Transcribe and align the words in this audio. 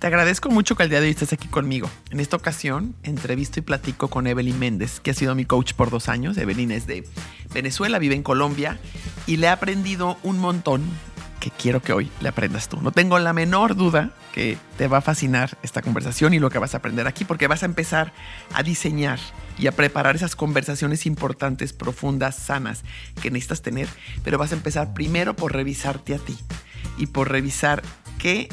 Te 0.00 0.06
agradezco 0.06 0.48
mucho 0.48 0.76
que 0.76 0.82
el 0.84 0.88
día 0.88 0.98
de 0.98 1.08
hoy 1.08 1.10
estés 1.10 1.34
aquí 1.34 1.46
conmigo. 1.46 1.90
En 2.08 2.20
esta 2.20 2.34
ocasión, 2.34 2.94
entrevisto 3.02 3.58
y 3.58 3.62
platico 3.62 4.08
con 4.08 4.26
Evelyn 4.26 4.58
Méndez, 4.58 4.98
que 4.98 5.10
ha 5.10 5.14
sido 5.14 5.34
mi 5.34 5.44
coach 5.44 5.74
por 5.74 5.90
dos 5.90 6.08
años. 6.08 6.38
Evelyn 6.38 6.70
es 6.70 6.86
de 6.86 7.06
Venezuela, 7.52 7.98
vive 7.98 8.14
en 8.14 8.22
Colombia 8.22 8.78
y 9.26 9.36
le 9.36 9.48
he 9.48 9.50
aprendido 9.50 10.16
un 10.22 10.38
montón 10.38 10.82
que 11.38 11.50
quiero 11.50 11.82
que 11.82 11.92
hoy 11.92 12.10
le 12.22 12.30
aprendas 12.30 12.70
tú. 12.70 12.80
No 12.80 12.92
tengo 12.92 13.18
la 13.18 13.34
menor 13.34 13.76
duda 13.76 14.12
que 14.32 14.56
te 14.78 14.88
va 14.88 14.98
a 14.98 15.02
fascinar 15.02 15.58
esta 15.62 15.82
conversación 15.82 16.32
y 16.32 16.38
lo 16.38 16.48
que 16.48 16.58
vas 16.58 16.72
a 16.72 16.78
aprender 16.78 17.06
aquí, 17.06 17.26
porque 17.26 17.46
vas 17.46 17.62
a 17.62 17.66
empezar 17.66 18.14
a 18.54 18.62
diseñar 18.62 19.18
y 19.58 19.66
a 19.66 19.72
preparar 19.72 20.16
esas 20.16 20.34
conversaciones 20.34 21.04
importantes, 21.04 21.74
profundas, 21.74 22.36
sanas 22.36 22.84
que 23.20 23.30
necesitas 23.30 23.60
tener, 23.60 23.86
pero 24.24 24.38
vas 24.38 24.52
a 24.52 24.54
empezar 24.54 24.94
primero 24.94 25.36
por 25.36 25.52
revisarte 25.52 26.14
a 26.14 26.18
ti 26.18 26.38
y 26.96 27.08
por 27.08 27.30
revisar 27.30 27.82
qué 28.18 28.48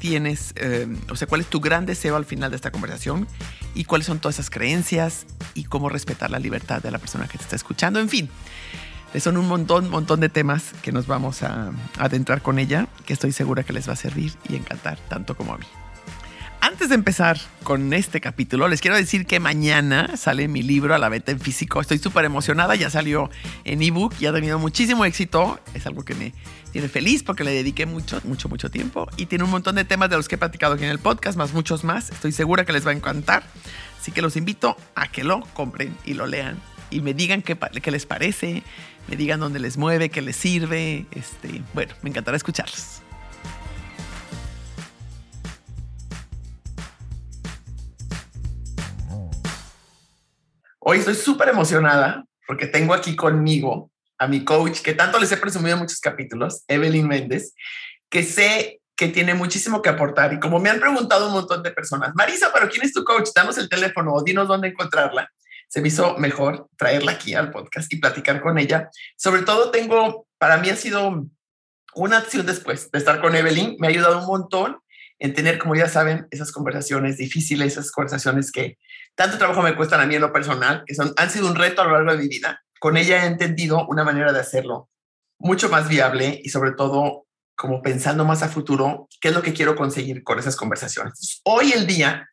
tienes, 0.00 0.52
eh, 0.56 0.88
o 1.10 1.14
sea, 1.14 1.28
cuál 1.28 1.42
es 1.42 1.46
tu 1.46 1.60
gran 1.60 1.86
deseo 1.86 2.16
al 2.16 2.24
final 2.24 2.50
de 2.50 2.56
esta 2.56 2.72
conversación 2.72 3.28
y 3.74 3.84
cuáles 3.84 4.06
son 4.06 4.18
todas 4.18 4.36
esas 4.36 4.50
creencias 4.50 5.26
y 5.54 5.64
cómo 5.64 5.88
respetar 5.88 6.30
la 6.30 6.40
libertad 6.40 6.82
de 6.82 6.90
la 6.90 6.98
persona 6.98 7.28
que 7.28 7.38
te 7.38 7.44
está 7.44 7.54
escuchando. 7.54 8.00
En 8.00 8.08
fin, 8.08 8.28
son 9.20 9.36
un 9.36 9.46
montón, 9.46 9.90
montón 9.90 10.18
de 10.18 10.28
temas 10.28 10.72
que 10.82 10.90
nos 10.90 11.06
vamos 11.06 11.42
a 11.42 11.70
adentrar 11.98 12.42
con 12.42 12.58
ella, 12.58 12.88
que 13.06 13.12
estoy 13.12 13.30
segura 13.30 13.62
que 13.62 13.72
les 13.72 13.88
va 13.88 13.92
a 13.92 13.96
servir 13.96 14.32
y 14.48 14.56
encantar 14.56 14.98
tanto 15.08 15.36
como 15.36 15.54
a 15.54 15.58
mí. 15.58 15.66
Antes 16.62 16.90
de 16.90 16.94
empezar 16.94 17.38
con 17.62 17.92
este 17.94 18.20
capítulo, 18.20 18.68
les 18.68 18.82
quiero 18.82 18.94
decir 18.94 19.24
que 19.24 19.40
mañana 19.40 20.16
sale 20.18 20.46
mi 20.46 20.62
libro 20.62 20.94
a 20.94 20.98
la 20.98 21.08
venta 21.08 21.32
en 21.32 21.40
físico. 21.40 21.80
Estoy 21.80 21.98
súper 21.98 22.26
emocionada, 22.26 22.74
ya 22.74 22.90
salió 22.90 23.30
en 23.64 23.80
ebook 23.80 24.12
y 24.20 24.26
ha 24.26 24.32
tenido 24.32 24.58
muchísimo 24.58 25.06
éxito. 25.06 25.58
Es 25.72 25.86
algo 25.86 26.04
que 26.04 26.14
me 26.14 26.34
tiene 26.72 26.88
feliz 26.88 27.22
porque 27.22 27.44
le 27.44 27.52
dediqué 27.52 27.86
mucho, 27.86 28.20
mucho, 28.24 28.48
mucho 28.48 28.70
tiempo 28.70 29.08
y 29.16 29.26
tiene 29.26 29.44
un 29.44 29.50
montón 29.50 29.74
de 29.74 29.84
temas 29.84 30.10
de 30.10 30.16
los 30.16 30.28
que 30.28 30.36
he 30.36 30.38
platicado 30.38 30.74
aquí 30.74 30.84
en 30.84 30.90
el 30.90 30.98
podcast, 30.98 31.36
más 31.36 31.52
muchos 31.52 31.84
más. 31.84 32.10
Estoy 32.10 32.32
segura 32.32 32.64
que 32.64 32.72
les 32.72 32.86
va 32.86 32.90
a 32.90 32.94
encantar. 32.94 33.42
Así 34.00 34.12
que 34.12 34.22
los 34.22 34.36
invito 34.36 34.76
a 34.94 35.08
que 35.08 35.24
lo 35.24 35.40
compren 35.52 35.96
y 36.04 36.14
lo 36.14 36.26
lean 36.26 36.58
y 36.90 37.00
me 37.00 37.14
digan 37.14 37.42
qué, 37.42 37.56
qué 37.56 37.90
les 37.90 38.06
parece, 38.06 38.62
me 39.08 39.16
digan 39.16 39.40
dónde 39.40 39.60
les 39.60 39.76
mueve, 39.76 40.10
qué 40.10 40.20
les 40.20 40.36
sirve. 40.36 41.06
Este, 41.12 41.62
bueno, 41.72 41.94
me 42.02 42.10
encantará 42.10 42.36
escucharlos. 42.36 43.02
Hoy 50.78 50.98
estoy 50.98 51.14
súper 51.14 51.50
emocionada 51.50 52.24
porque 52.46 52.66
tengo 52.66 52.94
aquí 52.94 53.14
conmigo 53.14 53.90
a 54.20 54.28
mi 54.28 54.44
coach, 54.44 54.82
que 54.82 54.94
tanto 54.94 55.18
les 55.18 55.32
he 55.32 55.36
presumido 55.36 55.74
en 55.74 55.80
muchos 55.80 55.98
capítulos, 55.98 56.62
Evelyn 56.68 57.08
Méndez, 57.08 57.54
que 58.08 58.22
sé 58.22 58.80
que 58.94 59.08
tiene 59.08 59.34
muchísimo 59.34 59.82
que 59.82 59.88
aportar. 59.88 60.32
Y 60.32 60.38
como 60.38 60.60
me 60.60 60.70
han 60.70 60.78
preguntado 60.78 61.26
un 61.26 61.32
montón 61.32 61.64
de 61.64 61.72
personas, 61.72 62.12
Marisa, 62.14 62.52
pero 62.54 62.68
¿quién 62.68 62.84
es 62.84 62.92
tu 62.92 63.02
coach? 63.02 63.30
Danos 63.34 63.58
el 63.58 63.68
teléfono 63.68 64.12
o 64.12 64.22
dinos 64.22 64.46
dónde 64.46 64.68
encontrarla 64.68 65.28
se 65.70 65.80
me 65.80 65.88
hizo 65.88 66.18
mejor 66.18 66.68
traerla 66.76 67.12
aquí 67.12 67.34
al 67.34 67.52
podcast 67.52 67.92
y 67.92 68.00
platicar 68.00 68.40
con 68.40 68.58
ella. 68.58 68.90
Sobre 69.16 69.42
todo 69.42 69.70
tengo, 69.70 70.26
para 70.36 70.56
mí 70.56 70.68
ha 70.68 70.74
sido 70.74 71.26
una 71.94 72.18
acción 72.18 72.44
después 72.44 72.90
de 72.90 72.98
estar 72.98 73.20
con 73.20 73.36
Evelyn, 73.36 73.76
me 73.78 73.86
ha 73.86 73.90
ayudado 73.90 74.18
un 74.18 74.26
montón 74.26 74.78
en 75.20 75.32
tener, 75.32 75.58
como 75.58 75.76
ya 75.76 75.88
saben, 75.88 76.26
esas 76.32 76.50
conversaciones 76.50 77.18
difíciles, 77.18 77.74
esas 77.74 77.92
conversaciones 77.92 78.50
que 78.50 78.78
tanto 79.14 79.38
trabajo 79.38 79.62
me 79.62 79.76
cuestan 79.76 80.00
a 80.00 80.06
mí 80.06 80.16
en 80.16 80.22
lo 80.22 80.32
personal, 80.32 80.82
que 80.86 80.94
son, 80.94 81.12
han 81.16 81.30
sido 81.30 81.46
un 81.46 81.54
reto 81.54 81.82
a 81.82 81.84
lo 81.84 81.92
largo 81.92 82.12
de 82.12 82.18
mi 82.18 82.28
vida. 82.28 82.60
Con 82.80 82.96
ella 82.96 83.22
he 83.22 83.26
entendido 83.28 83.86
una 83.86 84.02
manera 84.02 84.32
de 84.32 84.40
hacerlo 84.40 84.90
mucho 85.38 85.68
más 85.68 85.88
viable 85.88 86.40
y 86.42 86.48
sobre 86.48 86.72
todo 86.72 87.26
como 87.54 87.82
pensando 87.82 88.24
más 88.24 88.42
a 88.42 88.48
futuro, 88.48 89.06
qué 89.20 89.28
es 89.28 89.34
lo 89.34 89.42
que 89.42 89.52
quiero 89.52 89.76
conseguir 89.76 90.24
con 90.24 90.38
esas 90.38 90.56
conversaciones. 90.56 91.40
Hoy 91.44 91.72
el 91.72 91.86
día 91.86 92.26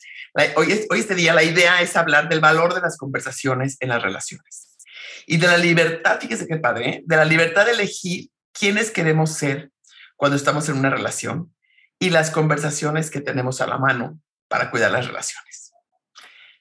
hoy, 0.55 0.71
este 0.71 1.15
día 1.15 1.33
la 1.33 1.43
idea 1.43 1.81
es 1.81 1.95
hablar 1.95 2.29
del 2.29 2.39
valor 2.39 2.73
de 2.73 2.81
las 2.81 2.97
conversaciones 2.97 3.77
en 3.79 3.89
las 3.89 4.01
relaciones 4.01 4.77
y 5.25 5.37
de 5.37 5.47
la 5.47 5.57
libertad, 5.57 6.19
fíjese 6.19 6.47
qué 6.47 6.57
padre, 6.57 6.89
¿eh? 6.89 7.03
de 7.05 7.15
la 7.15 7.25
libertad 7.25 7.65
de 7.65 7.71
elegir 7.71 8.29
quiénes 8.53 8.91
queremos 8.91 9.33
ser 9.33 9.71
cuando 10.15 10.37
estamos 10.37 10.69
en 10.69 10.77
una 10.77 10.89
relación 10.89 11.53
y 11.99 12.09
las 12.09 12.31
conversaciones 12.31 13.09
que 13.11 13.21
tenemos 13.21 13.61
a 13.61 13.67
la 13.67 13.77
mano 13.77 14.19
para 14.47 14.71
cuidar 14.71 14.91
las 14.91 15.07
relaciones. 15.07 15.66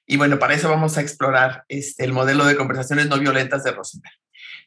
Y 0.06 0.16
bueno, 0.16 0.38
para 0.38 0.54
eso 0.54 0.70
vamos 0.70 0.96
a 0.96 1.00
explorar 1.00 1.64
este, 1.68 2.04
el 2.04 2.12
modelo 2.12 2.44
de 2.44 2.56
conversaciones 2.56 3.08
no 3.08 3.18
violentas 3.18 3.64
de 3.64 3.72
Rosenberg. 3.72 4.14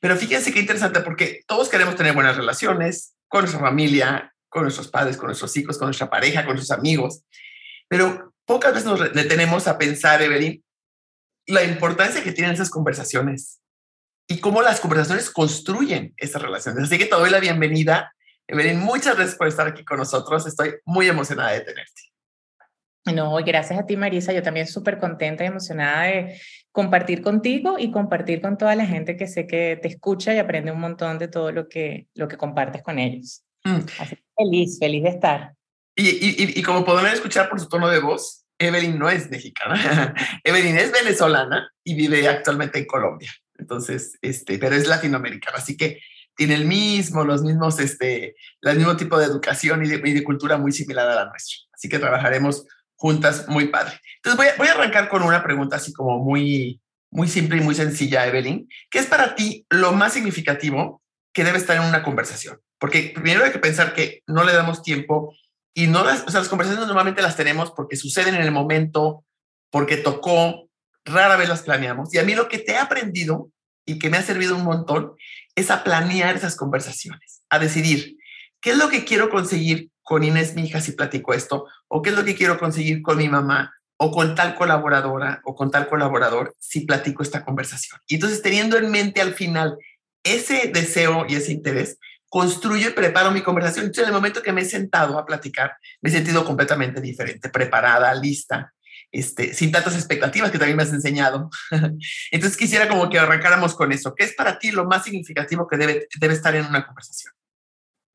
Pero 0.02 0.16
fíjense 0.18 0.54
qué 0.54 0.60
interesante, 0.60 1.00
porque 1.00 1.42
todos 1.48 1.70
queremos 1.70 1.96
tener 1.96 2.14
buenas 2.14 2.36
relaciones 2.36 3.16
con 3.28 3.42
nuestra 3.42 3.62
familia, 3.62 4.34
con 4.50 4.64
nuestros 4.64 4.90
padres, 4.90 5.18
con 5.18 5.28
nuestros 5.28 5.56
hijos, 5.56 5.78
con 5.78 5.88
nuestra 5.88 6.10
pareja, 6.10 6.46
con 6.46 6.56
nuestros 6.56 6.78
amigos. 6.78 7.24
Pero 7.88 8.34
pocas 8.46 8.74
veces 8.74 8.86
nos 8.86 9.14
detenemos 9.14 9.68
a 9.68 9.78
pensar, 9.78 10.22
Evelyn, 10.22 10.64
la 11.48 11.64
importancia 11.64 12.24
que 12.24 12.32
tienen 12.32 12.54
esas 12.54 12.70
conversaciones 12.70 13.60
y 14.28 14.40
cómo 14.40 14.62
las 14.62 14.80
conversaciones 14.80 15.30
construyen 15.30 16.14
esas 16.18 16.42
relaciones. 16.42 16.84
Así 16.84 16.98
que 16.98 17.06
te 17.06 17.16
doy 17.16 17.30
la 17.30 17.40
bienvenida. 17.40 18.14
Evelyn, 18.48 18.80
muchas 18.80 19.16
gracias 19.16 19.36
por 19.38 19.48
estar 19.48 19.68
aquí 19.68 19.86
con 19.86 19.98
nosotros. 19.98 20.46
Estoy 20.46 20.76
muy 20.86 21.08
emocionada 21.08 21.52
de 21.52 21.62
tenerte. 21.62 22.02
No, 23.14 23.36
gracias 23.46 23.80
a 23.80 23.86
ti, 23.86 23.98
Marisa. 23.98 24.34
Yo 24.34 24.44
también 24.44 24.68
súper 24.68 25.00
contenta 25.00 25.44
y 25.44 25.48
emocionada 25.48 26.04
de 26.04 26.40
compartir 26.72 27.22
contigo 27.22 27.78
y 27.80 27.92
compartir 27.92 28.42
con 28.42 28.58
toda 28.58 28.76
la 28.76 28.86
gente 28.86 29.18
que 29.18 29.28
sé 29.28 29.48
que 29.48 29.78
te 29.82 29.88
escucha 29.88 30.34
y 30.34 30.38
aprende 30.38 30.72
un 30.72 30.80
montón 30.80 31.18
de 31.18 31.28
todo 31.28 31.52
lo 31.52 31.68
que, 31.68 32.08
lo 32.16 32.28
que 32.28 32.38
compartes 32.38 32.84
con 32.84 33.00
ellos. 33.00 33.44
Mm. 33.64 33.80
Así 34.00 34.18
feliz, 34.40 34.80
feliz 34.80 35.04
de 35.04 35.10
estar. 35.10 35.54
Y, 35.96 36.64
como 36.64 36.86
podrán 36.86 37.14
escuchar 37.14 37.50
por 37.50 37.60
su 37.60 37.68
tono 37.68 37.90
de 37.90 38.00
voz, 38.00 38.46
Evelyn 38.58 38.98
no 38.98 39.10
es 39.10 39.30
mexicana. 39.30 40.14
Evelyn 40.44 40.78
es 40.78 40.92
venezolana 40.92 41.70
y 41.84 41.96
vive 41.96 42.28
actualmente 42.28 42.80
en 42.80 42.86
Colombia. 42.86 43.32
Entonces, 43.58 44.18
este, 44.22 44.58
pero 44.58 44.76
es 44.76 44.88
latinoamericana. 44.88 45.58
Así 45.58 45.76
que 45.76 46.00
tiene 46.36 46.56
el 46.56 46.66
mismo, 46.66 47.26
los 47.26 47.44
mismos, 47.44 47.80
este, 47.80 48.36
el 48.62 48.78
mismo 48.78 48.96
tipo 48.96 49.18
de 49.20 49.26
educación 49.26 49.84
y 49.84 49.90
de, 49.90 50.24
cultura 50.24 50.58
muy 50.58 50.72
similar 50.72 51.10
a 51.10 51.16
la 51.16 51.26
nuestra. 51.26 51.58
Así 51.74 51.90
que 51.90 52.00
trabajaremos 52.00 52.66
juntas 53.00 53.48
muy 53.48 53.70
padre. 53.70 54.00
Entonces 54.18 54.38
voy 54.38 54.48
a, 54.48 54.58
voy 54.58 54.68
a 54.68 54.74
arrancar 54.74 55.08
con 55.08 55.24
una 55.24 55.42
pregunta 55.42 55.78
así 55.78 55.94
como 55.94 56.20
muy, 56.20 56.82
muy 57.10 57.30
simple 57.30 57.58
y 57.58 57.62
muy 57.62 57.74
sencilla, 57.74 58.28
Evelyn. 58.28 58.68
¿Qué 58.92 59.00
es 59.00 59.06
para 59.06 59.36
ti 59.36 59.66
lo 59.70 59.94
más 59.94 60.14
significativo 60.14 61.02
que 61.34 61.46
debe 61.46 61.58
estar 61.58 61.78
en 61.78 61.84
una 61.84 62.04
conversación? 62.04 62.60
Porque 62.78 63.14
primero 63.16 63.46
hay 63.46 63.52
que 63.52 63.60
pensar 63.60 63.94
que 63.94 64.22
no 64.28 64.44
le 64.44 64.52
damos 64.52 64.84
tiempo 64.84 65.34
y 65.74 65.88
no 65.88 66.04
las, 66.04 66.26
o 66.28 66.30
sea, 66.30 66.42
las 66.42 66.50
conversaciones 66.50 66.88
normalmente 66.88 67.22
las 67.22 67.38
tenemos 67.38 67.72
porque 67.72 67.96
suceden 67.96 68.36
en 68.36 68.42
el 68.42 68.52
momento, 68.52 69.24
porque 69.72 69.96
tocó, 69.96 70.70
rara 71.06 71.38
vez 71.38 71.48
las 71.48 71.62
planeamos. 71.62 72.14
Y 72.14 72.18
a 72.18 72.24
mí 72.24 72.36
lo 72.36 72.50
que 72.50 72.60
te 72.60 72.74
he 72.74 72.78
aprendido 72.78 73.50
y 73.86 73.98
que 73.98 74.10
me 74.10 74.18
ha 74.18 74.24
servido 74.24 74.58
un 74.58 74.66
montón 74.66 75.14
es 75.56 75.72
a 75.72 75.86
planear 75.86 76.36
esas 76.36 76.58
conversaciones, 76.58 77.44
a 77.50 77.60
decidir 77.60 78.18
qué 78.60 78.72
es 78.72 78.78
lo 78.78 78.90
que 78.90 79.06
quiero 79.06 79.30
conseguir 79.30 79.90
con 80.10 80.24
Inés, 80.24 80.56
mi 80.56 80.64
hija, 80.64 80.82
si 80.82 80.94
platico 80.94 81.36
esto, 81.36 81.68
o 81.88 82.02
qué 82.02 82.10
es 82.10 82.16
lo 82.16 82.26
que 82.26 82.34
quiero 82.34 82.58
conseguir 82.58 83.04
con 83.04 83.20
mi 83.20 83.30
mamá, 83.30 83.76
o 83.96 84.10
con 84.10 84.34
tal 84.34 84.56
colaboradora, 84.56 85.40
o 85.46 85.54
con 85.54 85.70
tal 85.70 85.88
colaborador, 85.88 86.56
si 86.58 86.82
platico 86.82 87.22
esta 87.22 87.46
conversación. 87.46 88.00
Y 88.08 88.16
entonces, 88.16 88.42
teniendo 88.42 88.76
en 88.76 88.90
mente 88.90 89.22
al 89.22 89.36
final 89.36 89.78
ese 90.24 90.72
deseo 90.74 91.28
y 91.30 91.36
ese 91.36 91.52
interés, 91.52 92.00
construyo 92.28 92.90
y 92.90 92.94
preparo 92.94 93.30
mi 93.30 93.44
conversación. 93.44 93.86
Entonces, 93.86 94.06
en 94.06 94.10
el 94.10 94.16
momento 94.16 94.42
que 94.42 94.52
me 94.52 94.62
he 94.62 94.66
sentado 94.66 95.20
a 95.20 95.28
platicar, 95.28 95.74
me 96.02 96.10
he 96.10 96.12
sentido 96.12 96.44
completamente 96.44 97.02
diferente, 97.02 97.50
preparada, 97.50 98.12
lista, 98.16 98.74
este, 99.12 99.54
sin 99.54 99.72
tantas 99.72 99.94
expectativas 99.94 100.50
que 100.50 100.58
también 100.58 100.76
me 100.76 100.82
has 100.82 100.92
enseñado. 100.92 101.52
Entonces, 102.32 102.58
quisiera 102.58 102.88
como 102.88 103.12
que 103.12 103.20
arrancáramos 103.20 103.76
con 103.76 103.92
eso. 103.92 104.16
¿Qué 104.16 104.24
es 104.24 104.34
para 104.34 104.58
ti 104.58 104.72
lo 104.72 104.86
más 104.86 105.04
significativo 105.04 105.68
que 105.68 105.78
debe, 105.78 106.08
debe 106.20 106.34
estar 106.34 106.56
en 106.56 106.66
una 106.66 106.84
conversación? 106.84 107.32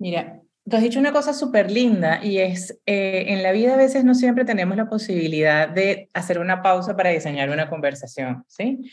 Mira, 0.00 0.40
tú 0.68 0.76
has 0.76 0.82
dicho 0.82 0.98
una 0.98 1.12
cosa 1.12 1.34
súper 1.34 1.70
linda 1.70 2.20
y 2.22 2.38
es, 2.38 2.78
eh, 2.86 3.26
en 3.28 3.42
la 3.42 3.52
vida 3.52 3.74
a 3.74 3.76
veces 3.76 4.04
no 4.04 4.14
siempre 4.14 4.44
tenemos 4.44 4.76
la 4.76 4.88
posibilidad 4.88 5.68
de 5.68 6.08
hacer 6.14 6.38
una 6.38 6.62
pausa 6.62 6.96
para 6.96 7.10
diseñar 7.10 7.50
una 7.50 7.68
conversación, 7.68 8.44
¿sí? 8.48 8.90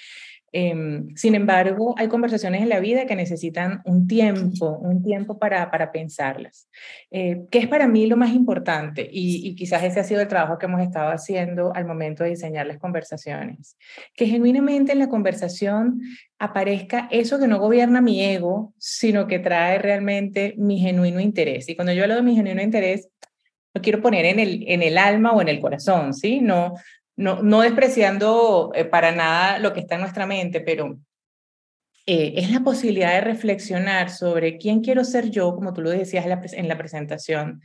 Em, 0.54 1.16
sin 1.16 1.34
embargo, 1.36 1.96
hay 1.98 2.10
conversaciones 2.10 2.62
en 2.62 2.70
la 2.70 2.80
vida 2.80 3.06
que 3.06 3.16
necesitan 3.16 3.82
un 3.86 4.08
tiempo, 4.08 4.78
un 4.80 5.02
tiempo 5.02 5.40
para, 5.40 5.72
para 5.72 5.92
pensarlas. 5.92 6.68
Eh, 7.10 7.44
¿Qué 7.50 7.60
es 7.60 7.68
para 7.68 7.88
mí 7.88 8.06
lo 8.08 8.18
más 8.18 8.34
importante? 8.34 9.08
Y, 9.12 9.48
y, 9.48 9.56
quizás 9.56 9.84
ese 9.84 10.02
ha 10.02 10.04
sido 10.04 10.22
el 10.22 10.28
trabajo 10.28 10.58
que 10.58 10.66
hemos 10.66 10.82
estado 10.82 11.12
haciendo 11.12 11.74
al 11.74 11.86
momento 11.86 12.24
de 12.24 12.32
diseñar 12.32 12.68
las 12.68 12.80
conversaciones. 12.80 13.78
Que 14.14 14.26
genuinamente 14.26 14.92
en 14.92 15.00
la 15.00 15.08
conversación 15.08 16.02
aparezca 16.38 17.08
eso 17.12 17.40
que 17.40 17.48
no 17.48 17.60
gobierna 17.60 18.02
mi 18.02 18.22
ego, 18.22 18.74
sino 18.78 19.28
que 19.28 19.40
trae 19.40 19.78
realmente 19.80 20.56
mi 20.58 20.80
genuino 20.80 21.22
interés. 21.22 21.70
Y 21.70 21.76
cuando 21.76 21.94
yo 21.94 22.04
hablo 22.04 22.16
de 22.16 22.24
mi 22.24 22.36
genuino 22.36 22.62
interés, 22.62 23.08
lo 23.74 23.82
quiero 23.82 24.02
poner 24.02 24.26
en 24.26 24.40
el, 24.40 24.64
en 24.68 24.82
el 24.82 24.98
alma 24.98 25.32
o 25.32 25.42
en 25.42 25.48
el 25.48 25.60
corazón, 25.60 26.14
¿sí? 26.14 26.42
No, 26.42 26.74
no, 27.22 27.62
despreciando 27.62 28.72
eh, 28.74 28.86
para 28.86 29.12
nada 29.12 29.60
lo 29.60 29.74
que 29.74 29.80
está 29.80 29.96
en 29.96 30.02
nuestra 30.02 30.26
mente, 30.26 30.60
pero 30.60 31.00
eh, 32.08 32.34
es 32.36 32.50
la 32.50 32.62
posibilidad 32.62 33.14
de 33.14 33.22
reflexionar 33.22 34.10
sobre 34.10 34.58
quién 34.58 34.82
quiero 34.82 35.04
ser 35.04 35.30
yo, 35.30 35.54
como 35.54 35.72
tú 35.72 35.82
lo 35.82 35.92
decías 35.92 36.26
en 36.26 36.68
la, 36.68 36.78
presentación, 36.78 37.62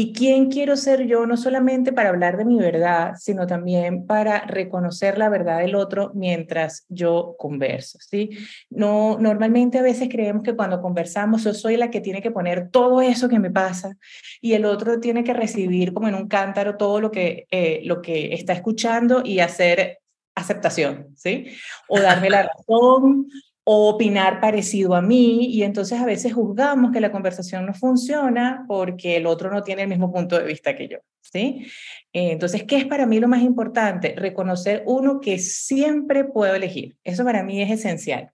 y 0.00 0.14
quién 0.14 0.50
quiero 0.50 0.78
ser 0.78 1.06
yo, 1.06 1.26
no 1.26 1.36
solamente 1.36 1.92
para 1.92 2.08
hablar 2.08 2.38
de 2.38 2.46
mi 2.46 2.56
verdad, 2.56 3.16
sino 3.18 3.46
también 3.46 4.06
para 4.06 4.46
reconocer 4.46 5.18
la 5.18 5.28
verdad 5.28 5.58
del 5.58 5.74
otro 5.74 6.10
mientras 6.14 6.86
yo 6.88 7.36
converso, 7.38 7.98
¿sí? 8.00 8.30
No, 8.70 9.18
normalmente 9.20 9.78
a 9.78 9.82
veces 9.82 10.08
creemos 10.10 10.42
que 10.42 10.56
cuando 10.56 10.80
conversamos 10.80 11.44
yo 11.44 11.52
soy 11.52 11.76
la 11.76 11.90
que 11.90 12.00
tiene 12.00 12.22
que 12.22 12.30
poner 12.30 12.70
todo 12.70 13.02
eso 13.02 13.28
que 13.28 13.38
me 13.38 13.50
pasa 13.50 13.98
y 14.40 14.54
el 14.54 14.64
otro 14.64 15.00
tiene 15.00 15.22
que 15.22 15.34
recibir 15.34 15.92
como 15.92 16.08
en 16.08 16.14
un 16.14 16.28
cántaro 16.28 16.78
todo 16.78 16.98
lo 17.02 17.10
que, 17.10 17.46
eh, 17.50 17.82
lo 17.84 18.00
que 18.00 18.32
está 18.32 18.54
escuchando 18.54 19.20
y 19.22 19.40
hacer 19.40 19.98
aceptación, 20.34 21.08
¿sí? 21.14 21.44
O 21.88 22.00
darme 22.00 22.30
la 22.30 22.44
razón 22.56 23.26
o 23.64 23.88
opinar 23.90 24.40
parecido 24.40 24.94
a 24.94 25.02
mí 25.02 25.46
y 25.46 25.62
entonces 25.62 26.00
a 26.00 26.06
veces 26.06 26.32
juzgamos 26.32 26.92
que 26.92 27.00
la 27.00 27.12
conversación 27.12 27.66
no 27.66 27.74
funciona 27.74 28.64
porque 28.66 29.16
el 29.16 29.26
otro 29.26 29.50
no 29.50 29.62
tiene 29.62 29.82
el 29.82 29.88
mismo 29.88 30.12
punto 30.12 30.38
de 30.38 30.44
vista 30.44 30.74
que 30.74 30.88
yo, 30.88 30.98
¿sí? 31.20 31.66
Eh, 32.12 32.32
entonces, 32.32 32.64
¿qué 32.64 32.78
es 32.78 32.86
para 32.86 33.06
mí 33.06 33.20
lo 33.20 33.28
más 33.28 33.42
importante? 33.42 34.14
Reconocer 34.16 34.82
uno 34.86 35.20
que 35.20 35.38
siempre 35.38 36.24
puedo 36.24 36.54
elegir. 36.54 36.96
Eso 37.04 37.24
para 37.24 37.42
mí 37.42 37.62
es 37.62 37.70
esencial. 37.70 38.30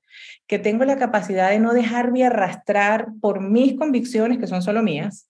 Que 0.47 0.59
tengo 0.59 0.85
la 0.85 0.97
capacidad 0.97 1.51
de 1.51 1.59
no 1.59 1.75
dejarme 1.75 2.25
arrastrar 2.25 3.09
por 3.21 3.41
mis 3.41 3.75
convicciones 3.75 4.39
que 4.39 4.47
son 4.47 4.63
solo 4.63 4.83
mías 4.83 5.29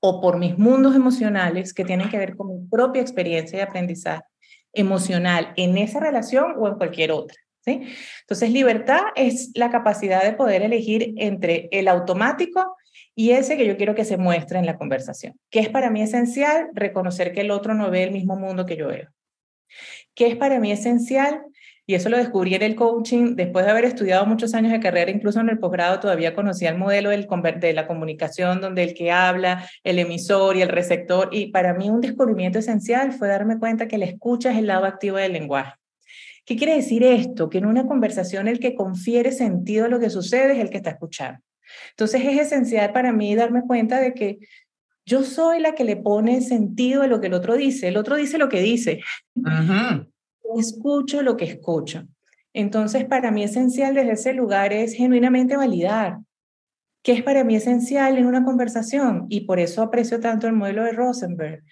o 0.00 0.20
por 0.20 0.38
mis 0.38 0.56
mundos 0.56 0.94
emocionales 0.94 1.74
que 1.74 1.84
tienen 1.84 2.08
que 2.08 2.18
ver 2.18 2.36
con 2.36 2.48
mi 2.48 2.66
propia 2.68 3.02
experiencia 3.02 3.58
de 3.58 3.64
aprendizaje 3.64 4.24
emocional 4.72 5.52
en 5.56 5.76
esa 5.76 5.98
relación 5.98 6.54
o 6.58 6.68
en 6.68 6.76
cualquier 6.76 7.10
otra. 7.10 7.36
Entonces, 7.66 8.50
libertad 8.50 9.00
es 9.14 9.50
la 9.54 9.70
capacidad 9.70 10.22
de 10.22 10.32
poder 10.32 10.62
elegir 10.62 11.14
entre 11.16 11.68
el 11.72 11.88
automático 11.88 12.76
y 13.14 13.32
ese 13.32 13.56
que 13.56 13.66
yo 13.66 13.76
quiero 13.76 13.94
que 13.94 14.04
se 14.04 14.16
muestre 14.16 14.58
en 14.58 14.66
la 14.66 14.76
conversación. 14.76 15.34
Que 15.50 15.60
es 15.60 15.68
para 15.68 15.90
mí 15.90 16.02
esencial 16.02 16.68
reconocer 16.72 17.32
que 17.32 17.42
el 17.42 17.50
otro 17.50 17.74
no 17.74 17.90
ve 17.90 18.04
el 18.04 18.12
mismo 18.12 18.36
mundo 18.36 18.66
que 18.66 18.76
yo 18.76 18.88
veo. 18.88 19.08
Que 20.14 20.28
es 20.28 20.36
para 20.36 20.60
mí 20.60 20.72
esencial, 20.72 21.42
y 21.86 21.94
eso 21.94 22.10
lo 22.10 22.16
descubrí 22.16 22.54
en 22.54 22.62
el 22.62 22.74
coaching, 22.74 23.34
después 23.34 23.64
de 23.64 23.70
haber 23.70 23.84
estudiado 23.86 24.26
muchos 24.26 24.54
años 24.54 24.72
de 24.72 24.80
carrera, 24.80 25.10
incluso 25.10 25.40
en 25.40 25.48
el 25.48 25.58
posgrado 25.58 26.00
todavía 26.00 26.34
conocía 26.34 26.70
el 26.70 26.78
modelo 26.78 27.10
del, 27.10 27.26
de 27.60 27.72
la 27.72 27.86
comunicación, 27.86 28.60
donde 28.60 28.82
el 28.82 28.94
que 28.94 29.10
habla, 29.10 29.68
el 29.84 29.98
emisor 29.98 30.56
y 30.56 30.62
el 30.62 30.68
receptor, 30.68 31.28
y 31.32 31.46
para 31.46 31.74
mí 31.74 31.88
un 31.90 32.00
descubrimiento 32.00 32.58
esencial 32.58 33.12
fue 33.12 33.28
darme 33.28 33.58
cuenta 33.58 33.88
que 33.88 33.98
la 33.98 34.04
escucha 34.04 34.52
es 34.52 34.58
el 34.58 34.66
lado 34.66 34.84
activo 34.84 35.16
del 35.16 35.32
lenguaje 35.32 35.72
¿Qué 36.48 36.56
quiere 36.56 36.76
decir 36.76 37.04
esto? 37.04 37.50
Que 37.50 37.58
en 37.58 37.66
una 37.66 37.86
conversación 37.86 38.48
el 38.48 38.58
que 38.58 38.74
confiere 38.74 39.32
sentido 39.32 39.84
a 39.84 39.88
lo 39.88 40.00
que 40.00 40.08
sucede 40.08 40.54
es 40.54 40.60
el 40.60 40.70
que 40.70 40.78
está 40.78 40.88
escuchando. 40.88 41.42
Entonces 41.90 42.22
es 42.24 42.38
esencial 42.40 42.90
para 42.94 43.12
mí 43.12 43.34
darme 43.34 43.64
cuenta 43.66 44.00
de 44.00 44.14
que 44.14 44.38
yo 45.04 45.24
soy 45.24 45.60
la 45.60 45.74
que 45.74 45.84
le 45.84 45.96
pone 45.96 46.40
sentido 46.40 47.02
a 47.02 47.06
lo 47.06 47.20
que 47.20 47.26
el 47.26 47.34
otro 47.34 47.54
dice. 47.54 47.88
El 47.88 47.98
otro 47.98 48.16
dice 48.16 48.38
lo 48.38 48.48
que 48.48 48.62
dice. 48.62 49.02
Escucho 50.56 51.20
lo 51.20 51.36
que 51.36 51.44
escucho. 51.44 52.08
Entonces, 52.54 53.04
para 53.04 53.30
mí 53.30 53.42
esencial 53.42 53.92
desde 53.92 54.12
ese 54.12 54.32
lugar 54.32 54.72
es 54.72 54.94
genuinamente 54.94 55.54
validar. 55.54 56.16
¿Qué 57.02 57.12
es 57.12 57.22
para 57.22 57.44
mí 57.44 57.56
esencial 57.56 58.16
en 58.16 58.24
una 58.24 58.42
conversación? 58.42 59.26
Y 59.28 59.42
por 59.42 59.60
eso 59.60 59.82
aprecio 59.82 60.18
tanto 60.18 60.46
el 60.46 60.54
modelo 60.54 60.82
de 60.84 60.92
Rosenberg. 60.92 61.62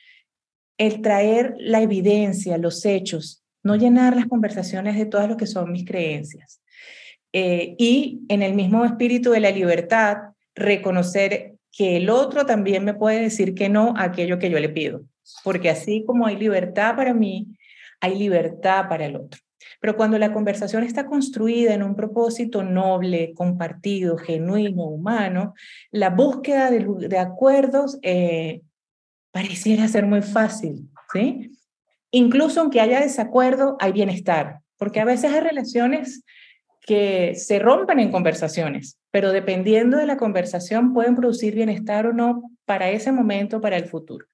El 0.76 1.00
traer 1.00 1.54
la 1.56 1.80
evidencia, 1.80 2.58
los 2.58 2.84
hechos, 2.84 3.45
no 3.66 3.76
llenar 3.76 4.16
las 4.16 4.26
conversaciones 4.26 4.96
de 4.96 5.06
todas 5.06 5.28
lo 5.28 5.36
que 5.36 5.46
son 5.46 5.72
mis 5.72 5.84
creencias. 5.84 6.62
Eh, 7.32 7.74
y 7.78 8.20
en 8.28 8.42
el 8.42 8.54
mismo 8.54 8.84
espíritu 8.84 9.30
de 9.30 9.40
la 9.40 9.50
libertad, 9.50 10.16
reconocer 10.54 11.56
que 11.70 11.98
el 11.98 12.08
otro 12.08 12.46
también 12.46 12.84
me 12.84 12.94
puede 12.94 13.20
decir 13.20 13.54
que 13.54 13.68
no 13.68 13.94
a 13.96 14.04
aquello 14.04 14.38
que 14.38 14.48
yo 14.48 14.58
le 14.58 14.70
pido, 14.70 15.02
porque 15.44 15.68
así 15.68 16.04
como 16.06 16.26
hay 16.26 16.36
libertad 16.36 16.96
para 16.96 17.12
mí, 17.12 17.48
hay 18.00 18.18
libertad 18.18 18.88
para 18.88 19.04
el 19.04 19.16
otro. 19.16 19.40
Pero 19.80 19.96
cuando 19.96 20.18
la 20.18 20.32
conversación 20.32 20.84
está 20.84 21.06
construida 21.06 21.74
en 21.74 21.82
un 21.82 21.94
propósito 21.94 22.62
noble, 22.62 23.34
compartido, 23.34 24.16
genuino, 24.16 24.84
humano, 24.84 25.54
la 25.90 26.10
búsqueda 26.10 26.70
de, 26.70 27.18
acuerdos 27.18 27.98
eh, 28.02 28.62
pareciera 29.32 29.86
ser 29.88 30.06
muy 30.06 30.22
fácil, 30.22 30.88
¿sí? 31.12 31.55
Incluso 32.16 32.62
aunque 32.62 32.80
haya 32.80 33.00
desacuerdo, 33.00 33.76
hay 33.78 33.92
bienestar, 33.92 34.60
porque 34.78 35.00
a 35.00 35.04
veces 35.04 35.34
hay 35.34 35.40
relaciones 35.40 36.24
que 36.80 37.34
se 37.34 37.58
rompen 37.58 38.00
en 38.00 38.10
conversaciones, 38.10 38.96
pero 39.10 39.32
dependiendo 39.32 39.98
de 39.98 40.06
la 40.06 40.16
conversación 40.16 40.94
pueden 40.94 41.14
producir 41.14 41.54
bienestar 41.54 42.06
o 42.06 42.14
no 42.14 42.50
para 42.64 42.88
ese 42.88 43.12
momento, 43.12 43.60
para 43.60 43.76
el 43.76 43.86
futuro. 43.86 44.24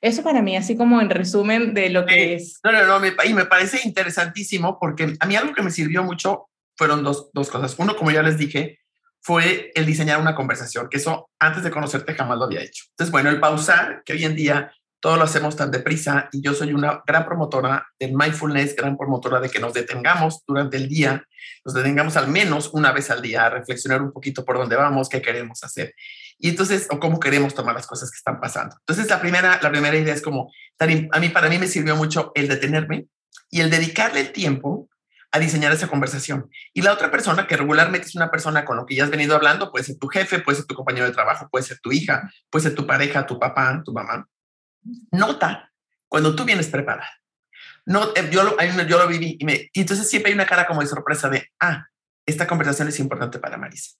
Eso 0.00 0.22
para 0.22 0.40
mí, 0.40 0.56
así 0.56 0.78
como 0.78 0.98
en 1.02 1.10
resumen 1.10 1.74
de 1.74 1.90
lo 1.90 2.06
que 2.06 2.36
es. 2.36 2.58
No, 2.64 2.72
no, 2.72 2.86
no, 2.86 3.00
me, 3.00 3.12
y 3.26 3.34
me 3.34 3.44
parece 3.44 3.86
interesantísimo 3.86 4.78
porque 4.80 5.14
a 5.20 5.26
mí 5.26 5.36
algo 5.36 5.52
que 5.52 5.62
me 5.62 5.70
sirvió 5.70 6.02
mucho 6.04 6.48
fueron 6.74 7.04
dos, 7.04 7.28
dos 7.34 7.50
cosas. 7.50 7.76
Uno, 7.78 7.96
como 7.96 8.12
ya 8.12 8.22
les 8.22 8.38
dije, 8.38 8.78
fue 9.20 9.72
el 9.74 9.84
diseñar 9.84 10.22
una 10.22 10.34
conversación, 10.34 10.88
que 10.88 10.96
eso 10.96 11.28
antes 11.38 11.62
de 11.62 11.70
conocerte 11.70 12.14
jamás 12.14 12.38
lo 12.38 12.44
había 12.44 12.62
hecho. 12.62 12.84
Entonces, 12.92 13.12
bueno, 13.12 13.28
el 13.28 13.40
pausar, 13.40 14.02
que 14.06 14.14
hoy 14.14 14.24
en 14.24 14.36
día 14.36 14.72
todo 15.00 15.16
lo 15.16 15.24
hacemos 15.24 15.56
tan 15.56 15.70
deprisa 15.70 16.28
y 16.32 16.42
yo 16.42 16.54
soy 16.54 16.72
una 16.72 17.02
gran 17.06 17.24
promotora 17.24 17.86
del 17.98 18.14
mindfulness, 18.14 18.74
gran 18.76 18.96
promotora 18.96 19.40
de 19.40 19.50
que 19.50 19.60
nos 19.60 19.74
detengamos 19.74 20.42
durante 20.46 20.76
el 20.76 20.88
día, 20.88 21.24
nos 21.64 21.74
detengamos 21.74 22.16
al 22.16 22.28
menos 22.28 22.70
una 22.72 22.92
vez 22.92 23.10
al 23.10 23.22
día 23.22 23.46
a 23.46 23.50
reflexionar 23.50 24.02
un 24.02 24.12
poquito 24.12 24.44
por 24.44 24.56
dónde 24.56 24.76
vamos, 24.76 25.08
qué 25.08 25.22
queremos 25.22 25.62
hacer 25.64 25.94
y 26.38 26.50
entonces 26.50 26.86
o 26.90 26.98
cómo 26.98 27.18
queremos 27.20 27.54
tomar 27.54 27.74
las 27.74 27.86
cosas 27.86 28.10
que 28.10 28.16
están 28.16 28.40
pasando. 28.40 28.76
Entonces 28.80 29.08
la 29.08 29.20
primera 29.20 29.58
la 29.62 29.70
primera 29.70 29.96
idea 29.96 30.14
es 30.14 30.22
como 30.22 30.52
a 30.78 30.86
mí 30.86 31.28
para 31.28 31.48
mí 31.48 31.58
me 31.58 31.68
sirvió 31.68 31.96
mucho 31.96 32.32
el 32.34 32.48
detenerme 32.48 33.06
y 33.50 33.60
el 33.60 33.70
dedicarle 33.70 34.20
el 34.20 34.32
tiempo 34.32 34.88
a 35.32 35.38
diseñar 35.38 35.72
esa 35.72 35.88
conversación. 35.88 36.50
Y 36.72 36.82
la 36.82 36.92
otra 36.92 37.10
persona, 37.10 37.46
que 37.46 37.56
regularmente 37.56 38.06
es 38.06 38.14
una 38.14 38.30
persona 38.30 38.64
con 38.64 38.76
lo 38.76 38.86
que 38.86 38.94
ya 38.94 39.04
has 39.04 39.10
venido 39.10 39.36
hablando, 39.36 39.70
puede 39.70 39.84
ser 39.84 39.98
tu 39.98 40.08
jefe, 40.08 40.38
puede 40.38 40.56
ser 40.56 40.66
tu 40.66 40.74
compañero 40.74 41.06
de 41.06 41.12
trabajo, 41.12 41.48
puede 41.50 41.64
ser 41.64 41.78
tu 41.80 41.92
hija, 41.92 42.30
puede 42.50 42.64
ser 42.64 42.74
tu 42.74 42.86
pareja, 42.86 43.26
tu 43.26 43.38
papá, 43.38 43.82
tu 43.84 43.92
mamá, 43.92 44.26
Nota 45.10 45.72
cuando 46.08 46.34
tú 46.34 46.44
vienes 46.44 46.68
preparada. 46.68 47.10
No, 47.84 48.12
eh, 48.16 48.28
yo, 48.30 48.42
lo, 48.42 48.56
yo 48.86 48.98
lo 48.98 49.06
viví 49.06 49.36
y, 49.38 49.44
me, 49.44 49.70
y 49.72 49.80
entonces 49.80 50.08
siempre 50.08 50.30
hay 50.30 50.34
una 50.34 50.46
cara 50.46 50.66
como 50.66 50.80
de 50.80 50.88
sorpresa 50.88 51.28
de, 51.28 51.50
ah, 51.60 51.86
esta 52.26 52.46
conversación 52.46 52.88
es 52.88 52.98
importante 52.98 53.38
para 53.38 53.56
Marisa 53.56 53.92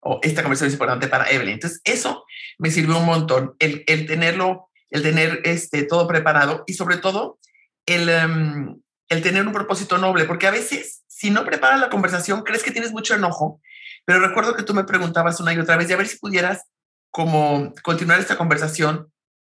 o 0.00 0.18
esta 0.22 0.42
conversación 0.42 0.68
es 0.68 0.74
importante 0.74 1.08
para 1.08 1.30
Evelyn. 1.30 1.54
Entonces 1.54 1.80
eso 1.84 2.24
me 2.58 2.70
sirvió 2.70 2.98
un 2.98 3.06
montón, 3.06 3.54
el, 3.58 3.84
el 3.86 4.06
tenerlo, 4.06 4.68
el 4.90 5.02
tener 5.02 5.40
este, 5.44 5.84
todo 5.84 6.08
preparado 6.08 6.64
y 6.66 6.74
sobre 6.74 6.96
todo 6.96 7.38
el, 7.86 8.08
em, 8.08 8.80
el 9.08 9.22
tener 9.22 9.46
un 9.46 9.52
propósito 9.52 9.98
noble, 9.98 10.24
porque 10.24 10.46
a 10.46 10.50
veces 10.50 11.04
si 11.06 11.30
no 11.30 11.44
preparas 11.44 11.80
la 11.80 11.90
conversación 11.90 12.42
crees 12.42 12.62
que 12.62 12.70
tienes 12.70 12.92
mucho 12.92 13.14
enojo, 13.14 13.60
pero 14.04 14.20
recuerdo 14.20 14.54
que 14.54 14.62
tú 14.62 14.74
me 14.74 14.84
preguntabas 14.84 15.40
una 15.40 15.52
y 15.52 15.58
otra 15.58 15.76
vez 15.76 15.88
y 15.90 15.92
a 15.92 15.96
ver 15.96 16.08
si 16.08 16.18
pudieras 16.18 16.64
como 17.10 17.72
continuar 17.82 18.20
esta 18.20 18.36
conversación 18.36 19.09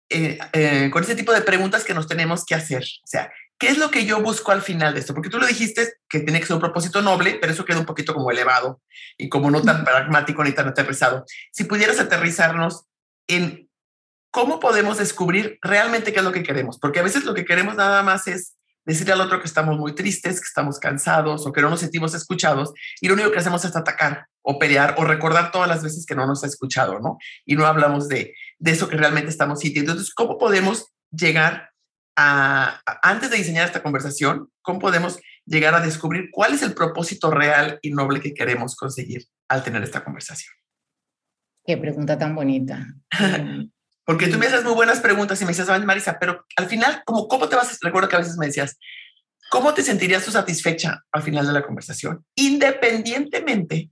eh, 0.10 0.38
eh, 0.54 0.90
con 0.92 1.04
ese 1.04 1.16
tipo 1.16 1.34
de 1.34 1.42
preguntas 1.42 1.84
que 1.84 1.94
nos 1.94 2.08
tenemos 2.08 2.46
que 2.46 2.56
hacer. 2.56 2.84
O 2.84 3.08
sea, 3.08 3.32
¿qué 3.58 3.70
es 3.70 3.78
lo 3.78 3.92
que 3.92 4.06
yo 4.06 4.22
busco 4.22 4.52
al 4.52 4.62
final 4.62 4.94
de 4.94 5.02
esto? 5.02 5.14
Porque 5.14 5.30
tú 5.30 5.38
lo 5.38 5.48
dijiste 5.48 5.94
que 6.08 6.22
tiene 6.22 6.40
que 6.40 6.46
ser 6.46 6.56
un 6.56 6.62
propósito 6.62 7.02
noble, 7.02 7.38
pero 7.42 7.54
eso 7.54 7.66
queda 7.66 7.80
un 7.80 7.86
poquito 7.86 8.14
como 8.14 8.32
elevado 8.32 8.82
y 9.18 9.30
como 9.30 9.52
no 9.52 9.62
tan 9.62 9.84
pragmático 9.84 10.44
ni 10.44 10.54
tan 10.54 10.68
aterrizado. 10.68 11.26
Si 11.52 11.66
pudieras 11.66 12.00
aterrizarnos 12.00 12.86
en 13.28 13.70
cómo 14.32 14.60
podemos 14.60 14.98
descubrir 14.98 15.60
realmente 15.62 16.14
qué 16.14 16.20
es 16.20 16.26
lo 16.26 16.32
que 16.32 16.44
queremos, 16.44 16.80
porque 16.80 17.00
a 17.00 17.04
veces 17.04 17.26
lo 17.26 17.34
que 17.34 17.46
queremos 17.46 17.76
nada 17.76 18.04
más 18.04 18.28
es 18.28 18.58
decirle 18.88 19.14
al 19.14 19.22
otro 19.22 19.42
que 19.42 19.48
estamos 19.48 19.78
muy 19.78 19.94
tristes, 19.94 20.40
que 20.40 20.48
estamos 20.48 20.80
cansados 20.80 21.46
o 21.46 21.52
que 21.52 21.62
no 21.62 21.70
nos 21.70 21.82
sentimos 21.82 22.14
escuchados 22.14 22.72
y 23.02 23.10
lo 23.10 23.16
único 23.16 23.32
que 23.32 23.40
hacemos 23.40 23.66
es 23.66 23.76
atacar 23.76 24.28
o 24.42 24.58
pelear 24.58 24.96
o 24.98 25.04
recordar 25.04 25.52
todas 25.52 25.68
las 25.68 25.84
veces 25.84 26.06
que 26.06 26.16
no 26.16 26.26
nos 26.26 26.44
ha 26.46 26.48
escuchado, 26.48 27.00
¿no? 27.00 27.18
Y 27.46 27.58
no 27.58 27.66
hablamos 27.66 28.08
de, 28.08 28.34
de 28.60 28.72
eso 28.72 28.90
que 28.90 28.98
realmente 28.98 29.30
estamos 29.30 29.60
sintiendo. 29.60 29.92
Entonces, 29.92 30.14
¿cómo 30.14 30.38
podemos 30.38 30.94
llegar 31.12 31.72
a, 32.16 32.82
antes 33.04 33.30
de 33.30 33.38
diseñar 33.38 33.66
esta 33.66 33.84
conversación, 33.84 34.52
cómo 34.62 34.80
podemos 34.80 35.20
llegar 35.46 35.76
a 35.76 35.80
descubrir 35.80 36.30
cuál 36.32 36.54
es 36.54 36.62
el 36.62 36.74
propósito 36.74 37.32
real 37.32 37.80
y 37.82 37.92
noble 37.92 38.20
que 38.20 38.34
queremos 38.34 38.76
conseguir 38.76 39.26
al 39.48 39.64
tener 39.64 39.84
esta 39.84 40.04
conversación? 40.04 40.54
Qué 41.66 41.78
pregunta 41.78 42.18
tan 42.18 42.36
bonita. 42.36 42.88
Porque 44.06 44.28
tú 44.28 44.38
me 44.38 44.48
haces 44.48 44.64
muy 44.64 44.74
buenas 44.74 45.02
preguntas 45.02 45.42
y 45.42 45.46
me 45.46 45.52
dices, 45.52 45.68
Marisa, 45.86 46.18
pero 46.18 46.46
al 46.56 46.68
final, 46.68 47.04
¿cómo, 47.06 47.28
¿cómo 47.28 47.50
te 47.50 47.58
vas? 47.58 47.78
Recuerdo 47.82 48.08
que 48.08 48.16
a 48.16 48.20
veces 48.20 48.38
me 48.38 48.46
decías, 48.46 48.80
¿cómo 49.52 49.74
te 49.74 49.84
sentirías 49.84 50.24
tú 50.24 50.32
satisfecha 50.32 51.04
al 51.12 51.24
final 51.24 51.46
de 51.46 51.52
la 51.52 51.62
conversación? 51.62 52.26
Independientemente 52.36 53.92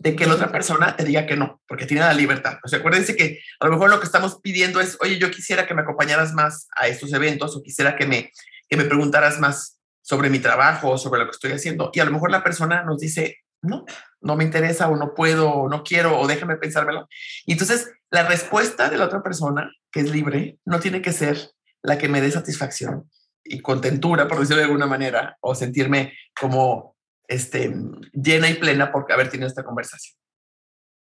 de 0.00 0.16
que 0.16 0.26
la 0.26 0.34
otra 0.34 0.50
persona 0.50 0.96
te 0.96 1.04
diga 1.04 1.26
que 1.26 1.36
no, 1.36 1.60
porque 1.68 1.84
tiene 1.84 2.02
la 2.02 2.14
libertad. 2.14 2.56
O 2.64 2.68
sea, 2.68 2.78
acuérdense 2.78 3.16
que 3.16 3.40
a 3.60 3.66
lo 3.66 3.72
mejor 3.72 3.90
lo 3.90 4.00
que 4.00 4.06
estamos 4.06 4.40
pidiendo 4.40 4.80
es, 4.80 4.96
oye, 5.02 5.18
yo 5.18 5.30
quisiera 5.30 5.66
que 5.66 5.74
me 5.74 5.82
acompañaras 5.82 6.32
más 6.32 6.68
a 6.74 6.88
estos 6.88 7.12
eventos 7.12 7.54
o 7.54 7.62
quisiera 7.62 7.96
que 7.96 8.06
me, 8.06 8.32
que 8.66 8.78
me 8.78 8.86
preguntaras 8.86 9.38
más 9.38 9.78
sobre 10.00 10.30
mi 10.30 10.38
trabajo 10.38 10.88
o 10.88 10.96
sobre 10.96 11.20
lo 11.20 11.26
que 11.26 11.32
estoy 11.32 11.52
haciendo. 11.52 11.90
Y 11.92 12.00
a 12.00 12.06
lo 12.06 12.12
mejor 12.12 12.30
la 12.30 12.42
persona 12.42 12.82
nos 12.82 12.98
dice, 12.98 13.40
no, 13.60 13.84
no 14.22 14.36
me 14.36 14.44
interesa 14.44 14.88
o 14.88 14.96
no 14.96 15.12
puedo 15.14 15.50
o 15.50 15.68
no 15.68 15.84
quiero 15.84 16.18
o 16.18 16.26
déjame 16.26 16.56
pensármelo. 16.56 17.06
Y 17.44 17.52
entonces 17.52 17.92
la 18.10 18.26
respuesta 18.26 18.88
de 18.88 18.96
la 18.96 19.04
otra 19.04 19.22
persona, 19.22 19.70
que 19.92 20.00
es 20.00 20.10
libre, 20.10 20.56
no 20.64 20.80
tiene 20.80 21.02
que 21.02 21.12
ser 21.12 21.50
la 21.82 21.98
que 21.98 22.08
me 22.08 22.22
dé 22.22 22.30
satisfacción 22.30 23.10
y 23.44 23.60
contentura, 23.60 24.28
por 24.28 24.40
decirlo 24.40 24.60
de 24.60 24.64
alguna 24.64 24.86
manera, 24.86 25.36
o 25.42 25.54
sentirme 25.54 26.14
como 26.40 26.96
este, 27.30 27.72
llena 28.12 28.50
y 28.50 28.54
plena 28.54 28.92
por 28.92 29.10
haber 29.10 29.30
tenido 29.30 29.46
esta 29.46 29.64
conversación. 29.64 30.18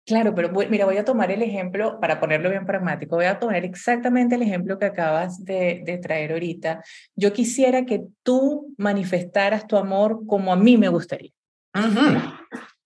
Claro, 0.06 0.34
pero 0.34 0.50
mira, 0.68 0.86
voy 0.86 0.96
a 0.96 1.04
tomar 1.04 1.30
el 1.30 1.42
ejemplo, 1.42 1.98
para 2.00 2.20
ponerlo 2.20 2.50
bien 2.50 2.66
pragmático, 2.66 3.16
voy 3.16 3.26
a 3.26 3.38
tomar 3.38 3.64
exactamente 3.64 4.34
el 4.34 4.42
ejemplo 4.42 4.78
que 4.78 4.86
acabas 4.86 5.44
de, 5.44 6.00
traer 6.02 6.32
ahorita. 6.32 6.82
Yo 7.14 7.32
quisiera 7.32 7.84
que 7.84 8.04
tú 8.22 8.74
manifestaras 8.76 9.66
tu 9.66 9.76
amor 9.76 10.26
como 10.26 10.52
a 10.52 10.56
mí 10.56 10.76
me 10.76 10.88
gustaría. 10.88 11.30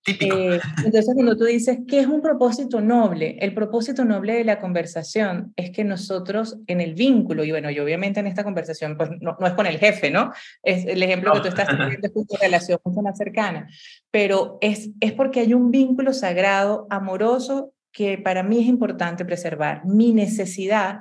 Típico. 0.04 0.36
Eh, 0.36 0.60
entonces, 0.84 1.14
cuando 1.14 1.34
tú 1.34 1.44
dices, 1.44 1.78
¿qué 1.88 2.00
es 2.00 2.06
un 2.06 2.20
propósito 2.20 2.82
noble? 2.82 3.38
El 3.40 3.54
propósito 3.54 4.04
noble 4.04 4.34
de 4.34 4.44
la 4.44 4.60
conversación 4.60 5.54
es 5.56 5.70
que 5.70 5.82
nosotros 5.82 6.58
en 6.66 6.82
el 6.82 6.94
vínculo, 6.94 7.42
y 7.42 7.50
bueno, 7.50 7.70
y 7.70 7.78
obviamente 7.78 8.20
en 8.20 8.26
esta 8.26 8.44
conversación, 8.44 8.98
pues 8.98 9.10
no, 9.20 9.36
es 9.40 9.52
con 9.54 9.66
el 9.66 9.78
jefe, 9.78 10.10
¿no? 10.10 10.30
Es 10.62 10.84
el 10.84 11.02
ejemplo 11.02 11.32
que 11.32 11.40
tú 11.40 11.48
estás 11.48 11.68
teniendo 11.68 12.06
es 12.06 12.12
una 12.14 12.26
relación 12.42 12.78
mucho 12.84 13.00
más 13.00 13.16
cercana, 13.16 13.66
pero 14.10 14.58
es, 14.60 14.90
es 15.00 15.12
porque 15.12 15.40
hay 15.40 15.54
un 15.54 15.70
vínculo 15.70 16.12
sagrado, 16.12 16.86
amoroso, 16.90 17.72
que 17.90 18.18
para 18.18 18.42
mí 18.42 18.60
es 18.60 18.66
importante 18.66 19.24
preservar. 19.24 19.86
Mi 19.86 20.12
necesidad 20.12 21.00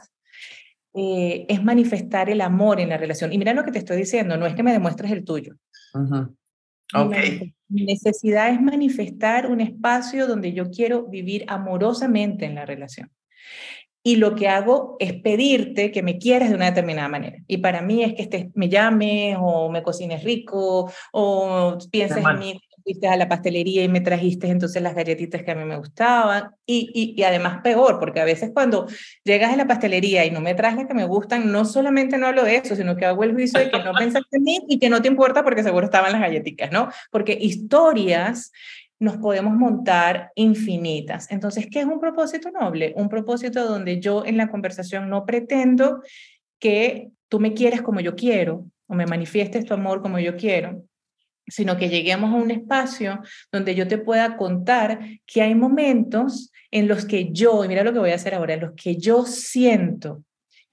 eh, 0.94 1.46
es 1.50 1.62
manifestar 1.62 2.30
el 2.30 2.40
amor 2.40 2.80
en 2.80 2.90
la 2.90 2.98
relación. 2.98 3.34
Y 3.34 3.38
mira 3.38 3.54
lo 3.54 3.66
que 3.66 3.72
te 3.72 3.80
estoy 3.80 3.98
diciendo, 3.98 4.38
no 4.38 4.46
es 4.46 4.56
que 4.56 4.64
me 4.64 4.72
demuestres 4.72 5.12
el 5.12 5.26
tuyo. 5.26 5.56
Okay. 6.94 7.54
Mi 7.70 7.86
necesidad 7.86 8.50
es 8.50 8.62
manifestar 8.62 9.48
un 9.48 9.62
espacio 9.62 10.28
donde 10.28 10.54
yo 10.54 10.70
quiero 10.70 11.08
vivir 11.08 11.46
amorosamente 11.48 12.46
en 12.46 12.56
la 12.56 12.66
relación. 12.66 13.10
Y 14.06 14.18
lo 14.18 14.36
que 14.36 14.50
hago 14.50 14.98
es 15.00 15.14
pedirte 15.14 15.92
que 15.92 16.04
me 16.04 16.18
quieras 16.18 16.50
de 16.50 16.56
una 16.56 16.66
determinada 16.66 17.08
manera. 17.08 17.38
Y 17.48 17.58
para 17.58 17.82
mí 17.82 18.04
es 18.04 18.14
que 18.14 18.24
este, 18.24 18.52
me 18.54 18.68
llames 18.68 19.38
o 19.40 19.72
me 19.72 19.82
cocines 19.82 20.24
rico 20.24 20.92
o 21.14 21.78
pienses 21.90 22.24
en 22.24 22.40
mí 22.40 22.60
fuiste 22.84 23.08
a 23.08 23.18
la 23.18 23.30
pastelería 23.30 23.84
y 23.84 23.88
me 23.88 24.02
trajiste 24.02 24.48
entonces 24.48 24.82
las 24.82 24.96
galletitas 24.96 25.44
que 25.44 25.52
a 25.52 25.56
mí 25.56 25.64
me 25.66 25.78
gustaban. 25.78 26.52
Y, 26.66 27.14
y, 27.18 27.24
además 27.24 27.62
peor, 27.64 28.00
porque 28.00 28.20
a 28.20 28.26
veces 28.26 28.52
cuando 28.54 28.88
llegas 29.24 29.52
a 29.54 29.56
la 29.56 29.68
pastelería 29.68 30.26
y 30.26 30.32
no 30.32 30.42
me 30.42 30.56
traes 30.56 30.76
las 30.76 30.88
que 30.88 30.94
me 30.94 31.06
gustan, 31.06 31.52
no 31.52 31.66
solamente 31.66 32.18
no 32.18 32.28
hablo 32.28 32.44
de 32.44 32.58
eso, 32.58 32.76
sino 32.76 32.96
que 32.96 33.06
hago 33.06 33.24
el 33.24 33.34
juicio 33.34 33.60
de 33.60 33.72
que 33.72 33.84
no 33.84 33.94
pensaste 33.94 34.38
en 34.38 34.44
mí 34.44 34.60
y 34.68 34.80
que 34.80 34.90
no 34.90 35.02
te 35.02 35.08
importa 35.08 35.44
porque 35.44 35.64
seguro 35.64 35.86
estaban 35.86 36.12
las 36.12 36.22
galletitas, 36.22 36.72
¿no? 36.72 36.90
Porque 37.12 37.38
historias 37.40 38.52
nos 39.00 39.18
podemos 39.18 39.54
montar 39.54 40.32
infinitas. 40.36 41.30
Entonces, 41.30 41.68
¿qué 41.70 41.82
es 41.82 41.86
un 41.86 42.00
propósito 42.00 42.52
noble? 42.52 42.94
Un 42.96 43.10
propósito 43.10 43.68
donde 43.68 44.00
yo 44.00 44.26
en 44.26 44.38
la 44.38 44.50
conversación 44.50 45.10
no 45.10 45.26
pretendo 45.26 46.02
que 46.60 47.10
tú 47.28 47.40
me 47.40 47.54
quieras 47.54 47.82
como 47.82 48.00
yo 48.00 48.16
quiero 48.16 48.66
o 48.88 48.96
me 48.96 49.06
manifiestes 49.06 49.66
tu 49.66 49.74
amor 49.74 50.02
como 50.02 50.20
yo 50.20 50.38
quiero, 50.38 50.84
sino 51.48 51.78
que 51.78 51.90
lleguemos 51.90 52.32
a 52.32 52.36
un 52.36 52.52
espacio 52.52 53.22
donde 53.52 53.76
yo 53.76 53.88
te 53.88 53.98
pueda 53.98 54.38
contar 54.38 55.00
que 55.26 55.42
hay 55.42 55.56
momentos 55.56 56.52
en 56.72 56.88
los 56.88 57.06
que 57.06 57.32
yo, 57.32 57.64
y 57.64 57.68
mira 57.68 57.84
lo 57.84 57.94
que 57.94 58.00
voy 58.00 58.12
a 58.12 58.16
hacer 58.16 58.34
ahora, 58.34 58.56
en 58.56 58.62
los 58.62 58.74
que 58.76 58.98
yo 58.98 59.26
siento 59.26 60.24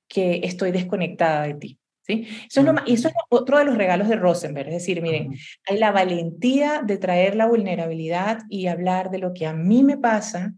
que 0.08 0.40
estoy 0.44 0.72
desconectada 0.72 1.46
de 1.46 1.54
ti. 1.54 1.78
¿sí? 2.06 2.26
Eso, 2.48 2.60
es 2.60 2.66
lo, 2.66 2.74
y 2.86 2.94
eso 2.94 3.08
es 3.08 3.14
otro 3.28 3.58
de 3.58 3.64
los 3.64 3.76
regalos 3.76 4.08
de 4.08 4.16
Rosenberg, 4.16 4.68
es 4.68 4.74
decir, 4.74 5.02
miren, 5.02 5.34
hay 5.66 5.78
la 5.78 5.92
valentía 5.92 6.82
de 6.84 6.98
traer 6.98 7.36
la 7.36 7.46
vulnerabilidad 7.46 8.38
y 8.48 8.66
hablar 8.66 9.10
de 9.10 9.18
lo 9.18 9.32
que 9.32 9.46
a 9.46 9.52
mí 9.52 9.82
me 9.82 9.98
pasa 9.98 10.54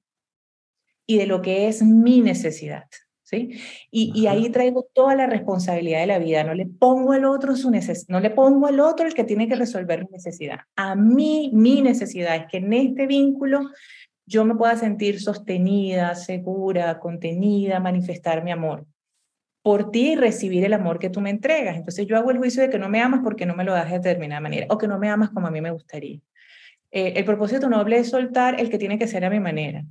y 1.06 1.18
de 1.18 1.26
lo 1.26 1.42
que 1.42 1.68
es 1.68 1.82
mi 1.82 2.20
necesidad. 2.20 2.84
Y, 3.90 4.26
ahí 4.26 4.50
traigo 4.50 4.86
toda 4.92 5.14
la 5.14 5.26
responsabilidad 5.26 6.00
de 6.00 6.06
la 6.06 6.18
vida, 6.18 6.44
no 6.44 6.54
le 6.54 6.66
pongo 6.66 7.12
al 7.12 7.24
otro 7.24 7.56
su 7.56 7.70
necesidad, 7.70 8.08
no 8.08 8.20
le 8.20 8.30
pongo 8.30 8.66
al 8.66 8.80
otro 8.80 9.06
el 9.06 9.14
que 9.14 9.24
tiene 9.24 9.48
que 9.48 9.54
resolver 9.54 10.04
mi 10.04 10.10
necesidad. 10.12 10.60
A 10.76 10.94
mí, 10.94 11.50
mi 11.54 11.80
necesidad 11.80 12.36
es 12.36 12.44
que 12.50 12.58
en 12.58 12.72
este 12.72 13.06
vínculo 13.06 13.70
yo 14.26 14.44
me 14.44 14.54
pueda 14.54 14.76
sentir 14.76 15.20
sostenida, 15.20 16.14
segura, 16.14 16.98
contenida, 16.98 17.80
manifestar 17.80 18.44
mi 18.44 18.50
amor 18.50 18.86
por 19.62 19.90
ti 19.90 20.12
y 20.12 20.16
recibir 20.16 20.64
el 20.64 20.72
amor 20.72 20.98
que 20.98 21.08
tú 21.08 21.20
me 21.20 21.30
entregas. 21.30 21.76
Entonces 21.76 22.06
yo 22.06 22.16
hago 22.16 22.30
el 22.30 22.38
juicio 22.38 22.62
de 22.62 22.70
que 22.70 22.78
no 22.78 22.88
me 22.88 23.00
amas 23.00 23.20
porque 23.22 23.46
no 23.46 23.54
me 23.54 23.64
lo 23.64 23.72
das 23.72 23.90
de 23.90 23.98
determinada 23.98 24.40
manera 24.40 24.66
o 24.68 24.76
que 24.76 24.88
no 24.88 24.98
me 24.98 25.08
amas 25.08 25.30
como 25.30 25.46
a 25.46 25.50
mí 25.50 25.60
me 25.60 25.70
gustaría. 25.70 26.18
Eh, 26.90 27.14
el 27.16 27.24
propósito 27.24 27.68
noble 27.68 27.98
es 27.98 28.10
soltar 28.10 28.60
el 28.60 28.68
que 28.68 28.78
tiene 28.78 28.98
que 28.98 29.06
ser 29.06 29.24
a 29.24 29.30
mi 29.30 29.40
manera. 29.40 29.84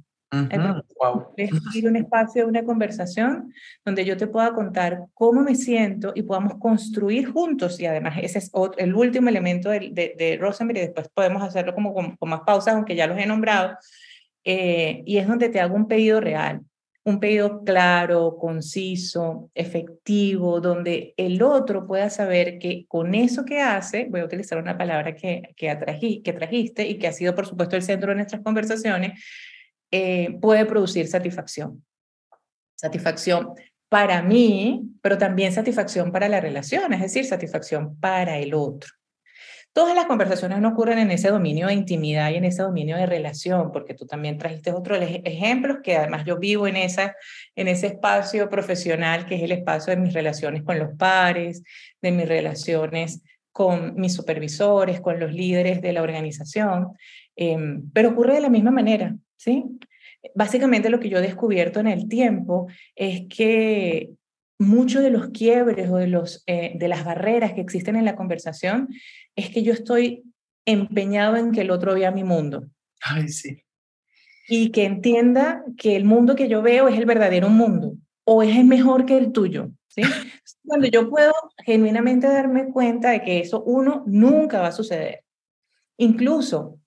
Es 1.35 1.83
un 1.83 1.97
espacio, 1.97 2.47
una 2.47 2.63
conversación 2.63 3.53
donde 3.83 4.05
yo 4.05 4.15
te 4.15 4.27
pueda 4.27 4.53
contar 4.53 5.05
cómo 5.13 5.41
me 5.41 5.55
siento 5.55 6.13
y 6.15 6.21
podamos 6.23 6.53
construir 6.57 7.29
juntos. 7.29 7.79
Y 7.81 7.85
además 7.85 8.17
ese 8.21 8.39
es 8.39 8.51
el 8.77 8.95
último 8.95 9.27
elemento 9.27 9.69
de, 9.69 9.91
de, 9.91 10.38
Rosenberg 10.39 10.77
y 10.77 10.81
después 10.83 11.09
podemos 11.13 11.43
hacerlo 11.43 11.75
como 11.75 11.93
con, 11.93 12.17
más 12.21 12.41
pausas, 12.41 12.75
aunque 12.75 12.95
ya 12.95 13.07
los 13.07 13.17
he 13.17 13.25
nombrado. 13.25 13.77
Eh, 14.45 15.03
y 15.05 15.17
es 15.17 15.27
donde 15.27 15.50
te 15.50 15.59
hago 15.59 15.75
un 15.75 15.88
pedido 15.88 16.21
real, 16.21 16.61
un 17.03 17.19
pedido 17.19 17.63
claro, 17.65 18.38
conciso, 18.39 19.51
efectivo, 19.53 20.61
donde 20.61 21.13
el 21.17 21.43
otro 21.43 21.85
pueda 21.85 22.09
saber 22.09 22.57
que 22.57 22.85
con 22.88 23.15
eso 23.15 23.43
que 23.43 23.59
hace, 23.59 24.07
voy 24.09 24.21
a 24.21 24.25
utilizar 24.25 24.57
una 24.57 24.77
palabra 24.77 25.13
que, 25.13 25.53
que, 25.57 25.69
atrají, 25.69 26.21
que 26.21 26.33
trajiste 26.33 26.88
y 26.88 26.97
que 26.97 27.07
ha 27.07 27.11
sido 27.11 27.35
por 27.35 27.45
supuesto 27.45 27.75
el 27.75 27.83
centro 27.83 28.09
de 28.09 28.15
nuestras 28.15 28.41
conversaciones, 28.41 29.21
eh, 29.91 30.38
puede 30.41 30.65
producir 30.65 31.07
satisfacción. 31.07 31.83
Satisfacción 32.75 33.53
para 33.89 34.21
mí, 34.21 34.89
pero 35.01 35.17
también 35.17 35.51
satisfacción 35.51 36.12
para 36.12 36.29
la 36.29 36.39
relación, 36.39 36.93
es 36.93 37.01
decir, 37.01 37.25
satisfacción 37.25 38.00
para 38.00 38.38
el 38.38 38.53
otro. 38.53 38.89
Todas 39.74 39.95
las 39.95 40.05
conversaciones 40.05 40.60
no 40.60 40.69
ocurren 40.69 40.98
en 41.00 41.12
ese 41.12 41.29
dominio 41.29 41.67
de 41.67 41.74
intimidad 41.74 42.29
y 42.31 42.36
en 42.36 42.43
ese 42.43 42.62
dominio 42.62 42.98
de 42.98 43.05
relación, 43.05 43.71
porque 43.71 43.93
tú 43.93 44.05
también 44.05 44.38
trajiste 44.38 44.74
otros 44.74 45.00
ejemplos 45.01 45.77
que 45.81 45.95
además 45.95 46.25
yo 46.25 46.38
vivo 46.38 46.67
en, 46.67 46.75
esa, 46.75 47.15
en 47.55 47.69
ese 47.69 47.88
espacio 47.88 48.50
profesional 48.50 49.25
que 49.25 49.36
es 49.36 49.43
el 49.43 49.53
espacio 49.53 49.95
de 49.95 50.01
mis 50.01 50.13
relaciones 50.13 50.63
con 50.63 50.77
los 50.77 50.98
pares, 50.98 51.63
de 52.01 52.12
mis 52.12 52.27
relaciones 52.27 53.24
con 53.53 53.95
mis 53.95 54.13
supervisores, 54.13 55.00
con 55.00 55.19
los 55.19 55.31
líderes 55.31 55.81
de 55.81 55.93
la 55.93 56.01
organización, 56.01 56.89
em, 57.36 57.89
pero 57.93 58.10
ocurre 58.10 58.36
de 58.36 58.41
la 58.41 58.50
misma 58.50 58.71
manera. 58.71 59.15
¿Sí? 59.41 59.63
Básicamente 60.36 60.91
lo 60.91 61.00
que 61.00 61.10
yo 61.10 61.17
he 61.17 61.21
descubierto 61.21 61.79
en 61.79 61.88
el 61.88 62.07
tiempo 62.07 62.67
es 62.95 63.24
que 63.27 64.12
muchos 64.60 65.01
de 65.01 65.10
los 65.10 65.29
quiebres 65.29 65.89
o 65.89 65.98
de, 65.98 66.07
los, 66.07 66.43
eh, 66.45 66.74
de 66.75 66.88
las 66.88 67.03
barreras 67.03 67.53
que 67.53 67.62
existen 67.62 67.95
en 67.95 68.05
la 68.05 68.15
conversación 68.15 68.89
es 69.36 69.50
que 69.50 69.63
yo 69.63 69.74
estoy 69.74 70.24
empeñado 70.65 71.38
en 71.38 71.51
que 71.51 71.62
el 71.62 71.71
otro 71.71 71.95
vea 71.95 72.12
mi 72.12 72.24
mundo. 72.24 72.67
Ay, 73.01 73.29
sí. 73.29 73.63
Y 74.48 74.69
que 74.69 74.86
entienda 74.86 75.63
que 75.75 75.95
el 75.95 76.05
mundo 76.05 76.36
que 76.36 76.48
yo 76.48 76.62
veo 76.62 76.88
es 76.88 76.98
el 77.00 77.07
verdadero 77.07 77.50
mundo 77.50 77.95
o 78.24 78.43
es 78.43 78.63
mejor 78.63 79.07
que 79.07 79.17
el 79.17 79.31
tuyo. 79.31 79.71
¿sí? 79.88 80.01
Cuando 80.63 80.86
yo 80.86 81.10
puedo 81.10 81.33
genuinamente 81.65 82.27
darme 82.27 82.67
cuenta 82.67 83.10
de 83.10 83.24
que 83.24 83.39
eso, 83.39 83.63
uno, 83.63 84.03
nunca 84.05 84.62
va 84.62 84.67
a 84.67 84.71
suceder. 84.71 85.24
Incluso 85.98 86.80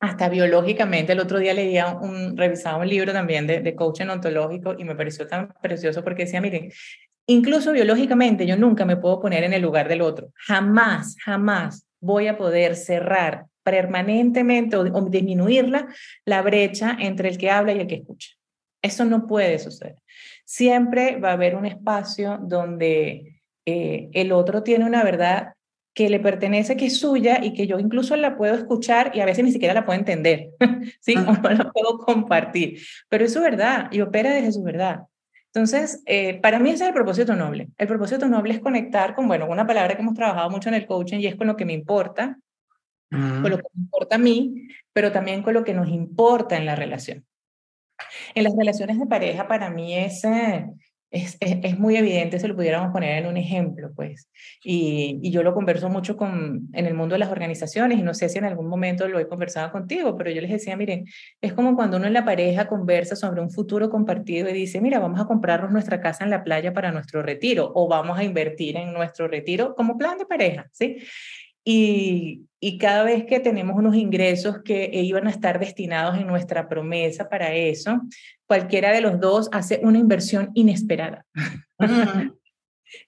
hasta 0.00 0.28
biológicamente. 0.28 1.12
El 1.12 1.20
otro 1.20 1.38
día 1.38 1.54
leía 1.54 1.94
un, 1.94 2.36
revisaba 2.36 2.78
un 2.78 2.88
libro 2.88 3.12
también 3.12 3.46
de, 3.46 3.60
de 3.60 3.74
coaching 3.74 4.06
ontológico 4.06 4.74
y 4.78 4.84
me 4.84 4.94
pareció 4.94 5.26
tan 5.26 5.52
precioso 5.60 6.04
porque 6.04 6.24
decía, 6.24 6.40
miren, 6.40 6.70
incluso 7.26 7.72
biológicamente 7.72 8.46
yo 8.46 8.56
nunca 8.56 8.84
me 8.84 8.96
puedo 8.96 9.20
poner 9.20 9.44
en 9.44 9.52
el 9.52 9.62
lugar 9.62 9.88
del 9.88 10.02
otro. 10.02 10.30
Jamás, 10.34 11.16
jamás 11.24 11.86
voy 12.00 12.28
a 12.28 12.36
poder 12.36 12.76
cerrar 12.76 13.46
permanentemente 13.62 14.76
o, 14.76 14.84
disminuirla 15.08 15.88
la 16.24 16.42
brecha 16.42 16.96
entre 17.00 17.28
el 17.28 17.36
que 17.38 17.50
habla 17.50 17.72
y 17.72 17.80
el 17.80 17.86
que 17.86 17.96
escucha. 17.96 18.30
Eso 18.80 19.04
no 19.04 19.26
puede 19.26 19.58
suceder. 19.58 19.96
Siempre 20.44 21.18
va 21.18 21.30
a 21.30 21.32
haber 21.32 21.56
un 21.56 21.66
espacio 21.66 22.38
donde 22.40 23.40
eh, 23.66 24.08
el 24.12 24.30
otro 24.30 24.62
tiene 24.62 24.84
una 24.84 25.02
verdad 25.02 25.54
que 25.96 26.10
le 26.10 26.20
pertenece, 26.20 26.76
que 26.76 26.84
es 26.84 27.00
suya 27.00 27.42
y 27.42 27.54
que 27.54 27.66
yo 27.66 27.78
incluso 27.78 28.14
la 28.16 28.36
puedo 28.36 28.54
escuchar 28.54 29.12
y 29.14 29.20
a 29.20 29.24
veces 29.24 29.42
ni 29.42 29.50
siquiera 29.50 29.72
la 29.72 29.86
puedo 29.86 29.98
entender, 29.98 30.50
¿sí? 31.00 31.14
O 31.16 31.32
no 31.42 31.50
la 31.50 31.72
puedo 31.72 31.96
compartir. 31.96 32.82
Pero 33.08 33.24
es 33.24 33.32
su 33.32 33.40
verdad 33.40 33.88
y 33.90 34.02
opera 34.02 34.30
desde 34.30 34.52
su 34.52 34.62
verdad. 34.62 35.04
Entonces, 35.46 36.02
eh, 36.04 36.38
para 36.42 36.58
mí 36.58 36.68
ese 36.68 36.84
es 36.84 36.88
el 36.88 36.94
propósito 36.94 37.34
noble. 37.34 37.68
El 37.78 37.88
propósito 37.88 38.28
noble 38.28 38.52
es 38.52 38.60
conectar 38.60 39.14
con, 39.14 39.26
bueno, 39.26 39.46
una 39.46 39.66
palabra 39.66 39.96
que 39.96 40.02
hemos 40.02 40.12
trabajado 40.12 40.50
mucho 40.50 40.68
en 40.68 40.74
el 40.74 40.84
coaching 40.84 41.20
y 41.20 41.28
es 41.28 41.34
con 41.34 41.46
lo 41.46 41.56
que 41.56 41.64
me 41.64 41.72
importa, 41.72 42.38
con 43.10 43.48
lo 43.48 43.56
que 43.56 43.64
me 43.72 43.84
importa 43.84 44.16
a 44.16 44.18
mí, 44.18 44.68
pero 44.92 45.12
también 45.12 45.42
con 45.42 45.54
lo 45.54 45.64
que 45.64 45.72
nos 45.72 45.88
importa 45.88 46.58
en 46.58 46.66
la 46.66 46.76
relación. 46.76 47.24
En 48.34 48.44
las 48.44 48.54
relaciones 48.54 48.98
de 48.98 49.06
pareja, 49.06 49.48
para 49.48 49.70
mí 49.70 49.96
es, 49.96 50.22
eh, 50.24 50.66
es, 51.10 51.78
muy 51.78 51.96
evidente 51.96 52.38
si 52.38 52.46
lo 52.48 52.56
pudiéramos 52.56 52.92
poner 52.92 53.22
en 53.22 53.26
un 53.30 53.36
ejemplo, 53.36 53.92
pues. 53.94 54.28
Y, 54.62 55.20
yo 55.30 55.42
lo 55.42 55.54
converso 55.54 55.88
mucho 55.88 56.16
con, 56.16 56.68
en 56.72 56.86
el 56.86 56.94
mundo 56.94 57.14
de 57.14 57.20
las 57.20 57.30
organizaciones 57.30 57.98
y 57.98 58.02
no 58.02 58.14
sé 58.14 58.28
si 58.28 58.38
en 58.38 58.44
algún 58.44 58.68
momento 58.68 59.08
lo 59.08 59.18
he 59.18 59.28
conversado 59.28 59.70
contigo, 59.70 60.16
pero 60.16 60.30
yo 60.30 60.40
les 60.40 60.50
decía, 60.50 60.76
miren, 60.76 61.06
es 61.40 61.52
como 61.52 61.76
cuando 61.76 61.96
uno 61.96 62.06
en 62.06 62.12
la 62.12 62.24
pareja 62.24 62.66
conversa 62.66 63.16
sobre 63.16 63.40
un 63.40 63.50
futuro 63.50 63.90
compartido 63.90 64.48
y 64.48 64.52
dice, 64.52 64.80
mira, 64.80 64.98
vamos 64.98 65.20
a 65.20 65.26
comprarnos 65.26 65.72
nuestra 65.72 66.00
casa 66.00 66.24
en 66.24 66.30
la 66.30 66.42
playa 66.44 66.72
para 66.72 66.92
nuestro 66.92 67.22
retiro 67.22 67.72
o 67.74 67.88
vamos 67.88 68.18
a 68.18 68.24
invertir 68.24 68.76
en 68.76 68.92
nuestro 68.92 69.28
retiro 69.28 69.74
como 69.74 69.98
plan 69.98 70.18
de 70.18 70.26
pareja, 70.26 70.68
¿sí? 70.72 70.98
Y, 71.68 72.46
cada 72.78 73.04
vez 73.04 73.24
que 73.26 73.40
tenemos 73.40 73.76
unos 73.76 73.94
ingresos 73.96 74.62
que 74.64 74.90
iban 74.92 75.26
a 75.26 75.30
estar 75.30 75.58
destinados 75.58 76.16
en 76.16 76.26
nuestra 76.26 76.68
promesa 76.68 77.28
para 77.28 77.54
eso, 77.54 78.00
cualquiera 78.46 78.92
de 78.92 79.00
los 79.00 79.20
dos 79.20 79.48
hace 79.52 79.80
una 79.82 79.98
inversión 79.98 80.50
inesperada. 80.54 81.24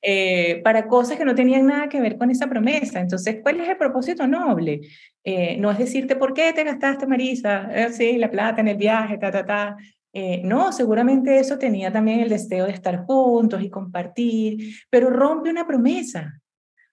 eh, 0.02 0.60
para 0.64 0.86
cosas 0.88 1.16
que 1.16 1.24
no 1.24 1.34
tenían 1.34 1.66
nada 1.66 1.88
que 1.88 2.00
ver 2.00 2.18
con 2.18 2.30
esa 2.30 2.48
promesa. 2.48 3.00
Entonces, 3.00 3.38
¿cuál 3.42 3.60
es 3.60 3.68
el 3.68 3.76
propósito 3.76 4.26
noble? 4.26 4.80
Eh, 5.24 5.56
no 5.58 5.70
es 5.70 5.78
decirte, 5.78 6.16
¿por 6.16 6.34
qué 6.34 6.52
te 6.52 6.64
gastaste, 6.64 7.06
Marisa? 7.06 7.70
Eh, 7.72 7.92
sí, 7.92 8.18
la 8.18 8.30
plata 8.30 8.60
en 8.60 8.68
el 8.68 8.76
viaje, 8.76 9.18
ta, 9.18 9.30
ta, 9.30 9.44
ta. 9.44 9.76
Eh, 10.12 10.40
no, 10.44 10.72
seguramente 10.72 11.38
eso 11.38 11.58
tenía 11.58 11.92
también 11.92 12.20
el 12.20 12.28
deseo 12.28 12.66
de 12.66 12.72
estar 12.72 13.04
juntos 13.04 13.62
y 13.62 13.70
compartir, 13.70 14.74
pero 14.90 15.10
rompe 15.10 15.50
una 15.50 15.66
promesa 15.66 16.40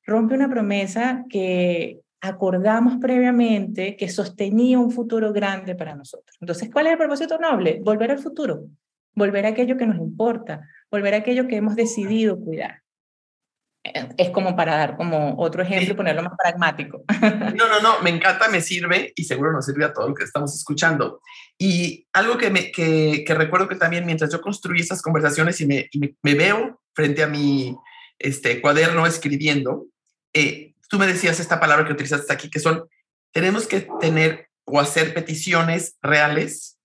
rompe 0.06 0.36
una 0.36 0.50
promesa 0.50 1.26
que 1.30 2.02
acordamos 2.28 2.98
previamente 3.00 3.96
que 3.96 4.10
sostenía 4.10 4.80
un 4.80 4.92
futuro 4.92 5.32
grande 5.32 5.76
para 5.76 5.96
nosotros. 5.96 6.36
Entonces, 6.40 6.70
¿cuál 6.72 6.88
es 6.88 6.94
el 6.94 6.98
propósito 6.98 7.38
noble? 7.38 7.80
Volver 7.84 8.12
al 8.12 8.20
futuro, 8.20 8.66
volver 9.14 9.46
a 9.46 9.50
aquello 9.50 9.78
que 9.78 9.86
nos 9.86 9.98
importa, 9.98 10.68
volver 10.92 11.14
a 11.14 11.18
aquello 11.18 11.48
que 11.48 11.58
hemos 11.58 11.76
decidido 11.76 12.40
cuidar. 12.40 12.82
Eh, 13.84 14.10
es 14.18 14.30
como 14.32 14.56
para 14.56 14.76
dar 14.76 14.98
como 14.98 15.36
otro 15.38 15.62
ejemplo 15.62 15.94
y 15.94 15.96
ponerlo 15.96 16.24
más 16.24 16.34
pragmático. 16.38 17.04
No, 17.56 17.70
no, 17.70 17.82
no, 17.82 18.02
me 18.02 18.10
encanta, 18.10 18.50
me 18.50 18.62
sirve 18.62 19.14
y 19.16 19.24
seguro 19.24 19.52
nos 19.52 19.66
sirve 19.66 19.86
a 19.86 19.94
todo 19.94 20.10
lo 20.10 20.14
que 20.14 20.24
estamos 20.24 20.54
escuchando. 20.56 21.22
Y 21.58 22.06
algo 22.14 22.38
que, 22.38 22.50
me, 22.50 22.72
que, 22.72 23.24
que 23.26 23.34
recuerdo 23.34 23.68
que 23.68 23.76
también 23.76 24.06
mientras 24.06 24.32
yo 24.32 24.42
construí 24.42 24.82
estas 24.82 25.02
conversaciones 25.02 25.62
y 25.62 25.66
me, 25.66 25.88
y 25.92 26.00
me, 26.00 26.16
me 26.22 26.36
veo 26.36 26.82
frente 26.94 27.24
a 27.24 27.28
mi 27.28 27.76
este, 28.20 28.62
cuaderno 28.62 29.06
escribiendo, 29.06 29.88
eh, 30.34 30.75
tú 30.90 31.00
me 31.00 31.08
decías 31.08 31.40
esta 31.40 31.60
palabra 31.60 31.86
que 31.86 31.94
utilizaste 31.94 32.32
aquí, 32.32 32.50
que 32.50 32.60
son, 32.60 32.88
tenemos 33.32 33.68
que 33.68 33.88
tener 34.00 34.50
o 34.66 34.80
hacer 34.80 35.14
peticiones 35.14 35.98
reales, 36.02 36.80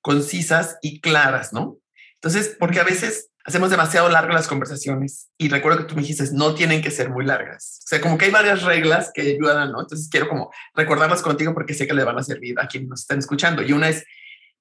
concisas 0.00 0.78
y 0.82 1.00
claras, 1.00 1.52
¿no? 1.52 1.78
Entonces, 2.14 2.56
porque 2.58 2.80
a 2.80 2.84
veces 2.84 3.30
hacemos 3.44 3.70
demasiado 3.70 4.08
largas 4.08 4.34
las 4.34 4.48
conversaciones 4.48 5.30
y 5.38 5.48
recuerdo 5.48 5.78
que 5.78 5.84
tú 5.84 5.94
me 5.94 6.02
dijiste, 6.02 6.24
no 6.32 6.54
tienen 6.54 6.82
que 6.82 6.90
ser 6.90 7.10
muy 7.10 7.24
largas. 7.24 7.80
O 7.84 7.88
sea, 7.88 8.00
como 8.00 8.18
que 8.18 8.24
hay 8.24 8.30
varias 8.32 8.62
reglas 8.62 9.12
que 9.14 9.22
ayudan, 9.22 9.70
¿no? 9.70 9.80
Entonces 9.80 10.08
quiero 10.10 10.28
como 10.28 10.52
recordarlas 10.74 11.22
contigo 11.22 11.54
porque 11.54 11.74
sé 11.74 11.86
que 11.86 11.94
le 11.94 12.04
van 12.04 12.18
a 12.18 12.24
servir 12.24 12.58
a 12.58 12.66
quienes 12.66 12.88
nos 12.88 13.00
están 13.02 13.18
escuchando. 13.18 13.62
Y 13.62 13.72
una 13.72 13.88
es 13.88 14.04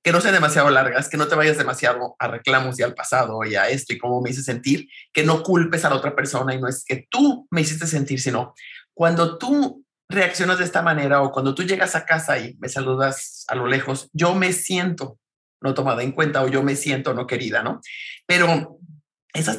que 0.05 0.11
no 0.11 0.21
sean 0.21 0.35
demasiado 0.35 0.69
largas, 0.69 1.09
que 1.09 1.17
no 1.17 1.27
te 1.27 1.33
vayas 1.33 1.57
demasiado 1.57 2.15
a 2.19 2.27
reclamos 2.27 2.77
y 2.79 2.83
al 2.83 2.93
pasado 2.93 3.43
y 3.43 3.55
a 3.55 3.69
esto 3.69 3.91
y 3.91 3.97
cómo 3.97 4.21
me 4.21 4.29
hice 4.29 4.43
sentir, 4.43 4.87
que 5.11 5.23
no 5.23 5.41
culpes 5.41 5.83
a 5.83 5.89
la 5.89 5.95
otra 5.95 6.15
persona 6.15 6.53
y 6.53 6.61
no 6.61 6.67
es 6.67 6.85
que 6.85 7.07
tú 7.09 7.47
me 7.49 7.61
hiciste 7.61 7.87
sentir, 7.87 8.21
sino 8.21 8.53
cuando 8.93 9.39
tú 9.39 9.83
reaccionas 10.07 10.59
de 10.59 10.63
esta 10.63 10.83
manera 10.83 11.23
o 11.23 11.31
cuando 11.31 11.55
tú 11.55 11.63
llegas 11.63 11.95
a 11.95 12.05
casa 12.05 12.37
y 12.37 12.55
me 12.59 12.69
saludas 12.69 13.45
a 13.47 13.55
lo 13.55 13.65
lejos, 13.65 14.11
yo 14.13 14.35
me 14.35 14.53
siento 14.53 15.17
no 15.59 15.73
tomada 15.73 16.03
en 16.03 16.11
cuenta 16.11 16.43
o 16.43 16.49
yo 16.49 16.61
me 16.61 16.75
siento 16.75 17.15
no 17.15 17.25
querida, 17.25 17.63
¿no? 17.63 17.81
Pero 18.27 18.77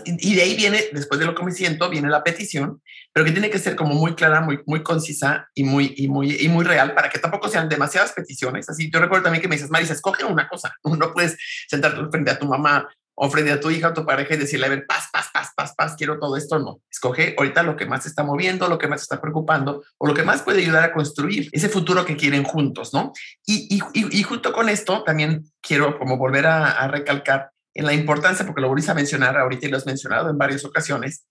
y 0.07 0.35
de 0.35 0.43
ahí 0.43 0.57
viene, 0.57 0.85
después 0.93 1.21
de 1.21 1.27
lo 1.27 1.35
que 1.35 1.45
me 1.45 1.53
siento, 1.53 1.91
viene 1.91 2.09
la 2.09 2.25
petición, 2.25 2.81
pero 3.13 3.25
que 3.25 3.33
tiene 3.33 3.51
que 3.51 3.59
ser 3.59 3.77
como 3.77 3.95
muy 3.95 4.15
clara, 4.15 4.41
muy, 4.41 4.61
muy 4.67 4.83
concisa 4.83 5.49
y 5.55 5.65
muy, 5.65 5.95
y 5.97 6.09
muy, 6.09 6.37
y 6.39 6.49
muy 6.49 6.65
real 6.65 6.95
para 6.95 7.09
que 7.09 7.19
tampoco 7.19 7.49
sean 7.49 7.69
demasiadas 7.69 8.13
peticiones. 8.13 8.69
Así, 8.69 8.91
yo 8.91 9.01
recuerdo 9.01 9.25
también 9.25 9.41
que 9.41 9.49
me 9.49 9.57
dices, 9.57 9.71
Marisa, 9.71 9.95
escoge 9.95 10.25
una 10.25 10.49
cosa. 10.49 10.75
No 10.97 11.13
puedes 11.13 11.37
sentarte 11.69 12.01
frente 12.11 12.31
a 12.31 12.39
tu 12.39 12.47
mamá 12.47 12.89
o 13.15 13.31
frente 13.31 13.53
a 13.53 13.61
tu 13.61 13.71
hija 13.71 13.89
o 13.89 13.93
tu 13.95 14.05
pareja 14.05 14.35
y 14.35 14.39
decirle, 14.39 14.67
a 14.67 14.69
ver, 14.71 14.87
paz, 14.87 15.09
paz, 15.13 15.31
paz, 15.33 15.51
paz, 15.57 15.75
paz, 15.77 15.95
quiero 15.97 16.19
todo 16.19 16.37
esto. 16.37 16.59
No, 16.59 16.81
escoge 16.91 17.35
ahorita 17.39 17.63
lo 17.63 17.77
que 17.77 17.87
más 17.87 18.03
te 18.03 18.09
está 18.09 18.23
moviendo, 18.23 18.69
lo 18.69 18.79
que 18.79 18.89
más 18.89 19.01
te 19.01 19.05
está 19.05 19.21
preocupando 19.21 19.83
o 19.99 20.07
lo 20.07 20.15
que 20.15 20.23
más 20.23 20.43
puede 20.43 20.61
ayudar 20.61 20.85
a 20.85 20.93
construir 20.93 21.49
ese 21.53 21.69
futuro 21.69 22.05
que 22.05 22.17
quieren 22.17 22.45
juntos, 22.45 22.93
¿no? 22.93 23.13
Y, 23.47 23.77
y, 23.77 24.19
y 24.19 24.23
junto 24.23 24.53
con 24.53 24.69
esto 24.69 25.03
también 25.05 25.51
quiero 25.61 25.99
como 25.99 26.19
volver 26.19 26.47
a 26.47 26.87
recalcar 26.89 27.51
en 27.77 27.85
la 27.85 27.93
importancia, 27.93 28.47
porque 28.47 28.63
lo 28.63 28.69
volvís 28.69 28.89
a 28.89 28.95
mencionar 28.95 29.37
ahorita 29.37 29.67
y 29.67 29.71
lo 29.71 29.77
has 29.77 29.85
mencionado 29.85 30.31
en 30.31 30.39
varias 30.39 30.65
ocasiones, 30.65 31.27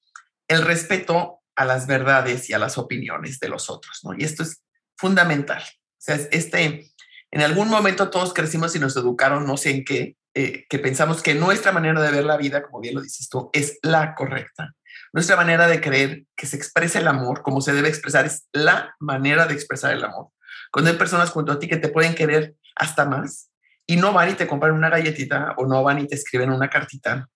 el 0.48 0.62
respeto 0.62 1.40
a 1.56 1.66
las 1.66 1.88
verdades 1.88 2.50
y 2.50 2.54
a 2.54 2.60
las 2.60 2.78
opiniones 2.78 3.40
de 3.40 3.50
los 3.50 3.70
otros, 3.70 4.02
¿no? 4.04 4.14
Y 4.16 4.24
esto 4.24 4.44
es 4.44 4.64
fundamental. 4.96 5.64
O 5.64 5.98
sea, 5.98 6.16
este, 6.32 6.92
en 7.32 7.42
algún 7.42 7.70
momento 7.70 8.12
todos 8.12 8.32
crecimos 8.32 8.76
y 8.76 8.80
nos 8.80 8.96
educaron, 8.96 9.48
no 9.48 9.58
sé 9.58 9.72
en 9.72 9.86
qué, 9.86 10.18
eh, 10.36 10.66
que 10.70 10.78
pensamos 10.78 11.24
que 11.24 11.34
nuestra 11.34 11.72
manera 11.72 12.00
de 12.00 12.12
ver 12.12 12.26
la 12.26 12.38
vida, 12.38 12.62
como 12.62 12.80
bien 12.80 12.94
lo 12.94 13.02
dices 13.02 13.28
tú, 13.28 13.50
es 13.52 13.80
la 13.82 14.14
correcta. 14.14 14.76
Nuestra 15.14 15.36
manera 15.36 15.68
de 15.68 15.82
creer 15.82 16.26
que 16.36 16.46
se 16.46 16.58
expresa 16.58 17.00
el 17.00 17.08
amor 17.08 17.42
como 17.42 17.62
se 17.62 17.74
debe 17.74 17.90
expresar 17.90 18.26
es 18.26 18.48
la 18.52 18.96
manera 19.00 19.48
de 19.48 19.56
expresar 19.56 19.94
el 19.94 20.04
amor. 20.04 20.28
Cuando 20.72 20.92
hay 20.92 20.98
personas 20.98 21.32
junto 21.32 21.54
a 21.54 21.60
ti 21.60 21.68
que 21.68 21.78
te 21.78 21.90
pueden 21.90 22.14
querer 22.14 22.56
hasta 22.76 23.06
más, 23.06 23.50
y 23.88 23.98
no 23.98 24.14
van 24.14 24.32
y 24.32 24.34
te 24.34 24.48
compran 24.48 24.74
una 24.74 24.90
galletita 24.90 25.54
o 25.58 25.66
no 25.66 25.84
van 25.84 26.00
y 26.00 26.08
te 26.08 26.16
escriben 26.16 26.52
una 26.52 26.70
cartita 26.70 27.30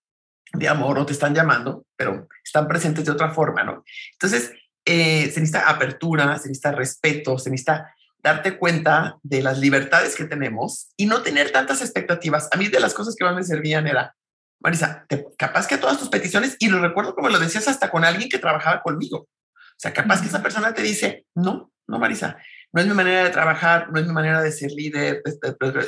de 0.53 0.67
amor 0.67 0.97
o 0.97 1.05
te 1.05 1.13
están 1.13 1.35
llamando, 1.35 1.85
pero 1.95 2.27
están 2.43 2.67
presentes 2.67 3.05
de 3.05 3.11
otra 3.11 3.31
forma, 3.31 3.63
¿no? 3.63 3.83
Entonces, 4.13 4.51
eh, 4.85 5.29
se 5.31 5.39
necesita 5.39 5.69
apertura, 5.69 6.25
se 6.37 6.47
necesita 6.47 6.71
respeto, 6.71 7.37
se 7.37 7.51
necesita 7.51 7.93
darte 8.21 8.57
cuenta 8.57 9.17
de 9.23 9.41
las 9.41 9.59
libertades 9.59 10.15
que 10.15 10.25
tenemos 10.25 10.89
y 10.97 11.05
no 11.05 11.21
tener 11.21 11.51
tantas 11.51 11.81
expectativas. 11.81 12.49
A 12.51 12.57
mí 12.57 12.67
de 12.67 12.79
las 12.79 12.93
cosas 12.93 13.15
que 13.15 13.23
más 13.23 13.35
me 13.35 13.43
servían 13.43 13.87
era, 13.87 14.15
Marisa, 14.59 15.05
capaz 15.37 15.67
que 15.67 15.77
todas 15.77 15.99
tus 15.99 16.09
peticiones, 16.09 16.57
y 16.59 16.67
lo 16.67 16.79
recuerdo 16.79 17.15
como 17.15 17.29
lo 17.29 17.39
decías 17.39 17.67
hasta 17.67 17.91
con 17.91 18.03
alguien 18.03 18.29
que 18.29 18.39
trabajaba 18.39 18.81
conmigo. 18.81 19.19
O 19.19 19.81
sea, 19.81 19.93
capaz 19.93 20.21
que 20.21 20.27
esa 20.27 20.43
persona 20.43 20.73
te 20.73 20.81
dice, 20.81 21.25
no, 21.35 21.71
no, 21.87 21.99
Marisa, 21.99 22.37
no 22.71 22.81
es 22.81 22.87
mi 22.87 22.93
manera 22.93 23.23
de 23.23 23.29
trabajar, 23.31 23.91
no 23.91 23.99
es 23.99 24.05
mi 24.05 24.13
manera 24.13 24.41
de 24.41 24.51
ser 24.51 24.71
líder 24.71 25.23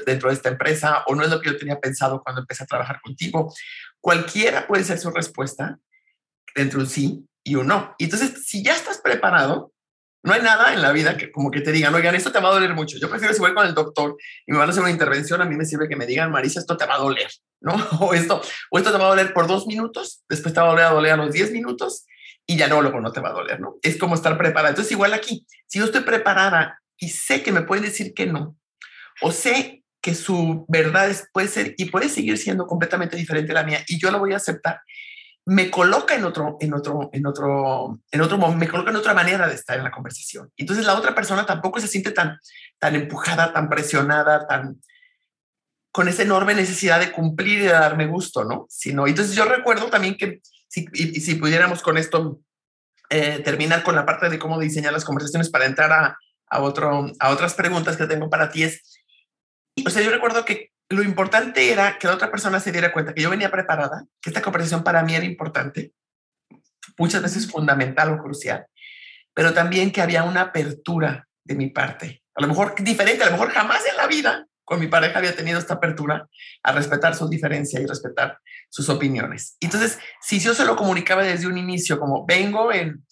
dentro 0.06 0.30
de 0.30 0.36
esta 0.36 0.50
empresa 0.50 1.04
o 1.08 1.16
no 1.16 1.24
es 1.24 1.30
lo 1.30 1.40
que 1.40 1.52
yo 1.52 1.58
tenía 1.58 1.80
pensado 1.80 2.22
cuando 2.24 2.42
empecé 2.42 2.64
a 2.64 2.68
trabajar 2.68 3.00
contigo. 3.02 3.54
Cualquiera 4.00 4.68
puede 4.68 4.84
ser 4.84 4.98
su 4.98 5.12
respuesta 5.12 5.78
entre 6.56 6.80
un 6.80 6.88
sí 6.88 7.28
y 7.44 7.56
un 7.56 7.68
no. 7.68 7.96
Y 8.00 8.06
entonces, 8.06 8.46
si 8.46 8.64
ya 8.64 8.76
estás 8.76 9.00
preparado, 9.00 9.74
no 10.24 10.34
hay 10.34 10.42
nada 10.42 10.74
en 10.74 10.82
la 10.82 10.92
vida 10.92 11.18
que 11.18 11.32
como 11.32 11.50
que 11.50 11.62
te 11.62 11.72
digan, 11.72 11.94
oigan, 11.96 12.14
esto 12.14 12.32
te 12.32 12.40
va 12.40 12.50
a 12.50 12.54
doler 12.54 12.74
mucho. 12.74 12.98
Yo 13.00 13.10
prefiero 13.10 13.34
si 13.34 13.40
voy 13.40 13.54
con 13.54 13.66
el 13.66 13.74
doctor 13.74 14.18
y 14.46 14.52
me 14.52 14.58
van 14.58 14.70
a 14.70 14.72
hacer 14.72 14.84
una 14.84 14.92
intervención, 14.92 15.42
a 15.42 15.46
mí 15.46 15.56
me 15.56 15.66
sirve 15.66 15.88
que 15.88 15.96
me 15.96 16.06
digan, 16.06 16.32
Marisa, 16.32 16.60
esto 16.60 16.78
te 16.78 16.86
va 16.86 16.96
a 16.96 17.00
doler, 17.00 17.30
¿no? 17.60 17.74
O 18.00 18.14
esto, 18.14 18.42
o 18.70 18.78
esto 18.78 18.92
te 18.92 18.98
va 18.98 19.06
a 19.06 19.10
doler 19.10 19.34
por 19.34 19.48
dos 19.48 19.66
minutos, 19.66 20.24
después 20.30 20.54
te 20.54 20.60
va 20.60 20.68
a 20.68 20.70
doler 20.72 20.86
a 20.86 20.92
doler 20.92 21.12
a 21.14 21.18
los 21.18 21.32
diez 21.32 21.52
minutos 21.52 22.06
y 22.46 22.58
ya 22.58 22.68
no, 22.68 22.82
luego 22.82 23.00
no 23.00 23.12
te 23.12 23.22
va 23.22 23.30
a 23.30 23.34
doler, 23.34 23.60
¿no? 23.60 23.76
Es 23.82 23.98
como 23.98 24.16
estar 24.16 24.38
preparada. 24.38 24.70
Entonces, 24.70 24.92
igual 24.92 25.14
aquí, 25.14 25.46
si 25.68 25.80
yo 25.80 25.86
estoy 25.86 26.02
preparada 26.02 26.82
y 26.98 27.10
sé 27.10 27.44
que 27.44 27.52
me 27.52 27.62
puede 27.62 27.82
decir 27.82 28.14
que 28.14 28.26
no, 28.26 28.56
o 29.22 29.32
sé 29.32 29.84
que 30.02 30.16
su 30.16 30.66
verdad 30.68 31.16
puede 31.32 31.48
ser 31.48 31.76
y 31.78 31.86
puede 31.86 32.10
seguir 32.10 32.38
siendo 32.38 32.66
completamente 32.66 33.16
diferente 33.16 33.52
a 33.52 33.56
la 33.56 33.64
mía 33.64 33.84
y 33.88 34.00
yo 34.00 34.10
la 34.12 34.18
voy 34.18 34.34
a 34.34 34.38
aceptar, 34.38 34.82
me 35.46 35.70
coloca 35.70 36.16
en 36.16 36.24
otro, 36.24 36.58
en 36.60 36.74
otro, 36.74 37.10
en 37.14 37.26
otro, 37.26 38.00
en 38.12 38.22
otro 38.22 38.38
me 38.54 38.68
coloca 38.68 38.92
en 38.92 38.96
otra 38.96 39.14
manera 39.14 39.48
de 39.48 39.56
estar 39.56 39.78
en 39.78 39.84
la 39.84 39.92
conversación. 39.92 40.52
Entonces 40.58 40.86
la 40.86 40.96
otra 40.96 41.16
persona 41.16 41.46
tampoco 41.46 41.80
se 41.80 41.88
siente 41.88 42.12
tan, 42.12 42.40
tan 42.80 42.96
empujada, 42.96 43.54
tan 43.54 43.70
presionada, 43.70 44.48
tan 44.48 44.80
con 45.92 46.08
esa 46.08 46.24
enorme 46.24 46.56
necesidad 46.56 47.00
de 47.00 47.12
cumplir 47.12 47.60
y 47.60 47.64
de 47.64 47.74
darme 47.74 48.08
gusto, 48.08 48.46
¿no? 48.46 48.66
Sino, 48.70 49.08
entonces 49.08 49.36
yo 49.36 49.46
recuerdo 49.46 49.88
también 49.88 50.16
que 50.16 50.42
si, 50.72 50.88
y, 50.94 51.20
si 51.20 51.36
pudiéramos 51.36 51.82
con 51.82 51.98
esto 51.98 52.40
eh, 53.10 53.40
terminar 53.44 53.84
con 53.84 53.94
la 53.94 54.06
parte 54.06 54.30
de 54.30 54.40
cómo 54.40 54.58
diseñar 54.58 54.94
las 54.94 55.04
conversaciones 55.04 55.50
para 55.50 55.66
entrar 55.66 55.92
a, 55.92 56.18
a, 56.48 56.62
otro, 56.62 57.12
a 57.20 57.30
otras 57.30 57.56
preguntas 57.56 57.98
que 57.98 58.08
tengo 58.08 58.30
para 58.30 58.50
ti 58.50 58.64
es, 58.64 59.02
o 59.86 59.90
sea, 59.90 60.02
yo 60.02 60.12
recuerdo 60.12 60.46
que 60.46 60.72
lo 60.90 61.04
importante 61.04 61.74
era 61.74 62.00
que 62.00 62.08
la 62.08 62.14
otra 62.14 62.32
persona 62.32 62.62
se 62.62 62.72
diera 62.72 62.94
cuenta 62.94 63.14
que 63.14 63.22
yo 63.22 63.30
venía 63.30 63.52
preparada, 63.52 64.06
que 64.22 64.30
esta 64.30 64.42
conversación 64.42 64.82
para 64.82 65.04
mí 65.04 65.14
era 65.14 65.26
importante, 65.26 65.92
muchas 66.98 67.22
veces 67.22 67.52
fundamental 67.52 68.14
o 68.14 68.24
crucial, 68.24 68.66
pero 69.34 69.54
también 69.54 69.92
que 69.92 70.02
había 70.02 70.24
una 70.24 70.42
apertura 70.42 71.28
de 71.44 71.56
mi 71.56 71.70
parte. 71.70 72.24
A 72.34 72.42
lo 72.42 72.48
mejor 72.48 72.76
diferente, 72.82 73.24
a 73.24 73.26
lo 73.26 73.34
mejor 73.34 73.50
jamás 73.52 73.84
en 73.90 73.98
la 73.98 74.08
vida 74.08 74.48
con 74.72 74.80
mi 74.80 74.88
pareja 74.88 75.20
había 75.20 75.36
tenido 75.36 75.60
esta 75.60 75.74
apertura 75.74 76.30
a 76.64 76.72
respetar 76.72 77.14
su 77.14 77.28
diferencia 77.28 77.82
y 77.82 77.86
respetar 77.86 78.40
sus 78.70 78.88
opiniones. 78.88 79.58
Entonces, 79.60 80.00
si 80.22 80.40
yo 80.40 80.54
se 80.54 80.64
lo 80.64 80.78
comunicaba 80.78 81.24
desde 81.24 81.46
un 81.46 81.58
inicio, 81.58 82.00
como 82.00 82.26
vengo 82.26 82.72
en, 82.72 83.06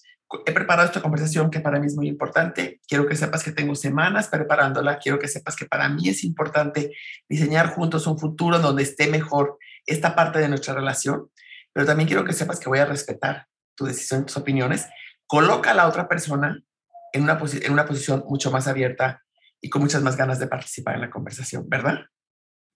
he 0.46 0.54
preparado 0.54 0.88
esta 0.88 1.02
conversación 1.02 1.52
que 1.52 1.60
para 1.60 1.78
mí 1.78 1.88
es 1.88 1.98
muy 1.98 2.08
importante, 2.08 2.80
quiero 2.88 3.06
que 3.08 3.18
sepas 3.18 3.44
que 3.44 3.52
tengo 3.52 3.76
semanas 3.76 4.30
preparándola, 4.30 5.00
quiero 5.00 5.20
que 5.20 5.28
sepas 5.28 5.58
que 5.58 5.66
para 5.66 5.90
mí 5.90 6.08
es 6.08 6.24
importante 6.24 6.96
diseñar 7.28 7.68
juntos 7.72 8.08
un 8.08 8.18
futuro 8.18 8.60
donde 8.60 8.84
esté 8.84 9.08
mejor 9.08 9.58
esta 9.86 10.16
parte 10.16 10.40
de 10.40 10.48
nuestra 10.48 10.74
relación. 10.74 11.30
pero 11.74 11.86
también 11.86 12.08
quiero 12.08 12.24
que 12.24 12.32
sepas 12.32 12.62
que 12.62 12.70
voy 12.70 12.80
a 12.80 12.86
respetar 12.86 13.48
tu 13.76 13.84
decisión, 13.84 14.26
tus 14.26 14.38
opiniones. 14.38 14.88
Coloca 15.28 15.72
a 15.72 15.74
la 15.74 15.90
otra 15.90 16.08
persona 16.08 16.64
en 17.12 17.24
una, 17.24 17.38
en 17.64 17.74
una 17.74 17.86
posición 17.86 18.24
mucho 18.30 18.50
más 18.50 18.66
abierta 18.66 19.24
y 19.62 19.70
con 19.70 19.82
muchas 19.82 20.02
más 20.02 20.16
ganas 20.16 20.40
de 20.40 20.48
participar 20.48 20.96
en 20.96 21.02
la 21.02 21.10
conversación, 21.10 21.68
¿verdad? 21.68 22.00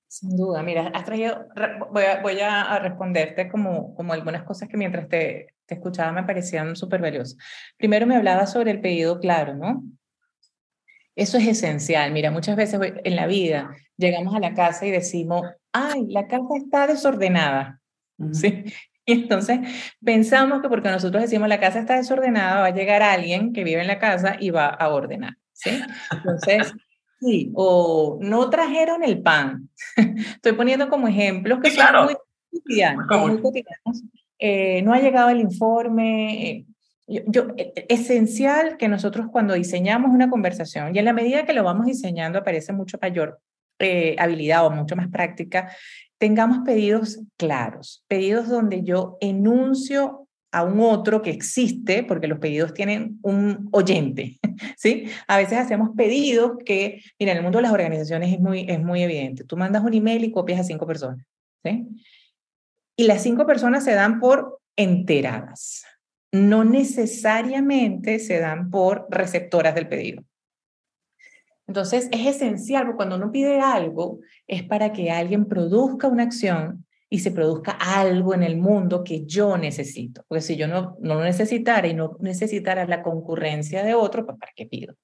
Sin 0.07 0.35
duda, 0.35 0.61
mira, 0.61 0.91
has 0.93 1.05
traído, 1.05 1.47
voy 1.91 2.03
a, 2.03 2.21
voy 2.21 2.39
a 2.39 2.77
responderte 2.79 3.49
como, 3.49 3.95
como 3.95 4.13
algunas 4.13 4.43
cosas 4.43 4.69
que 4.69 4.77
mientras 4.77 5.07
te, 5.09 5.55
te 5.65 5.75
escuchaba 5.75 6.11
me 6.11 6.23
parecían 6.23 6.75
súper 6.75 7.01
valiosas. 7.01 7.37
Primero 7.77 8.05
me 8.05 8.15
hablaba 8.15 8.45
sobre 8.45 8.71
el 8.71 8.81
pedido 8.81 9.19
claro, 9.19 9.55
¿no? 9.55 9.83
Eso 11.15 11.37
es 11.37 11.47
esencial. 11.47 12.11
Mira, 12.11 12.31
muchas 12.31 12.55
veces 12.55 12.79
en 13.03 13.15
la 13.15 13.27
vida 13.27 13.75
llegamos 13.97 14.35
a 14.35 14.39
la 14.39 14.53
casa 14.53 14.85
y 14.85 14.91
decimos, 14.91 15.45
ay, 15.71 16.07
la 16.07 16.27
casa 16.27 16.57
está 16.57 16.87
desordenada. 16.87 17.79
¿Sí? 18.31 18.65
Y 19.05 19.23
entonces 19.23 19.59
pensamos 20.01 20.61
que 20.61 20.69
porque 20.69 20.89
nosotros 20.89 21.23
decimos 21.23 21.49
la 21.49 21.59
casa 21.59 21.79
está 21.79 21.97
desordenada, 21.97 22.61
va 22.61 22.67
a 22.67 22.73
llegar 22.73 23.01
alguien 23.01 23.51
que 23.51 23.65
vive 23.65 23.81
en 23.81 23.87
la 23.87 23.99
casa 23.99 24.37
y 24.39 24.49
va 24.49 24.67
a 24.67 24.89
ordenar. 24.89 25.35
¿Sí? 25.53 25.71
Entonces, 26.11 26.73
sí, 27.19 27.51
o 27.55 28.17
no 28.21 28.49
trajeron 28.49 29.03
el 29.03 29.21
pan. 29.21 29.69
Estoy 30.35 30.53
poniendo 30.53 30.89
como 30.89 31.07
ejemplos 31.07 31.59
que 31.61 31.71
son 31.71 32.05
muy 32.05 32.15
cotidianos. 33.41 34.03
Eh, 34.39 34.81
no 34.81 34.93
ha 34.93 34.99
llegado 34.99 35.29
el 35.29 35.39
informe. 35.39 36.49
Eh, 36.49 36.65
yo, 37.07 37.47
e, 37.57 37.73
e, 37.75 37.85
esencial 37.89 38.77
que 38.77 38.87
nosotros 38.87 39.27
cuando 39.31 39.53
diseñamos 39.53 40.11
una 40.11 40.29
conversación 40.29 40.95
y 40.95 40.99
en 40.99 41.05
la 41.05 41.13
medida 41.13 41.45
que 41.45 41.53
lo 41.53 41.63
vamos 41.63 41.85
diseñando 41.85 42.39
aparece 42.39 42.71
mucho 42.71 42.97
mayor 43.01 43.39
eh, 43.79 44.15
habilidad 44.19 44.65
o 44.65 44.71
mucho 44.71 44.95
más 44.95 45.09
práctica, 45.09 45.75
tengamos 46.17 46.59
pedidos 46.59 47.19
claros, 47.37 48.05
pedidos 48.07 48.47
donde 48.47 48.83
yo 48.83 49.17
enuncio 49.19 50.22
a 50.53 50.63
un 50.63 50.79
otro 50.79 51.23
que 51.23 51.31
existe, 51.31 52.03
porque 52.03 52.27
los 52.27 52.37
pedidos 52.37 52.75
tienen 52.75 53.19
un 53.23 53.69
oyente, 53.71 54.39
¿sí? 54.77 55.05
A 55.27 55.37
veces 55.37 55.57
hacemos 55.57 55.89
pedidos 55.97 56.53
que, 56.63 57.01
mira, 57.19 57.31
en 57.31 57.39
el 57.39 57.43
mundo 57.43 57.57
de 57.57 57.63
las 57.63 57.71
organizaciones 57.71 58.31
es 58.31 58.39
muy, 58.39 58.67
es 58.69 58.79
muy 58.79 59.01
evidente. 59.01 59.43
Tú 59.43 59.57
mandas 59.57 59.83
un 59.83 59.95
email 59.95 60.23
y 60.23 60.31
copias 60.31 60.59
a 60.59 60.63
cinco 60.63 60.85
personas, 60.85 61.25
¿sí? 61.65 61.87
Y 62.95 63.05
las 63.05 63.23
cinco 63.23 63.47
personas 63.47 63.83
se 63.83 63.95
dan 63.95 64.19
por 64.19 64.59
enteradas. 64.77 65.85
No 66.31 66.63
necesariamente 66.63 68.19
se 68.19 68.39
dan 68.39 68.69
por 68.69 69.07
receptoras 69.09 69.73
del 69.73 69.87
pedido. 69.87 70.23
Entonces, 71.65 72.09
es 72.11 72.27
esencial, 72.27 72.95
cuando 72.95 73.15
uno 73.15 73.31
pide 73.31 73.59
algo, 73.59 74.19
es 74.45 74.61
para 74.61 74.93
que 74.93 75.09
alguien 75.09 75.45
produzca 75.47 76.07
una 76.07 76.23
acción 76.23 76.85
y 77.13 77.19
se 77.19 77.29
produzca 77.29 77.73
algo 77.73 78.33
en 78.33 78.41
el 78.41 78.57
mundo 78.57 79.03
que 79.03 79.23
yo 79.23 79.55
necesito. 79.55 80.25
Porque 80.27 80.41
si 80.41 80.55
yo 80.55 80.67
no, 80.67 80.97
no 80.99 81.13
lo 81.13 81.23
necesitara 81.23 81.87
y 81.87 81.93
no 81.93 82.17
necesitara 82.21 82.87
la 82.87 83.03
concurrencia 83.03 83.83
de 83.83 83.93
otro, 83.93 84.25
pues 84.25 84.35
¿para 84.39 84.51
qué 84.55 84.65
pido? 84.65 84.95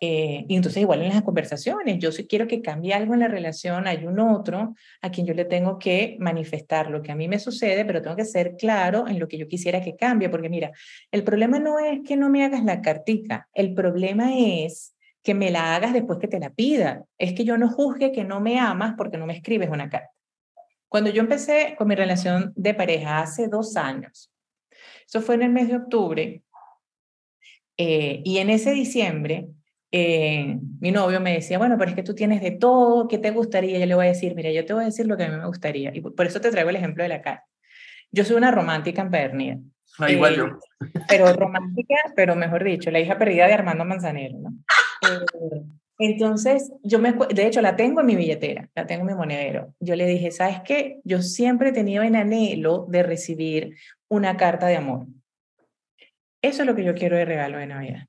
Eh, 0.00 0.46
y 0.48 0.56
entonces 0.56 0.80
igual 0.80 1.02
en 1.02 1.10
las 1.10 1.22
conversaciones, 1.22 1.98
yo 1.98 2.12
si 2.12 2.26
quiero 2.26 2.46
que 2.46 2.62
cambie 2.62 2.94
algo 2.94 3.12
en 3.12 3.20
la 3.20 3.28
relación, 3.28 3.86
hay 3.86 4.06
un 4.06 4.20
otro 4.20 4.74
a 5.02 5.10
quien 5.10 5.26
yo 5.26 5.34
le 5.34 5.44
tengo 5.44 5.78
que 5.78 6.16
manifestar 6.18 6.90
lo 6.90 7.02
que 7.02 7.12
a 7.12 7.14
mí 7.14 7.28
me 7.28 7.38
sucede, 7.38 7.84
pero 7.84 8.00
tengo 8.00 8.16
que 8.16 8.24
ser 8.24 8.56
claro 8.56 9.06
en 9.06 9.18
lo 9.18 9.28
que 9.28 9.36
yo 9.36 9.46
quisiera 9.46 9.82
que 9.82 9.96
cambie, 9.96 10.30
porque 10.30 10.48
mira, 10.48 10.72
el 11.12 11.24
problema 11.24 11.58
no 11.58 11.78
es 11.78 12.00
que 12.08 12.16
no 12.16 12.30
me 12.30 12.42
hagas 12.42 12.64
la 12.64 12.80
cartica, 12.80 13.50
el 13.52 13.74
problema 13.74 14.30
es 14.34 14.94
que 15.22 15.34
me 15.34 15.50
la 15.50 15.76
hagas 15.76 15.92
después 15.92 16.18
que 16.18 16.28
te 16.28 16.40
la 16.40 16.48
pida. 16.48 17.04
Es 17.18 17.34
que 17.34 17.44
yo 17.44 17.58
no 17.58 17.68
juzgue 17.68 18.12
que 18.12 18.24
no 18.24 18.40
me 18.40 18.58
amas 18.58 18.94
porque 18.96 19.18
no 19.18 19.26
me 19.26 19.36
escribes 19.36 19.68
una 19.68 19.90
carta. 19.90 20.14
Cuando 20.94 21.10
yo 21.10 21.22
empecé 21.22 21.74
con 21.76 21.88
mi 21.88 21.96
relación 21.96 22.52
de 22.54 22.72
pareja 22.72 23.18
hace 23.18 23.48
dos 23.48 23.76
años, 23.76 24.32
eso 25.04 25.20
fue 25.22 25.34
en 25.34 25.42
el 25.42 25.50
mes 25.50 25.66
de 25.66 25.74
octubre, 25.74 26.44
eh, 27.76 28.22
y 28.24 28.38
en 28.38 28.48
ese 28.48 28.70
diciembre, 28.70 29.48
eh, 29.90 30.56
mi 30.78 30.92
novio 30.92 31.20
me 31.20 31.32
decía, 31.32 31.58
bueno, 31.58 31.76
pero 31.76 31.90
es 31.90 31.96
que 31.96 32.04
tú 32.04 32.14
tienes 32.14 32.40
de 32.40 32.52
todo, 32.52 33.08
¿qué 33.08 33.18
te 33.18 33.32
gustaría? 33.32 33.80
Yo 33.80 33.86
le 33.86 33.96
voy 33.96 34.06
a 34.06 34.10
decir, 34.10 34.36
mira, 34.36 34.52
yo 34.52 34.64
te 34.64 34.72
voy 34.72 34.82
a 34.82 34.86
decir 34.86 35.08
lo 35.08 35.16
que 35.16 35.24
a 35.24 35.30
mí 35.30 35.36
me 35.36 35.48
gustaría. 35.48 35.90
Y 35.92 36.00
por 36.00 36.26
eso 36.26 36.40
te 36.40 36.52
traigo 36.52 36.70
el 36.70 36.76
ejemplo 36.76 37.02
de 37.02 37.08
la 37.08 37.22
carta. 37.22 37.44
Yo 38.12 38.24
soy 38.24 38.36
una 38.36 38.52
romántica 38.52 39.02
empedernida. 39.02 39.58
Ah, 39.98 40.12
igual 40.12 40.36
yo. 40.36 40.46
Eh, 40.46 41.00
pero 41.08 41.32
romántica, 41.32 41.96
pero 42.14 42.36
mejor 42.36 42.62
dicho, 42.62 42.92
la 42.92 43.00
hija 43.00 43.18
perdida 43.18 43.48
de 43.48 43.54
Armando 43.54 43.84
Manzanero, 43.84 44.38
¿no? 44.38 44.50
entonces, 45.98 46.72
yo 46.82 46.98
me, 46.98 47.12
de 47.12 47.46
hecho, 47.46 47.60
la 47.60 47.76
tengo 47.76 48.00
en 48.00 48.06
mi 48.06 48.16
billetera, 48.16 48.68
la 48.74 48.86
tengo 48.86 49.02
en 49.02 49.06
mi 49.08 49.14
monedero. 49.14 49.74
Yo 49.78 49.94
le 49.94 50.06
dije, 50.06 50.30
¿sabes 50.32 50.60
qué? 50.64 51.00
Yo 51.04 51.22
siempre 51.22 51.68
he 51.68 51.72
tenido 51.72 52.02
en 52.02 52.16
anhelo 52.16 52.86
de 52.88 53.02
recibir 53.02 53.76
una 54.08 54.36
carta 54.36 54.66
de 54.66 54.76
amor. 54.76 55.06
Eso 56.42 56.62
es 56.62 56.66
lo 56.66 56.74
que 56.74 56.84
yo 56.84 56.94
quiero 56.94 57.16
de 57.16 57.24
regalo 57.24 57.58
de 57.58 57.66
Navidad. 57.66 58.06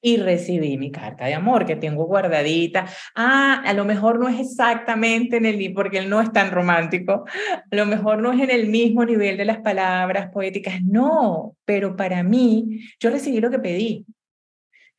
Y 0.00 0.16
recibí 0.18 0.78
mi 0.78 0.90
carta 0.90 1.26
de 1.26 1.34
amor 1.34 1.66
que 1.66 1.76
tengo 1.76 2.06
guardadita. 2.06 2.86
Ah, 3.14 3.62
a 3.64 3.72
lo 3.74 3.84
mejor 3.84 4.18
no 4.18 4.28
es 4.28 4.40
exactamente 4.40 5.36
en 5.36 5.46
el, 5.46 5.72
porque 5.74 5.98
él 5.98 6.08
no 6.08 6.20
es 6.20 6.32
tan 6.32 6.50
romántico, 6.50 7.24
a 7.70 7.76
lo 7.76 7.86
mejor 7.86 8.18
no 8.18 8.32
es 8.32 8.40
en 8.40 8.50
el 8.50 8.68
mismo 8.68 9.04
nivel 9.04 9.36
de 9.36 9.44
las 9.44 9.58
palabras 9.58 10.30
poéticas, 10.32 10.82
no, 10.82 11.56
pero 11.64 11.96
para 11.96 12.22
mí, 12.22 12.80
yo 13.00 13.10
recibí 13.10 13.40
lo 13.40 13.50
que 13.50 13.58
pedí. 13.58 14.06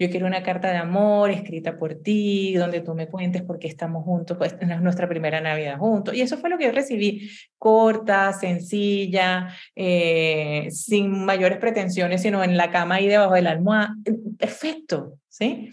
Yo 0.02 0.10
quiero 0.10 0.28
una 0.28 0.44
carta 0.44 0.72
de 0.72 0.78
amor 0.78 1.30
escrita 1.30 1.78
por 1.78 1.94
ti, 1.94 2.54
donde 2.54 2.80
tú 2.80 2.96
me 2.96 3.10
cuentes 3.10 3.42
por 3.42 3.60
qué 3.60 3.68
estamos 3.68 4.06
juntos, 4.06 4.38
pues 4.38 4.56
es 4.58 4.82
nuestra 4.82 5.10
primera 5.10 5.42
Navidad 5.42 5.78
juntos. 5.78 6.16
Y 6.16 6.22
eso 6.22 6.38
fue 6.38 6.50
lo 6.50 6.58
que 6.58 6.64
yo 6.68 6.72
recibí, 6.72 7.30
corta, 7.58 8.32
sencilla, 8.32 9.50
eh, 9.76 10.68
sin 10.72 11.26
mayores 11.26 11.58
pretensiones, 11.58 12.22
sino 12.22 12.46
en 12.46 12.56
la 12.56 12.72
cama 12.72 13.02
y 13.02 13.08
debajo 13.08 13.34
de 13.34 13.42
la 13.42 13.52
almohada. 13.52 13.94
Perfecto, 14.38 15.20
¿sí? 15.28 15.70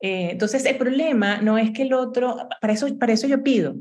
Eh, 0.00 0.28
entonces, 0.32 0.66
el 0.66 0.76
problema 0.76 1.40
no 1.40 1.56
es 1.56 1.70
que 1.70 1.82
el 1.82 1.94
otro, 1.94 2.36
para 2.60 2.74
eso, 2.74 2.98
para 2.98 3.14
eso 3.14 3.26
yo 3.28 3.42
pido, 3.42 3.76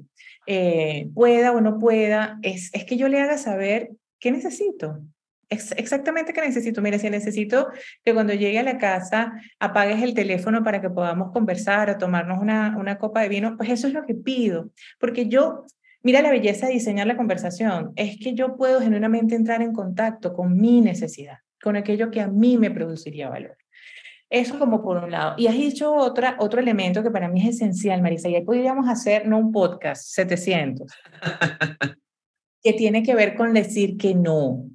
eh, 0.47 1.09
pueda 1.13 1.51
o 1.51 1.59
no 1.59 1.77
pueda, 1.77 2.39
es, 2.41 2.69
es 2.73 2.85
que 2.85 2.95
yo 2.95 3.09
le 3.09 3.19
haga 3.19 3.37
saber 3.37 3.91
qué 4.17 4.31
necesito, 4.31 5.01
exactamente 5.49 6.33
que 6.33 6.41
necesito. 6.41 6.81
Mira, 6.81 6.99
si 6.99 7.09
necesito 7.09 7.67
que 8.03 8.13
cuando 8.13 8.33
llegue 8.33 8.59
a 8.59 8.63
la 8.63 8.77
casa 8.77 9.33
apagues 9.59 10.01
el 10.01 10.13
teléfono 10.13 10.63
para 10.63 10.81
que 10.81 10.89
podamos 10.89 11.31
conversar 11.31 11.89
o 11.89 11.97
tomarnos 11.97 12.39
una, 12.39 12.77
una 12.77 12.97
copa 12.97 13.21
de 13.21 13.29
vino, 13.29 13.57
pues 13.57 13.69
eso 13.69 13.87
es 13.87 13.93
lo 13.93 14.05
que 14.05 14.15
pido. 14.15 14.71
Porque 14.99 15.27
yo, 15.27 15.65
mira 16.03 16.21
la 16.21 16.31
belleza 16.31 16.67
de 16.67 16.73
diseñar 16.73 17.07
la 17.07 17.17
conversación, 17.17 17.93
es 17.95 18.17
que 18.19 18.33
yo 18.33 18.55
puedo 18.55 18.79
genuinamente 18.79 19.35
entrar 19.35 19.61
en 19.61 19.73
contacto 19.73 20.33
con 20.33 20.55
mi 20.55 20.81
necesidad, 20.81 21.39
con 21.61 21.75
aquello 21.75 22.11
que 22.11 22.21
a 22.21 22.27
mí 22.27 22.57
me 22.57 22.71
produciría 22.71 23.29
valor. 23.29 23.57
Eso 24.29 24.59
como 24.59 24.83
por 24.83 24.97
un 25.03 25.09
lado. 25.09 25.33
Y 25.37 25.47
has 25.47 25.55
dicho 25.55 25.91
otra, 25.91 26.35
otro 26.39 26.59
elemento 26.59 27.01
que 27.01 27.09
para 27.09 27.27
mí 27.27 27.41
es 27.41 27.55
esencial, 27.55 28.03
Marisa, 28.03 28.29
y 28.29 28.35
ahí 28.35 28.43
podríamos 28.43 28.87
hacer, 28.87 29.27
no 29.27 29.39
un 29.39 29.51
podcast, 29.51 30.03
700, 30.13 30.91
que 32.63 32.73
tiene 32.73 33.01
que 33.01 33.15
ver 33.15 33.35
con 33.35 33.53
decir 33.53 33.97
que 33.97 34.13
no. 34.13 34.65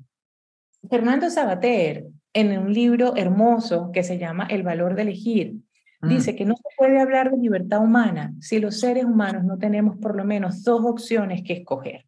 Fernando 0.90 1.31
Sabater, 1.31 2.07
en 2.33 2.59
un 2.59 2.73
libro 2.73 3.16
hermoso 3.16 3.90
que 3.92 4.03
se 4.03 4.18
llama 4.18 4.47
El 4.51 4.62
valor 4.62 4.94
de 4.94 5.03
elegir, 5.03 5.55
mm. 6.01 6.09
dice 6.09 6.35
que 6.35 6.44
no 6.44 6.57
se 6.57 6.68
puede 6.77 7.01
hablar 7.01 7.31
de 7.31 7.38
libertad 7.38 7.81
humana 7.81 8.35
si 8.40 8.59
los 8.59 8.81
seres 8.81 9.05
humanos 9.05 9.44
no 9.44 9.59
tenemos 9.59 9.97
por 9.99 10.16
lo 10.16 10.25
menos 10.25 10.62
dos 10.64 10.85
opciones 10.85 11.42
que 11.42 11.55
escoger. 11.55 12.07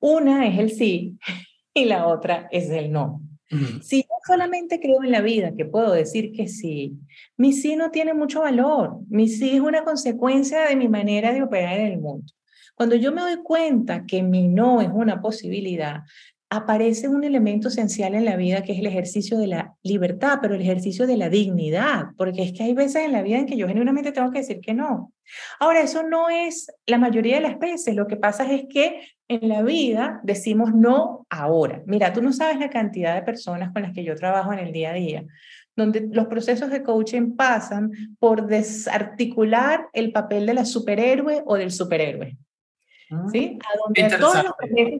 Una 0.00 0.46
es 0.46 0.58
el 0.58 0.70
sí 0.70 1.18
y 1.74 1.84
la 1.84 2.06
otra 2.06 2.48
es 2.50 2.70
el 2.70 2.92
no. 2.92 3.20
Si 3.82 4.00
yo 4.00 4.08
solamente 4.26 4.80
creo 4.80 5.04
en 5.04 5.10
la 5.10 5.20
vida 5.20 5.52
que 5.54 5.66
puedo 5.66 5.92
decir 5.92 6.32
que 6.32 6.48
sí, 6.48 6.98
mi 7.36 7.52
sí 7.52 7.76
no 7.76 7.90
tiene 7.90 8.14
mucho 8.14 8.40
valor. 8.40 9.00
Mi 9.10 9.28
sí 9.28 9.50
es 9.50 9.60
una 9.60 9.84
consecuencia 9.84 10.62
de 10.62 10.74
mi 10.74 10.88
manera 10.88 11.34
de 11.34 11.42
operar 11.42 11.78
en 11.78 11.92
el 11.92 11.98
mundo. 11.98 12.32
Cuando 12.74 12.96
yo 12.96 13.12
me 13.12 13.20
doy 13.20 13.42
cuenta 13.42 14.06
que 14.06 14.22
mi 14.22 14.48
no 14.48 14.80
es 14.80 14.88
una 14.90 15.20
posibilidad, 15.20 16.00
aparece 16.52 17.08
un 17.08 17.24
elemento 17.24 17.68
esencial 17.68 18.14
en 18.14 18.26
la 18.26 18.36
vida 18.36 18.62
que 18.62 18.72
es 18.72 18.78
el 18.78 18.86
ejercicio 18.86 19.38
de 19.38 19.46
la 19.46 19.74
libertad, 19.82 20.38
pero 20.42 20.54
el 20.54 20.60
ejercicio 20.60 21.06
de 21.06 21.16
la 21.16 21.30
dignidad, 21.30 22.08
porque 22.18 22.42
es 22.42 22.52
que 22.52 22.62
hay 22.62 22.74
veces 22.74 23.06
en 23.06 23.12
la 23.12 23.22
vida 23.22 23.38
en 23.38 23.46
que 23.46 23.56
yo 23.56 23.66
genuinamente 23.66 24.12
tengo 24.12 24.30
que 24.30 24.40
decir 24.40 24.60
que 24.60 24.74
no. 24.74 25.14
Ahora, 25.58 25.80
eso 25.80 26.02
no 26.02 26.28
es 26.28 26.70
la 26.84 26.98
mayoría 26.98 27.36
de 27.36 27.40
las 27.40 27.58
veces, 27.58 27.94
lo 27.94 28.06
que 28.06 28.18
pasa 28.18 28.52
es 28.52 28.66
que 28.68 29.00
en 29.28 29.48
la 29.48 29.62
vida 29.62 30.20
decimos 30.24 30.74
no 30.74 31.26
ahora. 31.30 31.82
Mira, 31.86 32.12
tú 32.12 32.20
no 32.20 32.34
sabes 32.34 32.58
la 32.58 32.68
cantidad 32.68 33.14
de 33.14 33.22
personas 33.22 33.72
con 33.72 33.80
las 33.80 33.94
que 33.94 34.04
yo 34.04 34.14
trabajo 34.14 34.52
en 34.52 34.58
el 34.58 34.72
día 34.72 34.90
a 34.90 34.94
día, 34.94 35.24
donde 35.74 36.06
los 36.12 36.26
procesos 36.26 36.68
de 36.68 36.82
coaching 36.82 37.34
pasan 37.34 37.92
por 38.18 38.46
desarticular 38.46 39.86
el 39.94 40.12
papel 40.12 40.44
de 40.44 40.52
la 40.52 40.66
superhéroe 40.66 41.42
o 41.46 41.56
del 41.56 41.70
superhéroe. 41.70 42.36
¿Sí? 43.32 43.58
A 43.62 43.78
donde 43.78 44.16
todos 44.16 44.44
los 44.44 44.52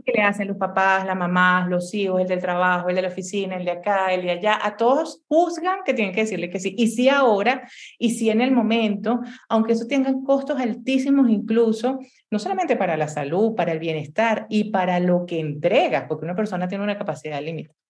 que 0.04 0.12
le 0.12 0.22
hacen 0.22 0.48
los 0.48 0.56
papás, 0.56 1.06
las 1.06 1.16
mamás, 1.16 1.68
los 1.68 1.92
hijos, 1.94 2.20
el 2.20 2.28
del 2.28 2.40
trabajo, 2.40 2.88
el 2.88 2.96
de 2.96 3.02
la 3.02 3.08
oficina, 3.08 3.56
el 3.56 3.64
de 3.64 3.70
acá, 3.70 4.12
el 4.12 4.22
de 4.22 4.30
allá, 4.32 4.58
a 4.62 4.76
todos 4.76 5.22
juzgan 5.28 5.80
que 5.84 5.94
tienen 5.94 6.14
que 6.14 6.22
decirle 6.22 6.50
que 6.50 6.60
sí. 6.60 6.74
Y 6.76 6.88
sí 6.88 7.08
ahora, 7.08 7.68
y 7.98 8.10
sí 8.10 8.30
en 8.30 8.40
el 8.40 8.52
momento, 8.52 9.20
aunque 9.48 9.72
eso 9.72 9.86
tenga 9.86 10.12
costos 10.24 10.60
altísimos 10.60 11.28
incluso, 11.28 11.98
no 12.30 12.38
solamente 12.38 12.76
para 12.76 12.96
la 12.96 13.08
salud, 13.08 13.54
para 13.54 13.72
el 13.72 13.78
bienestar 13.78 14.46
y 14.48 14.70
para 14.70 15.00
lo 15.00 15.26
que 15.26 15.40
entrega, 15.40 16.06
porque 16.08 16.24
una 16.24 16.36
persona 16.36 16.68
tiene 16.68 16.84
una 16.84 16.98
capacidad 16.98 17.40
limitada. 17.42 17.81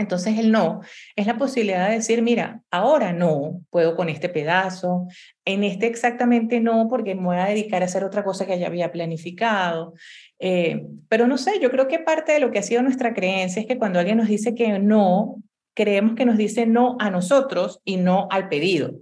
Entonces 0.00 0.38
el 0.38 0.50
no 0.50 0.80
es 1.14 1.26
la 1.26 1.36
posibilidad 1.36 1.88
de 1.88 1.96
decir, 1.96 2.22
mira, 2.22 2.62
ahora 2.70 3.12
no, 3.12 3.60
puedo 3.68 3.96
con 3.96 4.08
este 4.08 4.30
pedazo, 4.30 5.06
en 5.44 5.62
este 5.62 5.86
exactamente 5.86 6.58
no, 6.58 6.88
porque 6.88 7.14
me 7.14 7.22
voy 7.22 7.36
a 7.36 7.44
dedicar 7.44 7.82
a 7.82 7.84
hacer 7.84 8.02
otra 8.02 8.24
cosa 8.24 8.46
que 8.46 8.58
ya 8.58 8.68
había 8.68 8.92
planificado. 8.92 9.92
Eh, 10.38 10.86
pero 11.08 11.26
no 11.26 11.36
sé, 11.36 11.60
yo 11.60 11.70
creo 11.70 11.86
que 11.86 11.98
parte 11.98 12.32
de 12.32 12.40
lo 12.40 12.50
que 12.50 12.60
ha 12.60 12.62
sido 12.62 12.82
nuestra 12.82 13.12
creencia 13.12 13.60
es 13.60 13.68
que 13.68 13.76
cuando 13.76 13.98
alguien 13.98 14.16
nos 14.16 14.28
dice 14.28 14.54
que 14.54 14.78
no, 14.78 15.36
creemos 15.74 16.14
que 16.14 16.24
nos 16.24 16.38
dice 16.38 16.64
no 16.64 16.96
a 16.98 17.10
nosotros 17.10 17.80
y 17.84 17.98
no 17.98 18.26
al 18.30 18.48
pedido. 18.48 18.92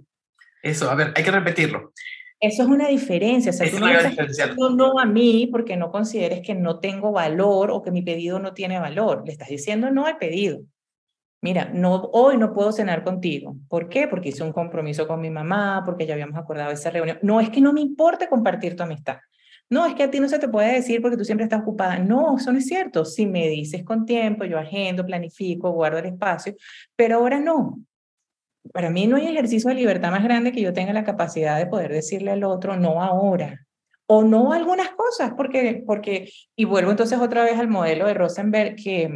Eso, 0.61 0.91
a 0.91 0.95
ver, 0.95 1.13
hay 1.15 1.23
que 1.23 1.31
repetirlo. 1.31 1.93
Eso 2.41 2.63
es 2.63 2.69
una 2.69 2.89
diferencia. 2.89 3.51
O 3.51 3.53
sea, 3.53 3.71
tú 3.71 3.79
no 3.79 3.87
estás 3.89 4.57
no 4.57 4.99
a 4.99 5.05
mí 5.05 5.47
porque 5.49 5.77
no 5.77 5.91
consideres 5.91 6.41
que 6.41 6.55
no 6.55 6.79
tengo 6.79 7.13
valor 7.13 7.71
o 7.71 7.81
que 7.81 7.91
mi 7.91 8.01
pedido 8.01 8.39
no 8.39 8.53
tiene 8.53 8.79
valor. 8.79 9.23
Le 9.25 9.31
estás 9.31 9.47
diciendo 9.47 9.91
no 9.91 10.05
al 10.05 10.17
pedido 10.17 10.59
mira, 11.41 11.71
no, 11.73 12.09
hoy 12.13 12.37
no 12.37 12.53
puedo 12.53 12.71
cenar 12.71 13.03
contigo. 13.03 13.55
¿Por 13.67 13.89
qué? 13.89 14.07
Porque 14.07 14.29
hice 14.29 14.43
un 14.43 14.53
compromiso 14.53 15.07
con 15.07 15.21
mi 15.21 15.29
mamá, 15.29 15.83
porque 15.85 16.05
ya 16.05 16.13
habíamos 16.13 16.37
acordado 16.37 16.71
esa 16.71 16.89
reunión. 16.89 17.19
No 17.21 17.39
es 17.39 17.49
que 17.49 17.61
no 17.61 17.73
me 17.73 17.81
importe 17.81 18.27
compartir 18.27 18.75
tu 18.75 18.83
amistad. 18.83 19.17
No, 19.69 19.85
es 19.85 19.93
que 19.93 20.03
a 20.03 20.09
ti 20.09 20.19
no 20.19 20.27
se 20.27 20.39
te 20.39 20.47
puede 20.47 20.73
decir 20.73 21.01
porque 21.01 21.17
tú 21.17 21.23
siempre 21.23 21.43
estás 21.43 21.61
ocupada. 21.61 21.99
No, 21.99 22.37
eso 22.37 22.51
no 22.51 22.57
es 22.57 22.65
cierto. 22.65 23.05
Si 23.05 23.27
me 23.27 23.47
dices 23.47 23.83
con 23.83 24.05
tiempo, 24.05 24.43
yo 24.45 24.57
agendo, 24.57 25.05
planifico, 25.05 25.71
guardo 25.71 25.99
el 25.99 26.05
espacio, 26.05 26.55
pero 26.95 27.17
ahora 27.17 27.39
no. 27.39 27.79
Para 28.73 28.89
mí 28.89 29.07
no 29.07 29.15
hay 29.17 29.27
ejercicio 29.27 29.69
de 29.69 29.75
libertad 29.75 30.11
más 30.11 30.23
grande 30.23 30.51
que 30.51 30.61
yo 30.61 30.73
tenga 30.73 30.91
la 30.93 31.03
capacidad 31.03 31.57
de 31.57 31.67
poder 31.67 31.93
decirle 31.93 32.31
al 32.31 32.43
otro 32.43 32.77
no 32.77 33.01
ahora 33.01 33.65
o 34.11 34.23
no 34.23 34.53
algunas 34.53 34.89
cosas, 34.89 35.33
porque, 35.37 35.83
porque, 35.85 36.31
y 36.55 36.65
vuelvo 36.65 36.89
entonces 36.89 37.19
otra 37.19 37.43
vez 37.43 37.59
al 37.59 37.67
modelo 37.67 38.07
de 38.07 38.15
Rosenberg 38.15 38.75
que, 38.75 39.07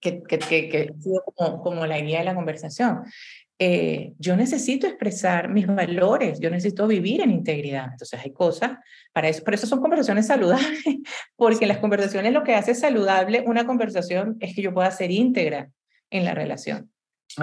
que, 0.00 0.22
que, 0.22 0.38
que, 0.38 0.92
ha 0.96 1.02
sido 1.02 1.22
como, 1.34 1.60
como, 1.62 1.86
la 1.86 1.98
idea 1.98 2.20
de 2.20 2.24
la 2.24 2.34
conversación. 2.34 3.02
Eh, 3.60 4.12
yo 4.18 4.36
necesito 4.36 4.86
expresar 4.86 5.48
mis 5.48 5.66
valores, 5.66 6.38
yo 6.38 6.48
necesito 6.48 6.86
vivir 6.86 7.20
en 7.22 7.32
integridad. 7.32 7.88
Entonces 7.90 8.20
hay 8.20 8.32
cosas, 8.32 8.78
para 9.12 9.28
eso, 9.28 9.42
por 9.42 9.54
eso 9.54 9.66
son 9.66 9.80
conversaciones 9.80 10.28
saludables, 10.28 10.80
porque 11.36 11.66
las 11.66 11.78
conversaciones 11.78 12.32
lo 12.32 12.44
que 12.44 12.54
hace 12.54 12.74
saludable 12.74 13.42
una 13.46 13.66
conversación 13.66 14.36
es 14.40 14.54
que 14.54 14.62
yo 14.62 14.72
pueda 14.72 14.90
ser 14.92 15.10
íntegra 15.10 15.70
en 16.10 16.24
la 16.24 16.34
relación. 16.34 16.92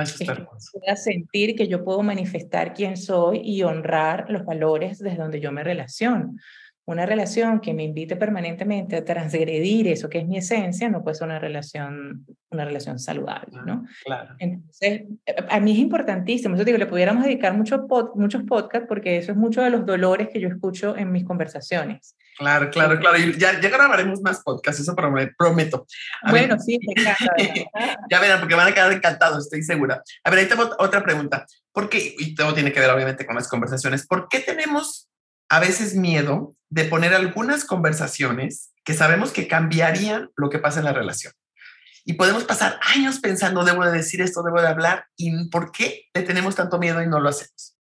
Es 0.02 0.18
que 0.18 0.26
pueda 0.26 0.96
sentir 0.96 1.56
que 1.56 1.68
yo 1.68 1.84
puedo 1.84 2.02
manifestar 2.02 2.74
quién 2.74 2.98
soy 2.98 3.42
y 3.44 3.62
honrar 3.64 4.26
los 4.30 4.44
valores 4.44 4.98
desde 4.98 5.18
donde 5.18 5.40
yo 5.40 5.52
me 5.52 5.64
relaciono 5.64 6.34
una 6.86 7.06
relación 7.06 7.60
que 7.60 7.74
me 7.74 7.84
invite 7.84 8.16
permanentemente 8.16 8.96
a 8.96 9.04
transgredir 9.04 9.88
eso 9.88 10.08
que 10.08 10.20
es 10.20 10.28
mi 10.28 10.38
esencia 10.38 10.88
no 10.88 11.04
puede 11.04 11.16
ser 11.16 11.28
una 11.28 11.40
relación, 11.40 12.26
una 12.52 12.64
relación 12.64 13.00
saludable, 13.00 13.60
¿no? 13.66 13.86
Claro. 14.04 14.36
Entonces, 14.38 15.04
a 15.50 15.60
mí 15.60 15.72
es 15.72 15.80
importantísimo. 15.80 16.56
Yo 16.56 16.64
digo, 16.64 16.78
le 16.78 16.86
pudiéramos 16.86 17.24
dedicar 17.24 17.56
mucho 17.56 17.88
muchos 18.14 18.44
podcasts 18.44 18.88
porque 18.88 19.18
eso 19.18 19.32
es 19.32 19.38
mucho 19.38 19.64
de 19.64 19.72
los 19.72 19.86
dolores 19.86 20.30
que 20.30 20.40
yo 20.40 20.48
escucho 20.48 20.96
en 20.96 21.12
mis 21.12 21.26
conversaciones. 21.26 22.16
Claro, 22.38 22.70
claro, 22.70 23.00
claro. 23.00 23.18
Y 23.18 23.36
ya, 23.38 23.60
ya 23.60 23.70
grabaremos 23.70 24.22
más 24.22 24.44
podcasts, 24.44 24.82
eso 24.82 24.96
prometo. 24.96 25.88
bueno, 26.30 26.60
sí, 26.60 26.78
me 26.86 27.02
encanta. 27.02 27.34
ya 28.12 28.20
verán, 28.20 28.40
porque 28.42 28.56
van 28.56 28.68
a 28.68 28.74
quedar 28.74 28.92
encantados, 28.92 29.46
estoy 29.46 29.64
segura. 29.64 30.04
A 30.24 30.30
ver, 30.30 30.40
ahí 30.40 30.46
tengo 30.46 30.70
otra 30.78 31.02
pregunta. 31.02 31.46
¿Por 31.72 31.90
qué? 31.90 32.14
Y 32.20 32.36
todo 32.36 32.54
tiene 32.54 32.72
que 32.72 32.80
ver, 32.80 32.92
obviamente, 32.92 33.26
con 33.26 33.36
las 33.36 33.48
conversaciones. 33.48 34.06
¿Por 34.06 34.28
qué 34.28 34.40
tenemos 34.40 35.10
a 35.50 35.60
veces 35.60 35.96
miedo 35.96 36.56
de 36.70 36.86
poner 36.86 37.14
algunas 37.14 37.66
conversaciones 37.66 38.74
que 38.84 38.94
sabemos 38.94 39.32
que 39.32 39.48
cambiarían 39.48 40.30
lo 40.36 40.50
que 40.50 40.60
pasa 40.60 40.80
en 40.80 40.86
la 40.86 40.94
relación. 40.94 41.34
Y 42.06 42.14
podemos 42.14 42.44
pasar 42.44 42.80
años 42.96 43.20
pensando, 43.20 43.64
debo 43.64 43.84
de 43.84 43.92
decir 43.92 44.22
esto, 44.22 44.44
debo 44.44 44.62
de 44.62 44.68
hablar, 44.68 45.06
y 45.18 45.50
¿por 45.50 45.72
qué 45.72 46.04
le 46.14 46.22
tenemos 46.22 46.56
tanto 46.56 46.78
miedo 46.78 47.02
y 47.02 47.08
no 47.08 47.20
lo 47.20 47.30
hacemos? 47.30 47.76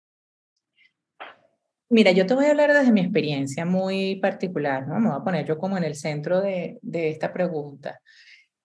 Mira, 1.90 2.10
yo 2.12 2.24
te 2.26 2.34
voy 2.34 2.46
a 2.46 2.50
hablar 2.50 2.72
desde 2.72 2.90
mi 2.90 3.02
experiencia 3.02 3.66
muy 3.66 4.16
particular, 4.16 4.88
¿no? 4.88 4.98
Me 4.98 5.10
voy 5.10 5.18
a 5.20 5.24
poner 5.24 5.46
yo 5.46 5.58
como 5.58 5.76
en 5.76 5.84
el 5.84 5.94
centro 5.94 6.40
de, 6.40 6.78
esta 6.82 7.34
pregunta, 7.34 8.00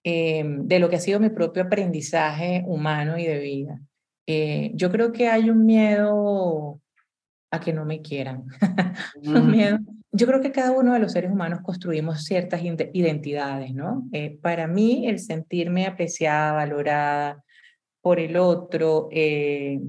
eh, 0.02 0.42
de 0.44 0.78
lo 0.78 0.88
que 0.88 0.96
ha 0.96 1.00
sido 1.00 1.20
mi 1.20 1.28
propio 1.28 1.64
aprendizaje 1.64 2.64
humano 2.66 3.18
y 3.18 3.26
de 3.26 3.38
vida. 3.38 3.80
Eh, 4.26 4.72
yo 4.74 4.90
creo 4.90 5.12
que 5.12 5.28
hay 5.28 5.50
un 5.50 5.66
miedo 5.66 6.80
a 7.50 7.60
que 7.60 7.72
no 7.72 7.84
me 7.84 8.00
quieran. 8.00 8.44
Yo 10.12 10.26
creo 10.26 10.40
que 10.40 10.50
cada 10.50 10.72
uno 10.72 10.92
de 10.92 10.98
los 10.98 11.12
seres 11.12 11.30
humanos 11.30 11.60
construimos 11.62 12.24
ciertas 12.24 12.62
identidades, 12.64 13.72
¿no? 13.74 14.08
Eh, 14.12 14.38
para 14.42 14.66
mí, 14.66 15.06
el 15.06 15.20
sentirme 15.20 15.86
apreciada, 15.86 16.52
valorada 16.52 17.44
por 18.00 18.18
el 18.18 18.36
otro, 18.36 19.08
eh, 19.12 19.80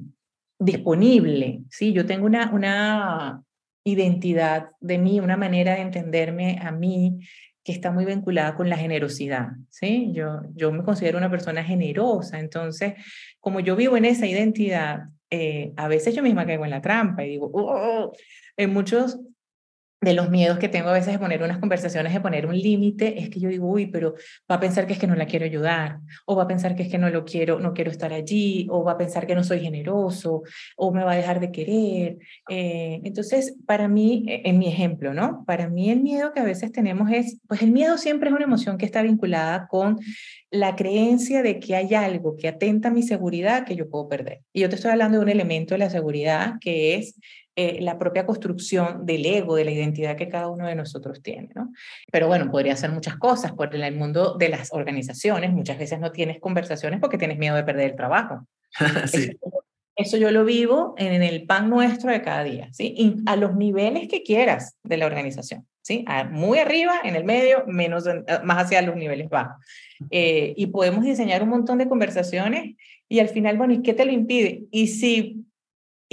disponible, 0.60 1.62
¿sí? 1.72 1.92
Yo 1.92 2.06
tengo 2.06 2.28
una, 2.28 2.52
una 2.52 3.42
identidad 3.84 4.70
de 4.80 5.00
mí, 5.00 5.20
una 5.20 5.38
manera 5.38 5.74
de 5.76 5.82
entenderme 5.82 6.60
a 6.62 6.72
mí 6.72 7.20
que 7.64 7.72
está 7.72 7.92
muy 7.92 8.06
vinculada 8.06 8.56
con 8.56 8.70
la 8.70 8.78
generosidad, 8.78 9.50
¿sí? 9.70 10.12
Yo, 10.14 10.42
yo 10.54 10.72
me 10.72 10.84
considero 10.84 11.18
una 11.18 11.32
persona 11.32 11.64
generosa, 11.64 12.40
entonces, 12.40 12.94
como 13.40 13.60
yo 13.60 13.76
vivo 13.76 13.98
en 13.98 14.06
esa 14.06 14.28
identidad, 14.28 15.06
eh, 15.32 15.74
a 15.78 15.88
veces 15.88 16.14
yo 16.14 16.22
misma 16.22 16.46
caigo 16.46 16.66
en 16.66 16.72
la 16.72 16.82
trampa 16.82 17.24
y 17.24 17.30
digo, 17.30 17.50
oh, 17.54 18.12
en 18.58 18.74
muchos 18.74 19.20
de 20.02 20.14
los 20.14 20.32
miedos 20.32 20.58
que 20.58 20.68
tengo 20.68 20.90
a 20.90 20.94
veces 20.94 21.14
de 21.14 21.20
poner 21.20 21.44
unas 21.44 21.60
conversaciones, 21.60 22.12
de 22.12 22.20
poner 22.20 22.48
un 22.48 22.58
límite, 22.58 23.20
es 23.20 23.30
que 23.30 23.40
yo 23.40 23.50
digo, 23.50 23.68
uy, 23.68 23.86
pero 23.86 24.16
va 24.50 24.56
a 24.56 24.60
pensar 24.60 24.88
que 24.88 24.94
es 24.94 25.00
que 25.00 25.06
no 25.06 25.14
la 25.14 25.28
quiero 25.28 25.46
ayudar, 25.46 26.00
o 26.26 26.36
va 26.36 26.44
a 26.44 26.48
pensar 26.48 26.76
que 26.76 26.84
es 26.84 26.90
que 26.90 26.98
no 26.98 27.10
lo 27.12 27.24
quiero, 27.24 27.60
no 27.60 27.74
quiero 27.74 27.92
estar 27.92 28.12
allí, 28.12 28.66
o 28.72 28.84
va 28.84 28.94
a 28.94 28.98
pensar 28.98 29.28
que 29.28 29.36
no 29.36 29.44
soy 29.44 29.60
generoso, 29.60 30.42
o 30.76 30.92
me 30.92 31.04
va 31.04 31.12
a 31.12 31.18
dejar 31.18 31.40
de 31.40 31.52
querer. 31.52 32.18
Eh, 32.50 33.00
entonces, 33.04 33.56
para 33.68 33.88
mí, 33.88 34.26
e, 34.28 34.42
en 34.50 34.58
mi 34.58 34.68
ejemplo, 34.68 35.14
¿no? 35.14 35.44
Para 35.46 35.70
mí 35.70 35.92
el 35.92 36.02
miedo 36.02 36.34
que 36.34 36.40
a 36.40 36.46
veces 36.46 36.72
tenemos 36.72 37.12
es, 37.12 37.40
pues 37.48 37.62
el 37.62 37.72
miedo 37.72 38.00
siempre 38.00 38.30
es 38.30 38.36
una 38.36 38.46
emoción 38.46 38.80
que 38.80 38.86
está 38.86 39.04
vinculada 39.04 39.68
con 39.68 40.00
la 40.50 40.76
creencia 40.76 41.44
de 41.44 41.60
que 41.60 41.76
hay 41.76 41.94
algo 41.94 42.36
que 42.36 42.48
atenta 42.48 42.90
a 42.90 42.92
mi 42.92 43.04
seguridad 43.04 43.66
que 43.66 43.76
yo 43.76 43.90
puedo 43.90 44.10
perder. 44.10 44.42
Y 44.52 44.62
yo 44.62 44.70
te 44.70 44.76
estoy 44.76 44.92
hablando 44.92 45.18
de 45.18 45.24
un 45.24 45.30
elemento 45.30 45.76
de 45.76 45.80
la 45.80 45.90
seguridad 45.90 46.56
que 46.60 46.96
es 46.96 47.16
eh, 47.58 47.82
la 47.82 48.00
propia 48.00 48.26
construcción 48.26 49.06
del 49.06 49.26
ego, 49.26 49.58
de 49.58 49.66
la 49.66 49.72
identidad 49.72 50.16
que 50.16 50.30
cada 50.30 50.48
uno 50.48 50.68
de 50.68 50.76
nosotros 50.76 51.22
tiene. 51.22 51.50
¿no? 51.54 51.74
Pero 52.10 52.28
bueno, 52.28 52.50
podría 52.50 52.78
ser 52.78 52.92
muchas 52.92 53.18
cosas, 53.18 53.52
porque 53.52 53.76
en 53.76 53.84
el 53.84 53.96
mundo 53.96 54.36
de 54.38 54.48
las 54.48 54.72
organizaciones 54.72 55.52
muchas 55.52 55.78
veces 55.78 56.00
no 56.00 56.14
tienes 56.14 56.40
conversaciones 56.40 57.02
porque 57.02 57.18
tienes 57.18 57.38
miedo 57.38 57.58
de 57.58 57.66
perder 57.66 57.92
el 57.92 57.96
trabajo. 57.98 58.48
sí. 59.08 59.38
eso, 59.98 60.16
yo 60.16 60.32
lo 60.32 60.46
vivo 60.46 60.96
en, 60.98 61.22
el 61.22 61.46
pan 61.46 61.70
nuestro 61.70 62.10
de 62.10 62.22
cada 62.22 62.46
día, 62.46 62.70
¿sí? 62.72 63.18
a 63.26 63.36
los 63.36 63.54
niveles 63.56 64.08
que 64.08 64.24
quieras 64.24 64.78
de 64.84 64.96
la 64.96 65.06
organización. 65.06 65.68
¿Sí? 65.84 66.06
muy 66.30 66.60
arriba, 66.60 67.02
en 67.04 67.16
el 67.16 67.26
medio, 67.26 67.66
menos, 67.66 68.06
eh, 68.06 68.24
más 68.44 68.66
hacia 68.66 68.84
los 68.84 68.96
niveles 68.96 69.30
bajos. 69.30 69.58
Eh, 70.10 70.54
y 70.56 70.68
podemos 70.68 71.04
diseñar 71.04 71.44
un 71.44 71.50
montón 71.50 71.80
de 71.80 71.90
conversaciones 71.90 72.76
y 73.10 73.20
al 73.20 73.28
final, 73.28 73.58
bueno, 73.58 73.74
¿y 73.74 73.82
qué 73.82 73.94
te 73.94 74.06
lo 74.06 74.12
impide? 74.12 74.64
Y 74.72 74.88
si 74.88 75.44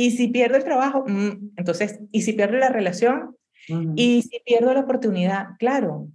y 0.00 0.12
si 0.12 0.28
pierdo 0.28 0.56
el 0.56 0.62
trabajo, 0.62 1.04
mm, 1.08 1.54
entonces, 1.56 1.98
¿y 2.12 2.22
si 2.22 2.32
pierdo 2.32 2.56
la 2.56 2.68
relación? 2.68 3.36
Y 3.96 4.22
si 4.22 4.40
pierdo 4.46 4.72
la 4.72 4.80
oportunidad, 4.80 5.48
claro, 5.58 6.06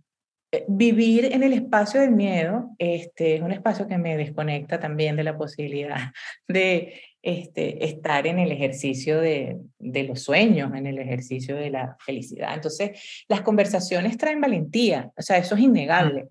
eh, 0.54 0.64
vivir 0.70 1.26
en 1.26 1.44
el 1.44 1.52
espacio 1.52 2.00
del 2.00 2.12
miedo 2.12 2.70
este, 2.80 3.36
es 3.36 3.42
un 3.42 3.52
espacio 3.52 3.86
que 3.86 3.98
me 3.98 4.16
desconecta 4.16 4.80
también 4.80 5.18
de 5.18 5.26
la 5.26 5.38
posibilidad 5.38 5.98
de 6.48 6.94
este, 7.22 7.84
estar 7.86 8.26
en 8.26 8.40
el 8.40 8.54
ejercicio 8.54 9.20
de, 9.20 9.58
de 9.80 10.04
los 10.04 10.24
sueños, 10.24 10.74
en 10.74 10.88
el 10.88 10.98
ejercicio 10.98 11.58
de 11.58 11.70
la 11.70 11.98
felicidad. 12.00 12.54
Entonces, 12.54 13.26
las 13.28 13.42
conversaciones 13.42 14.18
traen 14.18 14.40
valentía, 14.40 15.12
o 15.18 15.22
sea, 15.22 15.38
eso 15.38 15.56
es 15.56 15.62
innegable. 15.62 16.30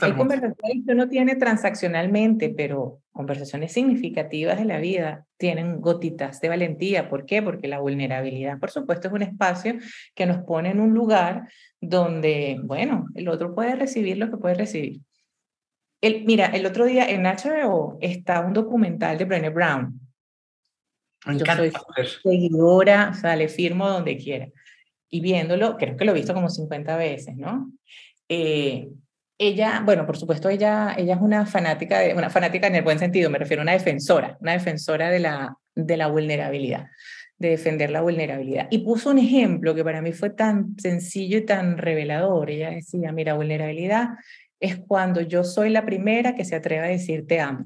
Hay 0.00 0.12
conversaciones 0.12 0.86
que 0.86 0.92
uno 0.92 1.08
tiene 1.08 1.34
transaccionalmente, 1.34 2.48
pero 2.50 3.00
conversaciones 3.12 3.72
significativas 3.72 4.56
de 4.58 4.66
la 4.66 4.78
vida 4.78 5.26
tienen 5.36 5.80
gotitas 5.80 6.40
de 6.40 6.48
valentía. 6.48 7.08
¿Por 7.08 7.26
qué? 7.26 7.42
Porque 7.42 7.66
la 7.66 7.80
vulnerabilidad, 7.80 8.60
por 8.60 8.70
supuesto, 8.70 9.08
es 9.08 9.14
un 9.14 9.22
espacio 9.22 9.74
que 10.14 10.26
nos 10.26 10.44
pone 10.44 10.70
en 10.70 10.78
un 10.78 10.94
lugar 10.94 11.48
donde, 11.80 12.60
bueno, 12.62 13.06
el 13.14 13.28
otro 13.28 13.52
puede 13.52 13.74
recibir 13.74 14.16
lo 14.16 14.30
que 14.30 14.36
puede 14.36 14.54
recibir. 14.54 15.00
El, 16.00 16.24
mira, 16.24 16.46
el 16.46 16.66
otro 16.66 16.84
día 16.84 17.06
en 17.08 17.24
HBO 17.24 17.98
está 18.00 18.40
un 18.40 18.52
documental 18.52 19.18
de 19.18 19.24
Brené 19.24 19.50
Brown. 19.50 19.98
Me. 21.26 21.38
Yo 21.38 21.46
soy 21.46 21.72
seguidora, 22.22 23.10
o 23.10 23.14
sea, 23.14 23.34
le 23.34 23.48
firmo 23.48 23.88
donde 23.88 24.16
quiera. 24.18 24.48
y 25.08 25.20
viéndolo, 25.20 25.76
creo 25.78 25.96
que 25.96 26.04
lo 26.04 26.12
he 26.12 26.16
visto 26.16 26.34
como 26.34 26.48
50 26.48 26.96
veces, 26.96 27.36
¿no? 27.36 27.72
Eh, 28.28 28.88
ella, 29.38 29.82
bueno, 29.84 30.06
por 30.06 30.16
supuesto, 30.16 30.48
ella, 30.48 30.94
ella 30.96 31.14
es 31.14 31.20
una 31.20 31.46
fanática, 31.46 32.00
de, 32.00 32.14
una 32.14 32.30
fanática 32.30 32.66
en 32.66 32.76
el 32.76 32.84
buen 32.84 32.98
sentido, 32.98 33.30
me 33.30 33.38
refiero 33.38 33.62
a 33.62 33.64
una 33.64 33.72
defensora, 33.72 34.36
una 34.40 34.52
defensora 34.52 35.10
de 35.10 35.18
la, 35.18 35.56
de 35.74 35.96
la 35.96 36.06
vulnerabilidad, 36.06 36.86
de 37.38 37.50
defender 37.50 37.90
la 37.90 38.00
vulnerabilidad. 38.02 38.68
Y 38.70 38.78
puso 38.78 39.10
un 39.10 39.18
ejemplo 39.18 39.74
que 39.74 39.84
para 39.84 40.02
mí 40.02 40.12
fue 40.12 40.30
tan 40.30 40.76
sencillo 40.78 41.38
y 41.38 41.44
tan 41.44 41.78
revelador. 41.78 42.50
Ella 42.50 42.70
decía, 42.70 43.12
mira, 43.12 43.34
vulnerabilidad 43.34 44.10
es 44.60 44.78
cuando 44.78 45.20
yo 45.20 45.42
soy 45.42 45.70
la 45.70 45.84
primera 45.84 46.34
que 46.34 46.44
se 46.44 46.54
atreve 46.54 46.86
a 46.86 46.90
decir 46.90 47.26
te 47.26 47.40
amo. 47.40 47.64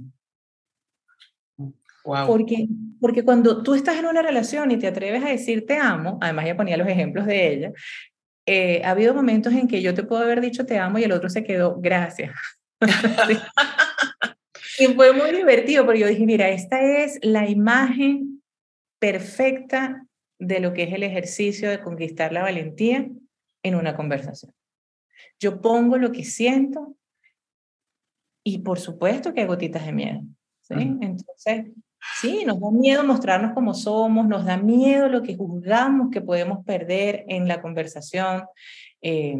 Porque, 2.26 2.66
porque 3.02 3.22
cuando 3.22 3.62
tú 3.62 3.74
estás 3.74 3.98
en 3.98 4.06
una 4.06 4.22
relación 4.22 4.70
y 4.70 4.78
te 4.78 4.86
atreves 4.86 5.22
a 5.22 5.28
decir 5.28 5.66
te 5.66 5.76
amo, 5.76 6.18
además 6.22 6.46
ya 6.46 6.56
ponía 6.56 6.78
los 6.78 6.88
ejemplos 6.88 7.26
de 7.26 7.52
ella, 7.52 7.72
eh, 8.50 8.80
ha 8.82 8.92
habido 8.92 9.12
momentos 9.12 9.52
en 9.52 9.68
que 9.68 9.82
yo 9.82 9.92
te 9.92 10.04
puedo 10.04 10.22
haber 10.22 10.40
dicho 10.40 10.64
te 10.64 10.78
amo 10.78 10.98
y 10.98 11.04
el 11.04 11.12
otro 11.12 11.28
se 11.28 11.44
quedó 11.44 11.78
gracias. 11.78 12.32
y 14.78 14.86
fue 14.86 15.12
muy 15.12 15.32
divertido 15.32 15.84
porque 15.84 16.00
yo 16.00 16.06
dije, 16.06 16.24
mira, 16.24 16.48
esta 16.48 16.80
es 16.80 17.18
la 17.22 17.46
imagen 17.46 18.42
perfecta 18.98 20.06
de 20.38 20.60
lo 20.60 20.72
que 20.72 20.84
es 20.84 20.94
el 20.94 21.02
ejercicio 21.02 21.68
de 21.68 21.82
conquistar 21.82 22.32
la 22.32 22.40
valentía 22.40 23.06
en 23.62 23.74
una 23.74 23.94
conversación. 23.94 24.54
Yo 25.38 25.60
pongo 25.60 25.98
lo 25.98 26.10
que 26.10 26.24
siento 26.24 26.96
y 28.42 28.60
por 28.60 28.78
supuesto 28.78 29.34
que 29.34 29.42
hay 29.42 29.46
gotitas 29.46 29.84
de 29.84 29.92
miedo. 29.92 30.22
¿sí? 30.62 30.74
Entonces, 30.74 31.66
Sí, 32.20 32.44
nos 32.44 32.60
da 32.60 32.70
miedo 32.70 33.04
mostrarnos 33.04 33.52
como 33.54 33.74
somos, 33.74 34.26
nos 34.26 34.44
da 34.44 34.56
miedo 34.56 35.08
lo 35.08 35.22
que 35.22 35.36
juzgamos 35.36 36.10
que 36.10 36.20
podemos 36.20 36.64
perder 36.64 37.24
en 37.28 37.48
la 37.48 37.60
conversación. 37.60 38.44
Eh, 39.02 39.36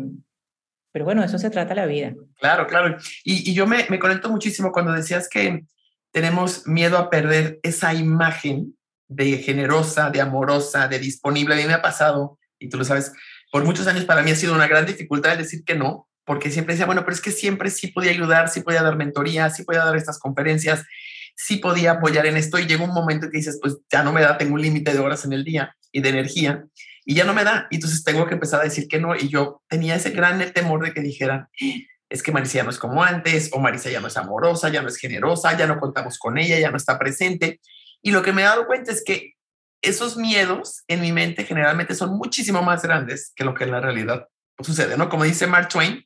pero 0.93 1.05
bueno, 1.05 1.23
eso 1.23 1.39
se 1.39 1.51
trata 1.51 1.75
la 1.75 1.87
vida. 1.87 2.15
Claro, 2.41 2.67
claro. 2.67 2.97
Y, 3.25 3.53
yo 3.53 3.67
me, 3.67 3.87
me, 3.89 3.99
conecto 3.99 4.31
muchísimo 4.31 4.73
cuando 4.73 4.93
decías 4.93 5.29
que 5.29 5.65
tenemos 6.13 6.67
miedo 6.67 6.99
a 6.99 7.11
perder 7.11 7.61
esa 7.63 7.95
imagen 7.95 8.77
de 9.09 9.39
generosa, 9.39 10.11
de 10.11 10.21
amorosa, 10.21 10.89
de 10.89 10.99
disponible. 10.99 11.55
A 11.55 11.59
mí 11.59 11.65
me 11.65 11.75
ha 11.75 11.83
pasado, 11.83 12.39
y 12.59 12.69
tú 12.69 12.79
lo 12.79 12.85
sabes, 12.85 13.13
por 13.51 13.65
muchos 13.65 13.87
años 13.87 14.05
para 14.05 14.23
mí 14.23 14.31
ha 14.31 14.37
sido 14.37 14.55
una 14.55 14.67
gran 14.67 14.87
dificultad 14.87 15.37
decir 15.37 15.65
que 15.65 15.75
no, 15.75 16.09
porque 16.25 16.51
siempre 16.51 16.75
decía, 16.75 16.87
bueno, 16.87 17.03
pero 17.03 17.15
es 17.15 17.23
que 17.23 17.31
siempre 17.31 17.71
sí 17.71 17.89
podía 17.89 18.11
ayudar, 18.11 18.49
sí 18.49 18.61
podía 18.61 18.83
dar 18.83 18.97
mentoría, 18.97 19.49
sí 19.49 19.65
podía 19.65 19.85
dar 19.85 19.97
estas 19.97 20.19
conferencias, 20.19 20.85
sí 21.41 21.59
podía 21.59 21.93
apoyar 21.93 22.27
en 22.27 22.37
esto 22.37 22.59
y 22.59 22.67
llega 22.67 22.83
un 22.83 22.93
momento 22.93 23.27
en 23.27 23.33
que 23.33 23.39
dices, 23.39 23.61
pues 23.63 23.77
ya 23.91 24.03
no 24.03 24.13
me 24.13 24.21
da, 24.21 24.37
tengo 24.37 24.55
un 24.55 24.61
límite 24.61 24.93
de 24.93 24.99
horas 24.99 25.25
en 25.25 25.33
el 25.33 25.45
día 25.45 25.77
y 25.93 26.01
de 26.01 26.09
energía 26.09 26.65
y 27.05 27.15
ya 27.15 27.25
no 27.25 27.33
me 27.33 27.45
da. 27.45 27.69
Y 27.71 27.77
entonces 27.77 28.03
tengo 28.03 28.27
que 28.27 28.35
empezar 28.35 28.61
a 28.61 28.65
decir 28.65 28.89
que 28.89 28.99
no. 28.99 29.15
Y 29.15 29.29
yo 29.29 29.63
tenía 29.69 29.95
ese 29.95 30.11
gran 30.11 30.41
temor 30.53 30.85
de 30.85 30.93
que 30.93 31.01
dijeran, 31.01 31.47
es 32.09 32.25
que 32.25 32.33
Marisa 32.33 32.59
ya 32.59 32.65
no 32.65 32.71
es 32.71 32.79
como 32.79 33.05
antes, 33.05 33.51
o 33.53 33.61
Marisa 33.61 33.89
ya 33.89 34.01
no 34.01 34.09
es 34.09 34.17
amorosa, 34.17 34.69
ya 34.69 34.83
no 34.83 34.89
es 34.89 34.97
generosa, 34.97 35.57
ya 35.57 35.69
no 35.69 35.79
contamos 35.79 36.19
con 36.19 36.39
ella, 36.39 36.59
ya 36.59 36.73
no 36.73 36.77
está 36.77 36.99
presente. 36.99 37.61
Y 38.03 38.11
lo 38.11 38.23
que 38.23 38.33
me 38.33 38.43
he 38.43 38.45
dado 38.45 38.67
cuenta 38.67 38.91
es 38.91 39.05
que 39.05 39.35
esos 39.81 40.17
miedos 40.17 40.83
en 40.89 41.01
mi 41.01 41.13
mente 41.13 41.45
generalmente 41.45 41.95
son 41.95 42.19
muchísimo 42.19 42.63
más 42.63 42.83
grandes 42.83 43.33
que 43.37 43.45
lo 43.45 43.55
que 43.55 43.63
en 43.63 43.71
la 43.71 43.81
realidad 43.81 44.27
sucede, 44.61 44.97
¿no? 44.97 45.09
Como 45.09 45.23
dice 45.23 45.47
Mark 45.47 45.69
Twain, 45.69 46.05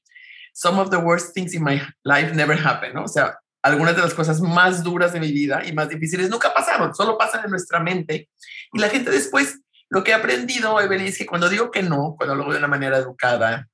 some 0.52 0.78
of 0.78 0.90
the 0.90 0.98
worst 0.98 1.32
things 1.32 1.54
in 1.54 1.64
my 1.64 1.80
life 2.04 2.34
never 2.34 2.54
happen, 2.54 2.92
¿no? 2.92 3.04
O 3.04 3.08
sea, 3.08 3.38
algunas 3.62 3.94
de 3.94 4.02
las 4.02 4.14
cosas 4.14 4.40
más 4.40 4.82
duras 4.82 5.12
de 5.12 5.20
mi 5.20 5.32
vida 5.32 5.62
y 5.64 5.72
más 5.72 5.88
difíciles 5.88 6.28
nunca 6.28 6.52
pasaron, 6.52 6.94
solo 6.94 7.16
pasan 7.16 7.44
en 7.44 7.50
nuestra 7.50 7.80
mente. 7.80 8.28
Y 8.72 8.78
la 8.78 8.88
gente 8.88 9.10
después, 9.10 9.60
lo 9.88 10.02
que 10.02 10.10
he 10.10 10.14
aprendido, 10.14 10.80
Evelyn, 10.80 11.06
es 11.06 11.18
que 11.18 11.26
cuando 11.26 11.48
digo 11.48 11.70
que 11.70 11.82
no, 11.82 12.14
cuando 12.16 12.34
lo 12.34 12.42
hago 12.42 12.52
de 12.52 12.58
una 12.58 12.68
manera 12.68 12.98
educada 12.98 13.68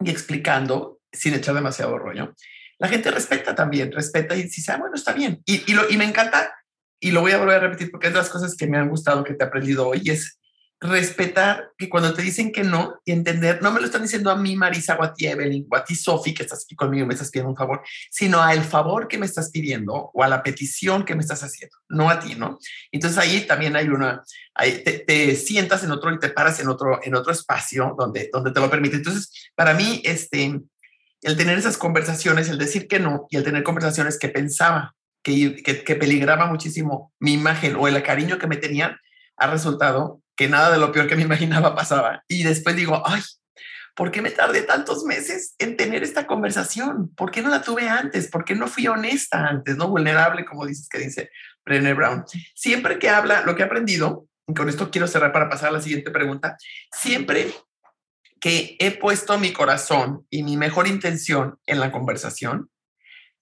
y 0.00 0.10
explicando, 0.10 1.00
sin 1.10 1.34
echar 1.34 1.54
demasiado 1.54 1.98
rollo, 1.98 2.34
la 2.78 2.88
gente 2.88 3.10
respeta 3.10 3.54
también, 3.54 3.92
respeta 3.92 4.34
y 4.34 4.44
dice, 4.44 4.72
ah, 4.72 4.76
bueno, 4.76 4.96
está 4.96 5.12
bien. 5.12 5.40
Y, 5.46 5.72
lo, 5.72 5.88
y 5.88 5.96
me 5.96 6.04
encanta, 6.04 6.52
y 7.00 7.12
lo 7.12 7.20
voy 7.20 7.32
a 7.32 7.38
volver 7.38 7.56
a 7.56 7.60
repetir 7.60 7.90
porque 7.90 8.08
es 8.08 8.12
de 8.12 8.18
las 8.18 8.28
cosas 8.28 8.56
que 8.56 8.66
me 8.66 8.76
han 8.76 8.88
gustado 8.88 9.24
que 9.24 9.34
te 9.34 9.44
he 9.44 9.46
aprendido 9.46 9.88
hoy, 9.88 10.02
es 10.06 10.38
respetar 10.82 11.70
que 11.78 11.88
cuando 11.88 12.12
te 12.12 12.22
dicen 12.22 12.50
que 12.50 12.64
no 12.64 13.00
y 13.04 13.12
entender, 13.12 13.62
no 13.62 13.70
me 13.70 13.78
lo 13.78 13.86
están 13.86 14.02
diciendo 14.02 14.30
a 14.30 14.36
mí, 14.36 14.56
Marisa, 14.56 14.96
o 14.96 15.04
a 15.04 15.14
ti, 15.14 15.26
Evelyn, 15.26 15.66
o 15.70 15.76
a 15.76 15.84
ti, 15.84 15.94
Sofi, 15.94 16.34
que 16.34 16.42
estás 16.42 16.64
aquí 16.64 16.74
conmigo, 16.74 17.06
me 17.06 17.14
estás 17.14 17.30
pidiendo 17.30 17.50
un 17.50 17.56
favor, 17.56 17.82
sino 18.10 18.42
a 18.42 18.52
el 18.52 18.62
favor 18.62 19.06
que 19.06 19.16
me 19.16 19.26
estás 19.26 19.50
pidiendo 19.50 20.10
o 20.12 20.22
a 20.24 20.28
la 20.28 20.42
petición 20.42 21.04
que 21.04 21.14
me 21.14 21.20
estás 21.20 21.44
haciendo, 21.44 21.76
no 21.88 22.10
a 22.10 22.18
ti, 22.18 22.34
¿no? 22.34 22.58
Entonces 22.90 23.16
ahí 23.18 23.46
también 23.46 23.76
hay 23.76 23.88
una, 23.88 24.24
ahí 24.54 24.82
te, 24.82 25.36
sientas 25.36 25.84
en 25.84 25.92
otro 25.92 26.12
y 26.12 26.18
te 26.18 26.30
paras 26.30 26.58
en 26.58 26.68
otro, 26.68 26.98
en 27.02 27.14
otro 27.14 27.32
espacio 27.32 27.94
donde, 27.96 28.28
donde 28.32 28.50
te 28.50 28.60
lo 28.60 28.68
permite. 28.68 28.96
Entonces, 28.96 29.50
para 29.54 29.74
mí, 29.74 30.02
este, 30.04 30.60
el 31.22 31.36
tener 31.36 31.58
esas 31.58 31.78
conversaciones, 31.78 32.48
el 32.48 32.58
decir 32.58 32.88
que 32.88 32.98
no 32.98 33.28
y 33.30 33.36
el 33.36 33.44
tener 33.44 33.62
conversaciones 33.62 34.18
que 34.18 34.30
pensaba 34.30 34.96
que, 35.22 35.62
que, 35.62 35.84
que 35.84 35.94
peligraba 35.94 36.46
muchísimo 36.46 37.12
mi 37.20 37.34
imagen 37.34 37.76
o 37.76 37.86
el 37.86 38.02
cariño 38.02 38.38
que 38.38 38.48
me 38.48 38.56
tenían, 38.56 38.96
ha 39.36 39.46
resultado 39.46 40.21
que 40.42 40.48
nada 40.48 40.72
de 40.72 40.78
lo 40.78 40.90
peor 40.90 41.06
que 41.06 41.14
me 41.14 41.22
imaginaba 41.30 41.76
pasaba. 41.76 42.24
Y 42.26 42.42
después 42.42 42.74
digo, 42.74 43.00
ay, 43.06 43.22
¿por 43.94 44.10
qué 44.10 44.22
me 44.22 44.32
tardé 44.32 44.62
tantos 44.62 45.04
meses 45.04 45.54
en 45.58 45.76
tener 45.76 46.02
esta 46.02 46.26
conversación? 46.26 47.14
¿Por 47.14 47.30
qué 47.30 47.42
no 47.42 47.48
la 47.48 47.62
tuve 47.62 47.88
antes? 47.88 48.28
¿Por 48.28 48.44
qué 48.44 48.56
no 48.56 48.66
fui 48.66 48.88
honesta 48.88 49.46
antes? 49.46 49.76
No 49.76 49.88
vulnerable, 49.88 50.44
como 50.44 50.66
dices 50.66 50.88
que 50.88 50.98
dice 50.98 51.30
Brené 51.64 51.94
Brown. 51.94 52.24
Siempre 52.56 52.98
que 52.98 53.08
habla, 53.08 53.42
lo 53.42 53.54
que 53.54 53.62
he 53.62 53.66
aprendido, 53.66 54.26
y 54.48 54.54
con 54.54 54.68
esto 54.68 54.90
quiero 54.90 55.06
cerrar 55.06 55.32
para 55.32 55.48
pasar 55.48 55.68
a 55.68 55.72
la 55.72 55.80
siguiente 55.80 56.10
pregunta, 56.10 56.56
siempre 56.90 57.54
que 58.40 58.76
he 58.80 58.90
puesto 58.90 59.38
mi 59.38 59.52
corazón 59.52 60.26
y 60.28 60.42
mi 60.42 60.56
mejor 60.56 60.88
intención 60.88 61.60
en 61.66 61.78
la 61.78 61.92
conversación, 61.92 62.68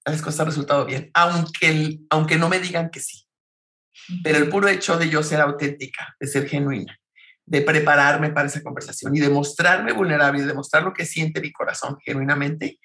las 0.04 0.20
cosas 0.20 0.40
han 0.40 0.46
resultado 0.48 0.84
bien, 0.84 1.10
aunque, 1.14 2.00
aunque 2.10 2.36
no 2.36 2.50
me 2.50 2.58
digan 2.58 2.90
que 2.90 3.00
sí. 3.00 3.29
Pero 4.22 4.38
el 4.38 4.48
puro 4.48 4.68
hecho 4.68 4.96
de 4.96 5.08
yo 5.08 5.22
ser 5.22 5.40
auténtica, 5.40 6.16
de 6.18 6.26
ser 6.26 6.48
genuina, 6.48 6.98
de 7.46 7.62
prepararme 7.62 8.30
para 8.30 8.48
esa 8.48 8.62
conversación 8.62 9.14
y 9.16 9.20
de 9.20 9.28
mostrarme 9.28 9.92
vulnerable 9.92 10.42
y 10.42 10.46
de 10.46 10.54
mostrar 10.54 10.82
lo 10.82 10.92
que 10.92 11.06
siente 11.06 11.40
mi 11.40 11.52
corazón 11.52 11.98
genuinamente, 12.04 12.78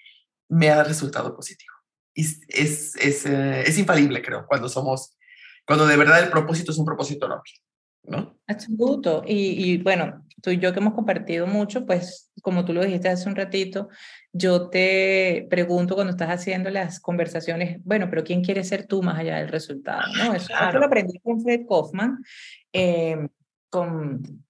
me 0.49 0.69
ha 0.69 0.83
resultado 0.83 1.35
positivo. 1.35 1.73
Y 2.13 2.23
es, 2.23 2.95
es, 2.95 3.25
eh, 3.25 3.63
es, 3.65 3.77
infalible, 3.77 4.21
creo, 4.21 4.45
cuando 4.47 4.69
somos, 4.69 5.17
cuando 5.65 5.85
de 5.85 5.97
verdad 5.97 6.23
el 6.23 6.29
propósito 6.29 6.71
es 6.71 6.77
un 6.77 6.85
propósito 6.85 7.27
noble. 7.27 7.51
¿No? 8.07 8.37
Absoluto. 8.47 9.23
Y, 9.25 9.71
y, 9.71 9.77
bueno, 9.77 10.25
tú 10.41 10.51
y 10.51 10.59
yo 10.59 10.71
que 10.73 10.79
hemos 10.79 10.93
compartido 10.93 11.47
mucho, 11.47 11.85
pues 11.85 12.31
como 12.41 12.65
tú 12.65 12.73
lo 12.73 12.83
dijiste 12.83 13.09
hace 13.09 13.27
un 13.27 13.35
ratito, 13.35 13.89
yo 14.31 14.69
te 14.69 15.47
pregunto 15.49 15.95
cuando 15.95 16.11
estás 16.11 16.29
haciendo 16.29 16.69
las 16.69 16.99
conversaciones, 16.99 17.79
bueno, 17.83 18.07
pero 18.09 18.23
¿quién 18.23 18.43
quiere 18.43 18.63
ser 18.63 18.85
tú 18.85 19.01
más 19.01 19.17
allá 19.17 19.37
del 19.37 19.47
resultado? 19.47 20.03
¿no? 20.17 20.35
Eso 20.35 20.53
lo 20.73 20.85
aprendí 20.85 21.19
con 21.19 21.41
Fred 21.41 21.61
Kaufman, 21.67 22.23
em, 22.71 23.27
con, 23.69 24.45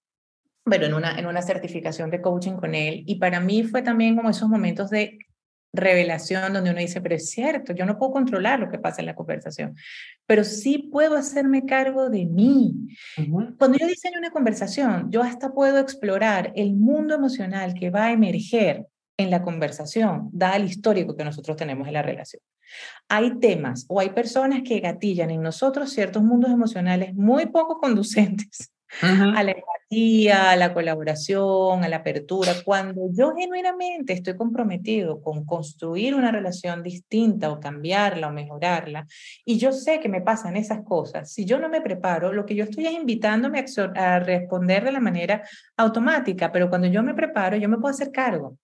bueno, 0.66 0.86
en 0.86 0.94
una, 0.94 1.18
en 1.18 1.26
una 1.26 1.40
certificación 1.40 2.10
de 2.10 2.20
coaching 2.20 2.56
con 2.56 2.74
él, 2.74 3.02
y 3.06 3.14
para 3.14 3.40
mí 3.40 3.62
fue 3.62 3.80
también 3.80 4.16
como 4.16 4.28
esos 4.28 4.48
momentos 4.48 4.90
de 4.90 5.18
revelación 5.76 6.52
donde 6.52 6.70
uno 6.70 6.80
dice, 6.80 7.00
pero 7.00 7.14
es 7.14 7.30
cierto, 7.30 7.72
yo 7.72 7.86
no 7.86 7.98
puedo 7.98 8.12
controlar 8.12 8.60
lo 8.60 8.70
que 8.70 8.78
pasa 8.78 9.00
en 9.00 9.06
la 9.06 9.14
conversación, 9.14 9.76
pero 10.26 10.44
sí 10.44 10.78
puedo 10.90 11.16
hacerme 11.16 11.66
cargo 11.66 12.10
de 12.10 12.26
mí. 12.26 12.74
Cuando 13.58 13.78
yo 13.78 13.86
diseño 13.86 14.18
una 14.18 14.30
conversación, 14.30 15.10
yo 15.10 15.22
hasta 15.22 15.52
puedo 15.52 15.78
explorar 15.78 16.52
el 16.56 16.74
mundo 16.74 17.14
emocional 17.14 17.74
que 17.74 17.90
va 17.90 18.06
a 18.06 18.12
emerger 18.12 18.86
en 19.18 19.30
la 19.30 19.42
conversación, 19.42 20.28
dada 20.32 20.56
el 20.56 20.66
histórico 20.66 21.16
que 21.16 21.24
nosotros 21.24 21.56
tenemos 21.56 21.86
en 21.86 21.94
la 21.94 22.02
relación. 22.02 22.42
Hay 23.08 23.38
temas 23.38 23.86
o 23.88 24.00
hay 24.00 24.10
personas 24.10 24.62
que 24.62 24.80
gatillan 24.80 25.30
en 25.30 25.40
nosotros 25.42 25.90
ciertos 25.90 26.22
mundos 26.22 26.50
emocionales 26.50 27.14
muy 27.14 27.46
poco 27.46 27.78
conducentes 27.78 28.72
a 29.00 29.42
la 29.42 29.52
empatía, 29.52 30.50
a 30.50 30.56
la 30.56 30.72
colaboración, 30.72 31.84
a 31.84 31.88
la 31.88 31.96
apertura. 31.96 32.52
Cuando 32.64 33.08
yo 33.12 33.34
genuinamente 33.34 34.12
estoy 34.12 34.36
comprometido 34.36 35.20
con 35.20 35.44
construir 35.44 36.14
una 36.14 36.30
relación 36.30 36.82
distinta 36.82 37.50
o 37.50 37.60
cambiarla 37.60 38.28
o 38.28 38.32
mejorarla, 38.32 39.06
y 39.44 39.58
yo 39.58 39.72
sé 39.72 40.00
que 40.00 40.08
me 40.08 40.20
pasan 40.20 40.56
esas 40.56 40.84
cosas, 40.84 41.32
si 41.32 41.44
yo 41.44 41.58
no 41.58 41.68
me 41.68 41.80
preparo, 41.80 42.32
lo 42.32 42.46
que 42.46 42.54
yo 42.54 42.64
estoy 42.64 42.86
es 42.86 42.92
invitándome 42.92 43.64
a 43.94 44.18
responder 44.20 44.84
de 44.84 44.92
la 44.92 45.00
manera 45.00 45.42
automática, 45.76 46.52
pero 46.52 46.68
cuando 46.68 46.88
yo 46.88 47.02
me 47.02 47.14
preparo, 47.14 47.56
yo 47.56 47.68
me 47.68 47.78
puedo 47.78 47.94
hacer 47.94 48.10
cargo. 48.12 48.56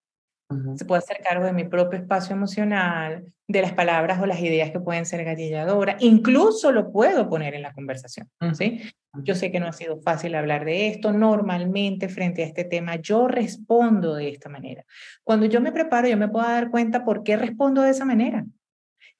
Se 0.77 0.85
puede 0.85 0.99
hacer 0.99 1.19
cargo 1.23 1.44
de 1.44 1.53
mi 1.53 1.65
propio 1.65 1.98
espacio 1.98 2.35
emocional, 2.35 3.25
de 3.48 3.63
las 3.63 3.73
palabras 3.73 4.21
o 4.21 4.27
las 4.27 4.40
ideas 4.40 4.71
que 4.71 4.81
pueden 4.81 5.07
ser 5.07 5.25
gatilladoras. 5.25 6.03
Incluso 6.03 6.73
lo 6.73 6.90
puedo 6.90 7.29
poner 7.29 7.55
en 7.55 7.63
la 7.63 7.73
conversación. 7.73 8.29
¿sí? 8.53 8.81
Yo 9.23 9.35
sé 9.35 9.50
que 9.50 9.61
no 9.61 9.67
ha 9.67 9.73
sido 9.73 10.00
fácil 10.00 10.35
hablar 10.35 10.65
de 10.65 10.88
esto. 10.88 11.13
Normalmente 11.13 12.09
frente 12.09 12.42
a 12.42 12.46
este 12.46 12.65
tema 12.65 12.96
yo 12.96 13.29
respondo 13.29 14.15
de 14.15 14.29
esta 14.29 14.48
manera. 14.48 14.85
Cuando 15.25 15.46
yo 15.46 15.61
me 15.61 15.73
preparo, 15.73 16.09
yo 16.09 16.17
me 16.17 16.29
puedo 16.29 16.46
dar 16.46 16.71
cuenta 16.71 17.05
por 17.05 17.23
qué 17.23 17.37
respondo 17.37 17.83
de 17.83 17.90
esa 17.90 18.05
manera. 18.05 18.44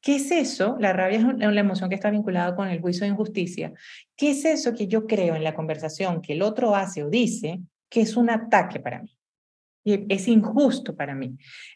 ¿Qué 0.01 0.16
es 0.16 0.30
eso? 0.30 0.76
La 0.80 0.93
rabia 0.93 1.18
es 1.18 1.53
la 1.53 1.61
emoción 1.61 1.89
que 1.89 1.95
está 1.95 2.11
vinculada 2.11 2.57
con 2.57 2.68
el 2.68 2.80
juicio 2.80 3.05
de 3.05 3.12
injusticia. 3.12 3.72
¿Qué 4.16 4.30
es 4.33 4.45
eso 4.45 4.74
que 4.74 4.89
yo 4.89 5.07
creo 5.07 5.37
en 5.37 5.45
la 5.45 5.55
conversación 5.55 6.20
que 6.20 6.33
el 6.33 6.43
otro 6.43 6.74
hace 6.74 7.05
o 7.05 7.11
dice 7.11 7.61
que 7.93 8.01
es 8.01 8.16
un 8.16 8.30
ataque 8.30 8.80
para 8.80 9.03
mí. 9.03 9.14
Y 9.85 10.12
es 10.12 10.28
injusto 10.28 10.95
para 10.95 11.14
mí. 11.14 11.26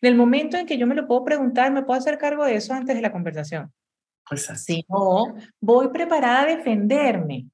En 0.00 0.08
el 0.08 0.14
momento 0.14 0.56
en 0.56 0.66
que 0.66 0.78
yo 0.78 0.86
me 0.86 0.94
lo 0.94 1.06
puedo 1.06 1.24
preguntar, 1.24 1.72
me 1.72 1.82
puedo 1.82 1.98
hacer 1.98 2.18
cargo 2.18 2.44
de 2.44 2.56
eso 2.56 2.72
antes 2.72 2.94
de 2.94 3.02
la 3.02 3.12
conversación. 3.12 3.72
Pues 4.28 4.44
Si 4.44 4.84
no, 4.88 5.34
voy 5.60 5.88
preparada 5.88 6.42
a 6.42 6.56
defenderme. 6.56 7.46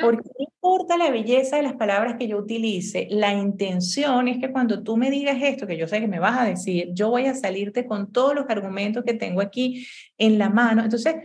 Porque 0.00 0.30
no 0.38 0.44
importa 0.44 0.96
la 0.96 1.10
belleza 1.10 1.56
de 1.56 1.62
las 1.62 1.74
palabras 1.74 2.16
que 2.18 2.28
yo 2.28 2.38
utilice, 2.38 3.08
la 3.10 3.32
intención 3.32 4.28
es 4.28 4.38
que 4.38 4.52
cuando 4.52 4.82
tú 4.82 4.96
me 4.96 5.10
digas 5.10 5.38
esto, 5.40 5.66
que 5.66 5.76
yo 5.76 5.88
sé 5.88 6.00
que 6.00 6.06
me 6.06 6.20
vas 6.20 6.38
a 6.38 6.44
decir, 6.44 6.90
yo 6.92 7.10
voy 7.10 7.26
a 7.26 7.34
salirte 7.34 7.86
con 7.86 8.12
todos 8.12 8.34
los 8.34 8.44
argumentos 8.48 9.04
que 9.04 9.14
tengo 9.14 9.40
aquí 9.40 9.86
en 10.18 10.38
la 10.38 10.48
mano. 10.48 10.84
Entonces, 10.84 11.16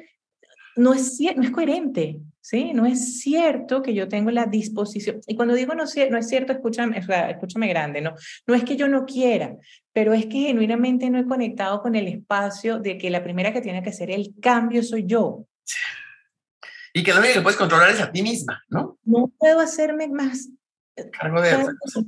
no 0.75 0.93
es, 0.93 1.19
no 1.35 1.43
es 1.43 1.51
coherente, 1.51 2.21
¿sí? 2.49 2.73
No 2.73 2.87
es 2.87 3.19
cierto 3.19 3.83
que 3.83 3.93
yo 3.93 4.07
tengo 4.07 4.31
la 4.31 4.45
disposición. 4.45 5.21
Y 5.27 5.35
cuando 5.35 5.53
digo 5.53 5.75
no, 5.75 5.83
no 5.83 6.17
es 6.17 6.27
cierto, 6.27 6.51
escúchame, 6.51 6.97
escúchame 6.97 7.67
grande, 7.67 8.01
¿no? 8.01 8.15
No 8.47 8.55
es 8.55 8.63
que 8.63 8.75
yo 8.75 8.87
no 8.87 9.05
quiera, 9.05 9.55
pero 9.93 10.13
es 10.13 10.25
que 10.25 10.39
genuinamente 10.39 11.09
no 11.11 11.19
he 11.19 11.25
conectado 11.25 11.81
con 11.81 11.95
el 11.95 12.07
espacio 12.07 12.79
de 12.79 12.97
que 12.97 13.11
la 13.11 13.23
primera 13.23 13.53
que 13.53 13.61
tiene 13.61 13.83
que 13.83 13.91
hacer 13.91 14.09
el 14.09 14.33
cambio 14.41 14.81
soy 14.81 15.05
yo. 15.05 15.45
Y 16.91 17.03
que 17.03 17.13
lo 17.13 17.19
único 17.19 17.35
que 17.35 17.41
puedes 17.41 17.59
controlar 17.59 17.91
es 17.91 18.01
a 18.01 18.11
ti 18.11 18.23
misma, 18.23 18.63
¿no? 18.67 18.97
No 19.03 19.31
puedo 19.37 19.59
hacerme 19.59 20.07
más 20.07 20.49
cargo 21.11 21.41
de 21.41 21.51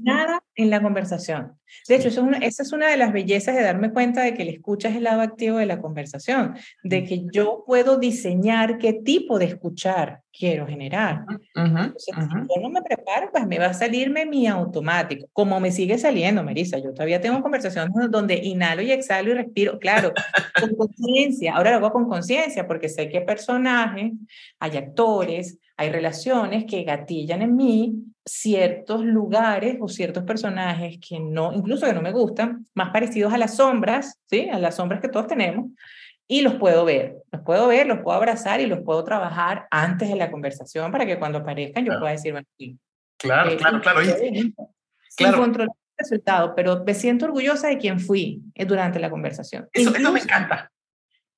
nada 0.01 0.43
en 0.55 0.69
la 0.69 0.81
conversación. 0.81 1.57
De 1.87 1.95
hecho, 1.95 2.09
eso 2.09 2.27
es 2.29 2.41
esa 2.41 2.63
es 2.63 2.73
una 2.73 2.89
de 2.89 2.97
las 2.97 3.13
bellezas 3.13 3.55
de 3.55 3.63
darme 3.63 3.91
cuenta 3.91 4.21
de 4.21 4.33
que 4.33 4.43
el 4.43 4.49
escucha 4.49 4.89
es 4.89 4.95
el 4.95 5.03
lado 5.03 5.21
activo 5.21 5.57
de 5.57 5.65
la 5.65 5.79
conversación, 5.79 6.55
de 6.83 7.03
que 7.03 7.23
yo 7.31 7.63
puedo 7.65 7.97
diseñar 7.97 8.77
qué 8.77 8.93
tipo 8.93 9.39
de 9.39 9.45
escuchar 9.45 10.21
quiero 10.31 10.67
generar. 10.67 11.25
Entonces, 11.55 12.03
si 12.03 12.11
yo 12.11 12.61
no 12.61 12.69
me 12.69 12.81
preparo, 12.81 13.29
pues 13.31 13.45
me 13.47 13.59
va 13.59 13.67
a 13.67 13.73
salirme 13.73 14.25
mi 14.25 14.47
automático, 14.47 15.27
como 15.33 15.59
me 15.59 15.71
sigue 15.71 15.97
saliendo, 15.97 16.43
Marisa. 16.43 16.77
Yo 16.77 16.93
todavía 16.93 17.21
tengo 17.21 17.41
conversaciones 17.41 17.93
donde 18.09 18.35
inhalo 18.35 18.81
y 18.81 18.91
exhalo 18.91 19.31
y 19.31 19.33
respiro, 19.35 19.79
claro, 19.79 20.13
con 20.59 20.75
conciencia. 20.75 21.55
Ahora 21.55 21.71
lo 21.71 21.77
hago 21.77 21.91
con 21.91 22.07
conciencia 22.07 22.67
porque 22.67 22.89
sé 22.89 23.09
que 23.09 23.19
hay 23.19 23.25
personajes, 23.25 24.11
hay 24.59 24.77
actores, 24.77 25.57
hay 25.82 25.89
relaciones 25.89 26.65
que 26.65 26.84
gatillan 26.84 27.41
en 27.41 27.55
mí 27.55 27.93
ciertos 28.23 29.03
lugares 29.03 29.77
o 29.82 29.88
ciertos 29.88 30.23
personajes 30.23 30.99
que 30.99 31.19
no, 31.19 31.51
incluso 31.53 31.88
que 31.88 31.93
no 31.93 32.03
me 32.03 32.11
gustan, 32.11 32.67
más 32.75 32.91
parecidos 32.91 33.34
a 33.34 33.39
las 33.39 33.55
sombras, 33.55 34.19
¿sí? 34.29 34.47
A 34.49 34.59
las 34.59 34.75
sombras 34.75 35.01
que 35.01 35.09
todos 35.09 35.25
tenemos, 35.25 35.71
y 36.27 36.41
los 36.41 36.55
puedo 36.55 36.86
ver, 36.86 37.17
los 37.32 37.41
puedo 37.41 37.67
ver, 37.67 37.88
los 37.88 37.99
puedo 38.03 38.15
abrazar 38.15 38.61
y 38.61 38.67
los 38.67 38.82
puedo 38.82 39.03
trabajar 39.03 39.67
antes 39.71 40.07
de 40.07 40.15
la 40.15 40.29
conversación 40.29 40.91
para 40.91 41.05
que 41.05 41.17
cuando 41.17 41.39
aparezcan 41.39 41.84
yo 41.84 41.97
pueda 41.99 42.11
decir, 42.11 42.32
bueno, 42.32 42.47
sí. 42.57 42.77
Claro, 43.17 43.49
eh, 43.49 43.57
claro, 43.57 43.82
claro. 43.82 44.01
sin 44.03 44.53
claro. 45.17 45.39
controlar 45.39 45.75
el 45.75 46.03
resultado, 46.03 46.53
pero 46.55 46.84
me 46.86 46.93
siento 46.93 47.25
orgullosa 47.25 47.69
de 47.69 47.79
quién 47.79 47.99
fui 47.99 48.43
eh, 48.53 48.65
durante 48.65 48.99
la 48.99 49.09
conversación. 49.09 49.67
Eso, 49.73 49.95
eso 49.95 50.11
me 50.11 50.19
encanta. 50.19 50.70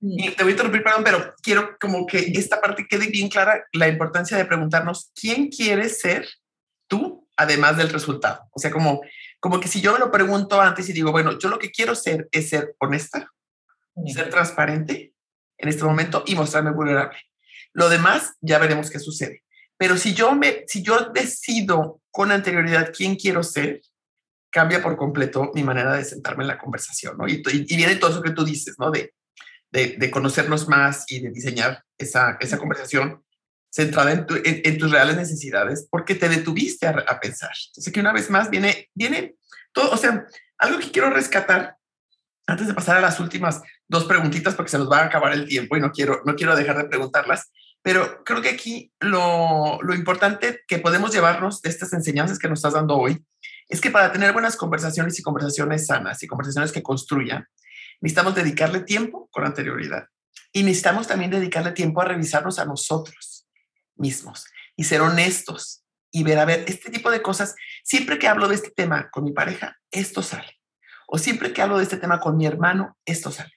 Y 0.05 0.31
te 0.31 0.43
voy 0.43 0.51
a 0.51 0.51
interrumpir, 0.51 0.83
perdón, 0.83 1.03
pero 1.05 1.33
quiero 1.41 1.77
como 1.79 2.05
que 2.05 2.19
esta 2.35 2.59
parte 2.59 2.85
quede 2.89 3.07
bien 3.07 3.29
clara, 3.29 3.63
la 3.71 3.87
importancia 3.87 4.35
de 4.35 4.43
preguntarnos 4.43 5.13
quién 5.15 5.47
quieres 5.47 6.01
ser 6.01 6.27
tú, 6.87 7.25
además 7.37 7.77
del 7.77 7.89
resultado. 7.89 8.49
O 8.51 8.59
sea, 8.59 8.69
como, 8.69 9.01
como 9.39 9.61
que 9.61 9.69
si 9.69 9.79
yo 9.79 9.93
me 9.93 9.99
lo 9.99 10.11
pregunto 10.11 10.59
antes 10.59 10.89
y 10.89 10.93
digo, 10.93 11.13
bueno, 11.13 11.39
yo 11.39 11.47
lo 11.47 11.57
que 11.57 11.71
quiero 11.71 11.95
ser 11.95 12.27
es 12.33 12.49
ser 12.49 12.75
honesta, 12.79 13.31
ser 14.13 14.29
transparente 14.29 15.13
en 15.57 15.69
este 15.69 15.85
momento 15.85 16.25
y 16.27 16.35
mostrarme 16.35 16.71
vulnerable. 16.71 17.17
Lo 17.71 17.87
demás 17.87 18.33
ya 18.41 18.59
veremos 18.59 18.91
qué 18.91 18.99
sucede. 18.99 19.43
Pero 19.77 19.95
si 19.95 20.13
yo 20.13 20.35
me, 20.35 20.65
si 20.67 20.83
yo 20.83 21.11
decido 21.13 22.01
con 22.11 22.29
anterioridad 22.31 22.91
quién 22.93 23.15
quiero 23.15 23.41
ser, 23.41 23.81
cambia 24.49 24.83
por 24.83 24.97
completo 24.97 25.49
mi 25.55 25.63
manera 25.63 25.93
de 25.93 26.03
sentarme 26.03 26.43
en 26.43 26.49
la 26.49 26.57
conversación, 26.57 27.17
¿no? 27.17 27.25
Y, 27.25 27.41
y, 27.47 27.75
viene 27.77 27.95
todo 27.95 28.11
eso 28.11 28.21
que 28.21 28.31
tú 28.31 28.43
dices, 28.43 28.75
¿no? 28.77 28.91
De, 28.91 29.13
de, 29.73 29.95
de, 29.97 30.11
conocernos 30.11 30.69
más 30.69 31.11
y 31.11 31.19
de 31.19 31.31
diseñar 31.31 31.83
esa, 31.97 32.37
esa 32.39 32.59
conversación 32.59 33.23
centrada 33.71 34.11
en, 34.11 34.25
en, 34.29 34.77
tus 34.77 34.91
reales 34.91 35.15
necesidades, 35.15 35.87
porque 35.89 36.13
te 36.13 36.29
detuviste 36.29 36.85
a, 36.85 36.91
a 36.91 37.19
pensar. 37.19 37.51
Entonces, 37.67 37.91
que 37.91 37.99
una 37.99 38.13
vez 38.13 38.29
más 38.29 38.51
viene, 38.51 38.89
viene 38.93 39.35
todo, 39.73 39.89
o 39.89 39.97
sea, 39.97 40.27
algo 40.59 40.77
que 40.77 40.91
quiero 40.91 41.09
rescatar 41.09 41.75
antes 42.45 42.67
de 42.67 42.73
pasar 42.75 42.97
a 42.97 43.01
las 43.01 43.19
últimas 43.19 43.63
dos 43.87 44.05
preguntitas, 44.05 44.53
porque 44.53 44.69
se 44.69 44.77
nos 44.77 44.91
va 44.91 44.99
a 44.99 45.05
acabar 45.05 45.33
el 45.33 45.47
tiempo 45.47 45.75
y 45.75 45.81
no 45.81 45.91
quiero, 45.91 46.21
no 46.23 46.35
quiero 46.35 46.55
dejar 46.55 46.77
de 46.77 46.85
preguntarlas, 46.85 47.51
pero 47.81 48.23
creo 48.23 48.43
que 48.43 48.49
aquí 48.49 48.93
lo, 48.99 49.79
lo 49.81 49.95
importante 49.95 50.61
que 50.67 50.77
podemos 50.77 51.11
llevarnos 51.11 51.61
de 51.63 51.69
estas 51.69 51.93
enseñanzas 51.93 52.37
que 52.37 52.47
nos 52.47 52.59
estás 52.59 52.73
dando 52.73 52.95
hoy 52.95 53.25
es 53.69 53.81
que 53.81 53.89
para 53.89 54.11
tener 54.11 54.33
buenas 54.33 54.55
conversaciones 54.55 55.17
y 55.17 55.23
conversaciones 55.23 55.87
sanas 55.87 56.21
y 56.21 56.27
conversaciones 56.27 56.71
que 56.71 56.83
construyan, 56.83 57.47
necesitamos 58.03 58.35
dedicarle 58.35 58.81
tiempo 58.81 59.29
con 59.31 59.45
anterioridad 59.45 60.07
y 60.51 60.63
necesitamos 60.63 61.07
también 61.07 61.31
dedicarle 61.31 61.71
tiempo 61.71 62.01
a 62.01 62.05
revisarnos 62.05 62.59
a 62.59 62.65
nosotros 62.65 63.47
mismos 63.95 64.45
y 64.75 64.83
ser 64.83 65.01
honestos 65.01 65.83
y 66.11 66.23
ver, 66.23 66.37
a 66.37 66.45
ver, 66.45 66.65
este 66.67 66.91
tipo 66.91 67.09
de 67.09 67.21
cosas, 67.21 67.55
siempre 67.83 68.19
que 68.19 68.27
hablo 68.27 68.49
de 68.49 68.55
este 68.55 68.71
tema 68.71 69.09
con 69.09 69.23
mi 69.23 69.31
pareja, 69.31 69.77
esto 69.89 70.21
sale 70.21 70.59
o 71.07 71.17
siempre 71.17 71.53
que 71.53 71.61
hablo 71.61 71.77
de 71.77 71.83
este 71.83 71.97
tema 71.97 72.19
con 72.19 72.35
mi 72.35 72.45
hermano, 72.45 72.97
esto 73.05 73.31
sale. 73.31 73.53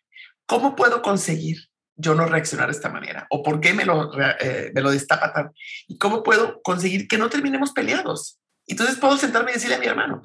¿Cómo 0.46 0.76
puedo 0.76 1.02
conseguir 1.02 1.56
yo 1.96 2.14
no 2.14 2.26
reaccionar 2.26 2.66
de 2.66 2.72
esta 2.72 2.88
manera? 2.88 3.26
¿O 3.30 3.42
por 3.42 3.60
qué 3.60 3.72
me 3.72 3.84
lo, 3.84 4.12
eh, 4.40 4.70
me 4.74 4.80
lo 4.80 4.90
destapa 4.90 5.32
tan? 5.32 5.52
¿Y 5.88 5.98
cómo 5.98 6.22
puedo 6.22 6.60
conseguir 6.62 7.08
que 7.08 7.18
no 7.18 7.30
terminemos 7.30 7.72
peleados? 7.72 8.38
Entonces 8.66 8.96
puedo 8.96 9.16
sentarme 9.16 9.50
y 9.50 9.54
decirle 9.54 9.76
a 9.76 9.80
mi 9.80 9.86
hermano, 9.86 10.22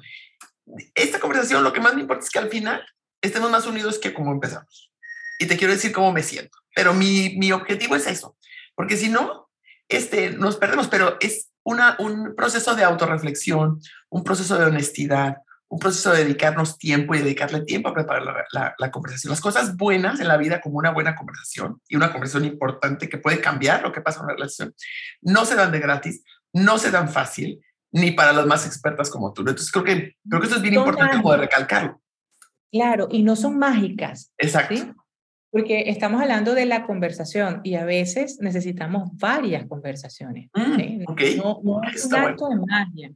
esta 0.94 1.18
conversación 1.18 1.64
lo 1.64 1.72
que 1.72 1.80
más 1.80 1.94
me 1.94 2.02
importa 2.02 2.24
es 2.24 2.30
que 2.30 2.38
al 2.38 2.50
final 2.50 2.84
estemos 3.22 3.50
más 3.50 3.66
unidos 3.66 3.98
que 3.98 4.12
como 4.12 4.32
empezamos. 4.32 4.92
Y 5.38 5.46
te 5.46 5.56
quiero 5.56 5.72
decir 5.72 5.92
cómo 5.92 6.12
me 6.12 6.22
siento. 6.22 6.58
Pero 6.74 6.92
mi, 6.92 7.36
mi 7.38 7.52
objetivo 7.52 7.96
es 7.96 8.06
eso, 8.06 8.36
porque 8.74 8.96
si 8.96 9.08
no, 9.08 9.48
este, 9.88 10.30
nos 10.30 10.56
perdemos, 10.56 10.88
pero 10.88 11.16
es 11.20 11.50
una, 11.64 11.96
un 11.98 12.34
proceso 12.34 12.74
de 12.74 12.84
autorreflexión, 12.84 13.80
un 14.08 14.24
proceso 14.24 14.58
de 14.58 14.64
honestidad, 14.64 15.36
un 15.72 15.78
proceso 15.78 16.12
de 16.12 16.24
dedicarnos 16.24 16.76
tiempo 16.76 17.14
y 17.14 17.20
dedicarle 17.20 17.62
tiempo 17.62 17.88
a 17.88 17.94
preparar 17.94 18.44
la, 18.52 18.90
conversación. 18.90 19.30
Las 19.30 19.40
cosas 19.40 19.74
buenas 19.74 20.20
en 20.20 20.28
la 20.28 20.36
vida, 20.36 20.60
como 20.60 20.76
una 20.76 20.90
buena 20.90 21.14
conversación 21.14 21.80
y 21.88 21.96
una 21.96 22.12
conversación 22.12 22.44
importante 22.44 23.08
que 23.08 23.16
puede 23.16 23.40
cambiar 23.40 23.82
lo 23.82 23.90
que 23.90 24.02
pasa 24.02 24.18
en 24.18 24.24
una 24.26 24.34
relación, 24.34 24.74
no 25.22 25.46
se 25.46 25.54
dan 25.54 25.72
de 25.72 25.80
gratis, 25.80 26.24
no 26.52 26.76
se 26.76 26.90
dan 26.90 27.08
fácil, 27.08 27.64
ni 27.90 28.10
para 28.10 28.34
las 28.34 28.44
más 28.44 28.66
expertas 28.66 29.08
como 29.08 29.32
tú. 29.32 29.40
Entonces 29.40 29.72
creo 29.72 29.84
que, 29.84 30.16
creo 30.28 30.40
que 30.42 30.46
eso 30.46 30.56
es 30.56 30.62
bien 30.62 30.74
importante 30.74 31.16
como 31.16 31.32
de 31.32 31.38
recalcarlo. 31.38 32.01
Claro, 32.72 33.08
y 33.10 33.22
no 33.22 33.36
son 33.36 33.58
mágicas. 33.58 34.32
Exacto. 34.38 34.94
Porque 35.50 35.90
estamos 35.90 36.20
hablando 36.22 36.54
de 36.54 36.64
la 36.64 36.86
conversación 36.86 37.60
y 37.62 37.74
a 37.74 37.84
veces 37.84 38.38
necesitamos 38.40 39.10
varias 39.18 39.66
conversaciones. 39.66 40.48
Mm, 40.54 41.04
no, 41.36 41.60
no, 41.62 41.80
es 41.82 42.06
un 42.06 42.14
acto 42.14 42.48
de 42.48 42.56
magia 42.56 43.12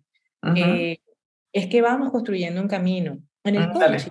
es 1.57 1.69
que 1.69 1.81
vamos 1.81 2.11
construyendo 2.11 2.61
un 2.61 2.69
camino. 2.69 3.19
En 3.43 3.55
el 3.55 3.71
coaching, 3.71 4.11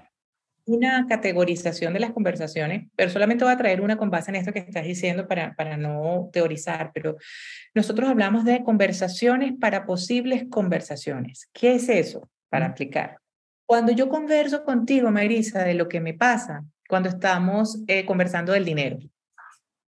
una 0.66 1.06
categorización 1.08 1.94
de 1.94 2.00
las 2.00 2.12
conversaciones, 2.12 2.88
pero 2.96 3.12
solamente 3.12 3.44
voy 3.44 3.54
a 3.54 3.58
traer 3.58 3.82
una 3.82 3.98
con 3.98 4.10
base 4.10 4.32
en 4.32 4.38
esto 4.38 4.52
que 4.52 4.60
estás 4.60 4.84
diciendo 4.84 5.28
para, 5.28 5.54
para 5.54 5.78
no 5.78 6.30
teorizar, 6.34 6.90
pero 6.92 7.18
nosotros 7.76 8.10
hablamos 8.10 8.46
de 8.46 8.64
conversaciones 8.64 9.54
para 9.60 9.86
posibles 9.86 10.46
conversaciones. 10.50 11.48
¿Qué 11.54 11.76
es 11.76 11.88
eso? 11.88 12.28
Para 12.50 12.66
aplicar. 12.66 13.20
Cuando 13.66 13.92
yo 13.92 14.10
converso 14.10 14.64
contigo, 14.64 15.12
Marisa, 15.12 15.64
de 15.64 15.74
lo 15.74 15.88
que 15.88 16.00
me 16.00 16.14
pasa 16.14 16.64
cuando 16.88 17.10
estamos 17.10 17.82
eh, 17.88 18.06
conversando 18.06 18.54
del 18.54 18.64
dinero, 18.64 19.00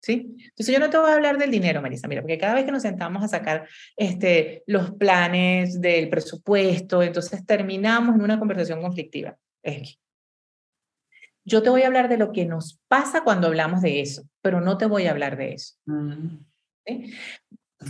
¿sí? 0.02 0.36
Entonces 0.38 0.74
yo 0.74 0.80
no 0.80 0.90
te 0.90 0.98
voy 0.98 1.12
a 1.12 1.16
hablar 1.16 1.38
del 1.38 1.50
dinero, 1.50 1.82
Marisa, 1.82 2.08
mira, 2.08 2.22
porque 2.22 2.38
cada 2.38 2.54
vez 2.54 2.66
que 2.66 2.72
nos 2.72 2.84
sentamos 2.84 3.24
a 3.24 3.28
sacar 3.28 3.68
este, 3.96 4.64
los 4.68 4.92
planes 4.92 5.82
del 5.82 6.10
presupuesto, 6.10 7.02
entonces 7.02 7.46
terminamos 7.46 8.16
en 8.16 8.22
una 8.22 8.38
conversación 8.38 8.82
conflictiva. 8.82 9.38
Yo 11.46 11.64
te 11.64 11.70
voy 11.70 11.82
a 11.82 11.88
hablar 11.88 12.10
de 12.10 12.18
lo 12.18 12.32
que 12.32 12.46
nos 12.46 12.80
pasa 12.88 13.24
cuando 13.24 13.48
hablamos 13.48 13.82
de 13.82 14.02
eso, 14.02 14.24
pero 14.42 14.62
no 14.62 14.78
te 14.78 14.86
voy 14.86 15.08
a 15.08 15.12
hablar 15.12 15.36
de 15.36 15.54
eso. 15.54 15.76
Mm. 15.86 16.38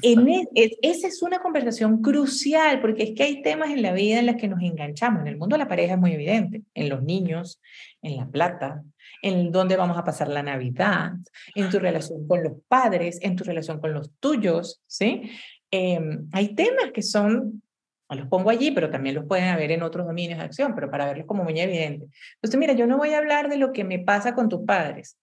E, 0.02 0.78
esa 0.82 1.08
es 1.08 1.22
una 1.22 1.40
conversación 1.40 2.02
crucial 2.02 2.82
porque 2.82 3.04
es 3.04 3.12
que 3.16 3.24
hay 3.24 3.42
temas 3.42 3.70
en 3.70 3.82
la 3.82 3.94
vida 3.94 4.20
en 4.20 4.26
los 4.26 4.36
que 4.36 4.48
nos 4.48 4.62
enganchamos. 4.62 5.22
En 5.22 5.28
el 5.28 5.38
mundo 5.38 5.56
de 5.56 5.60
la 5.60 5.68
pareja 5.68 5.94
es 5.94 6.00
muy 6.00 6.14
evidente, 6.14 6.64
en 6.74 6.90
los 6.90 7.04
niños, 7.04 7.62
en 8.02 8.18
la 8.18 8.28
plata, 8.28 8.84
en 9.22 9.52
dónde 9.52 9.78
vamos 9.78 9.98
a 9.98 10.04
pasar 10.04 10.28
la 10.28 10.44
Navidad, 10.44 11.14
en 11.56 11.70
tu 11.70 11.80
relación 11.80 12.28
con 12.28 12.44
los 12.44 12.54
padres, 12.68 13.20
en 13.22 13.36
tu 13.36 13.44
relación 13.44 13.80
con 13.80 13.94
los 13.94 14.12
tuyos, 14.20 14.82
¿sí? 14.86 15.30
Em, 15.72 16.28
hay 16.34 16.54
temas 16.56 16.92
que 16.94 17.02
son, 17.02 17.64
los 18.10 18.28
pongo 18.28 18.50
allí, 18.50 18.72
pero 18.72 18.90
también 18.90 19.16
los 19.16 19.26
pueden 19.26 19.46
haber 19.46 19.72
en 19.72 19.82
otros 19.82 20.06
dominios 20.06 20.40
de 20.40 20.46
acción, 20.46 20.76
pero 20.76 20.92
para 20.92 21.06
verlos 21.06 21.26
como 21.26 21.44
muy 21.44 21.60
evidente. 21.60 22.08
Entonces, 22.36 22.60
mira, 22.60 22.74
yo 22.74 22.86
no 22.86 22.98
voy 22.98 23.14
a 23.14 23.18
hablar 23.18 23.50
de 23.50 23.58
lo 23.58 23.72
que 23.72 23.84
me 23.84 24.00
pasa 24.00 24.36
con 24.36 24.50
tus 24.50 24.66
padres. 24.66 25.18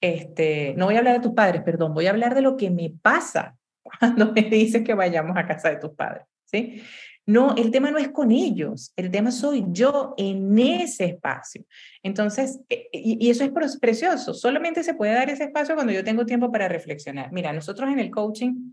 Este, 0.00 0.74
no 0.76 0.86
voy 0.86 0.96
a 0.96 0.98
hablar 0.98 1.14
de 1.14 1.22
tus 1.22 1.32
padres, 1.32 1.62
perdón, 1.62 1.94
voy 1.94 2.06
a 2.06 2.10
hablar 2.10 2.34
de 2.34 2.42
lo 2.42 2.56
que 2.56 2.70
me 2.70 2.92
pasa 3.02 3.56
cuando 3.98 4.32
me 4.32 4.42
dices 4.42 4.82
que 4.82 4.94
vayamos 4.94 5.36
a 5.36 5.46
casa 5.46 5.70
de 5.70 5.76
tus 5.76 5.92
padres, 5.92 6.24
¿sí? 6.44 6.82
No, 7.28 7.54
el 7.56 7.70
tema 7.70 7.90
no 7.90 7.98
es 7.98 8.08
con 8.08 8.32
ellos, 8.32 8.94
el 8.96 9.10
tema 9.10 9.30
soy 9.30 9.66
yo 9.68 10.14
en 10.16 10.58
ese 10.58 11.04
espacio. 11.04 11.62
Entonces, 12.02 12.58
e, 12.70 12.88
y, 12.90 13.28
eso 13.28 13.44
es 13.44 13.78
precioso, 13.78 14.32
solamente 14.32 14.82
se 14.82 14.94
puede 14.94 15.12
dar 15.12 15.28
ese 15.28 15.44
espacio 15.44 15.74
cuando 15.74 15.92
yo 15.92 16.02
tengo 16.02 16.24
tiempo 16.24 16.50
para 16.50 16.68
reflexionar. 16.68 17.30
Mira, 17.30 17.52
nosotros 17.52 17.90
en 17.90 17.98
el 17.98 18.10
coaching 18.10 18.72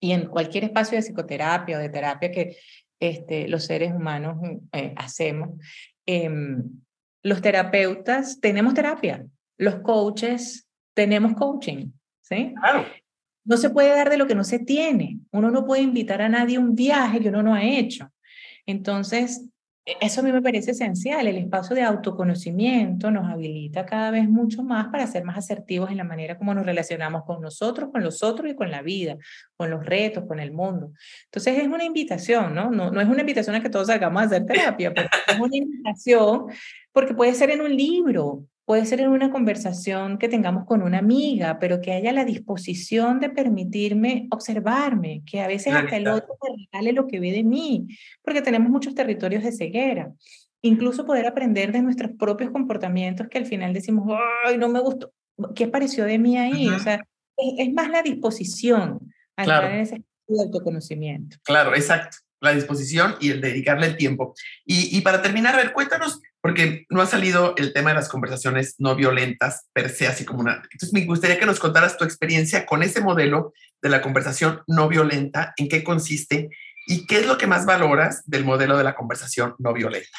y 0.00 0.10
en 0.10 0.26
cualquier 0.26 0.64
espacio 0.64 0.96
de 0.96 1.02
psicoterapia 1.02 1.78
o 1.78 1.80
de 1.80 1.88
terapia 1.88 2.32
que 2.32 2.56
este, 2.98 3.46
los 3.46 3.64
seres 3.64 3.92
humanos 3.92 4.38
eh, 4.72 4.92
hacemos, 4.96 5.50
em, 6.04 6.64
los 7.22 7.40
terapeutas 7.40 8.40
tenemos 8.40 8.74
terapia, 8.74 9.24
los 9.56 9.76
coaches 9.76 10.68
tenemos 10.94 11.34
coaching, 11.34 11.92
¿sí? 12.22 12.54
Claro. 12.60 12.86
No 13.44 13.56
se 13.56 13.70
puede 13.70 13.90
dar 13.90 14.10
de 14.10 14.16
lo 14.16 14.26
que 14.26 14.34
no 14.34 14.44
se 14.44 14.58
tiene. 14.58 15.18
Uno 15.30 15.50
no 15.50 15.64
puede 15.66 15.82
invitar 15.82 16.22
a 16.22 16.28
nadie 16.28 16.56
a 16.56 16.60
un 16.60 16.74
viaje 16.74 17.20
que 17.20 17.28
uno 17.28 17.42
no 17.42 17.54
ha 17.54 17.62
hecho. 17.62 18.10
Entonces, 18.66 19.48
e, 19.86 19.96
eso 20.00 20.20
a 20.20 20.24
mí 20.24 20.32
me 20.32 20.42
parece 20.42 20.70
esencial. 20.70 21.26
El 21.26 21.36
espacio 21.36 21.76
de 21.76 21.82
autoconocimiento 21.82 23.10
nos 23.10 23.30
habilita 23.30 23.84
cada 23.84 24.10
vez 24.10 24.28
mucho 24.28 24.62
más 24.62 24.88
para 24.88 25.06
ser 25.06 25.24
más 25.24 25.36
asertivos 25.36 25.90
en 25.90 25.98
la 25.98 26.04
manera 26.04 26.38
como 26.38 26.54
nos 26.54 26.64
relacionamos 26.64 27.24
con 27.24 27.40
nosotros, 27.42 27.90
con 27.92 28.02
los 28.02 28.22
otros 28.22 28.50
y 28.50 28.54
con 28.54 28.70
la 28.70 28.82
vida, 28.82 29.16
con 29.56 29.70
los 29.70 29.84
retos, 29.84 30.24
con 30.26 30.40
el 30.40 30.52
mundo. 30.52 30.92
Entonces 31.26 31.58
es 31.58 31.68
una 31.68 31.84
invitación, 31.84 32.54
¿no? 32.54 32.70
No, 32.70 33.00
es 33.00 33.08
una 33.08 33.20
invitación 33.20 33.56
a 33.56 33.62
que 33.62 33.70
todos 33.70 33.88
salgamos 33.88 34.22
a 34.22 34.26
hacer 34.26 34.46
terapia, 34.46 34.92
pero 34.94 35.08
es 35.26 35.38
una 35.38 35.56
invitación 35.56 36.46
porque 36.92 37.14
puede 37.14 37.34
ser 37.34 37.50
en 37.50 37.60
un 37.60 37.76
libro, 37.76 38.46
Puede 38.64 38.86
ser 38.86 39.00
en 39.00 39.10
una 39.10 39.30
conversación 39.30 40.16
que 40.16 40.28
tengamos 40.28 40.64
con 40.64 40.82
una 40.82 40.98
amiga, 40.98 41.58
pero 41.58 41.82
que 41.82 41.92
haya 41.92 42.12
la 42.12 42.24
disposición 42.24 43.20
de 43.20 43.28
permitirme 43.28 44.26
observarme, 44.30 45.22
que 45.26 45.42
a 45.42 45.46
veces 45.46 45.74
hasta 45.74 45.96
el 45.96 46.08
otro 46.08 46.36
me 46.42 46.64
regale 46.64 46.92
lo 46.94 47.06
que 47.06 47.20
ve 47.20 47.32
de 47.32 47.44
mí, 47.44 47.86
porque 48.22 48.40
tenemos 48.40 48.70
muchos 48.70 48.94
territorios 48.94 49.42
de 49.42 49.52
ceguera. 49.52 50.12
Incluso 50.62 51.04
poder 51.04 51.26
aprender 51.26 51.72
de 51.72 51.82
nuestros 51.82 52.12
propios 52.18 52.50
comportamientos 52.52 53.28
que 53.28 53.36
al 53.36 53.44
final 53.44 53.74
decimos, 53.74 54.18
ay, 54.46 54.56
no 54.56 54.70
me 54.70 54.80
gustó, 54.80 55.12
¿qué 55.54 55.68
pareció 55.68 56.06
de 56.06 56.18
mí 56.18 56.38
ahí? 56.38 56.68
O 56.70 56.78
sea, 56.78 57.00
es, 57.36 57.72
más 57.74 57.90
la 57.90 58.00
disposición 58.00 59.12
a 59.36 59.42
entrar 59.42 59.72
en 59.72 59.80
ese 59.80 60.02
autoconocimiento. 60.38 61.36
Claro, 61.42 61.74
exacto 61.74 62.16
la 62.40 62.54
disposición 62.54 63.16
y 63.20 63.30
el 63.30 63.40
dedicarle 63.40 63.86
el 63.86 63.96
tiempo. 63.96 64.34
Y, 64.66 64.96
y, 64.96 65.00
para 65.00 65.22
terminar, 65.22 65.54
a 65.54 65.56
ver, 65.56 65.72
cuéntanos 65.72 66.20
porque 66.44 66.84
no 66.90 67.00
ha 67.00 67.06
salido 67.06 67.54
el 67.56 67.72
tema 67.72 67.88
de 67.88 67.96
las 67.96 68.10
conversaciones 68.10 68.74
no 68.76 68.94
violentas 68.94 69.70
per 69.72 69.88
se, 69.88 70.06
así 70.06 70.26
como 70.26 70.40
una. 70.40 70.56
Entonces, 70.56 70.92
me 70.92 71.06
gustaría 71.06 71.38
que 71.38 71.46
nos 71.46 71.58
contaras 71.58 71.96
tu 71.96 72.04
experiencia 72.04 72.66
con 72.66 72.82
ese 72.82 73.00
modelo 73.00 73.54
de 73.80 73.88
la 73.88 74.02
conversación 74.02 74.60
no 74.66 74.86
violenta, 74.86 75.54
en 75.56 75.70
qué 75.70 75.82
consiste 75.82 76.50
y 76.86 77.06
qué 77.06 77.20
es 77.20 77.26
lo 77.26 77.38
que 77.38 77.46
más 77.46 77.64
valoras 77.64 78.24
del 78.26 78.44
modelo 78.44 78.76
de 78.76 78.84
la 78.84 78.94
conversación 78.94 79.54
no 79.58 79.72
violenta. 79.72 80.18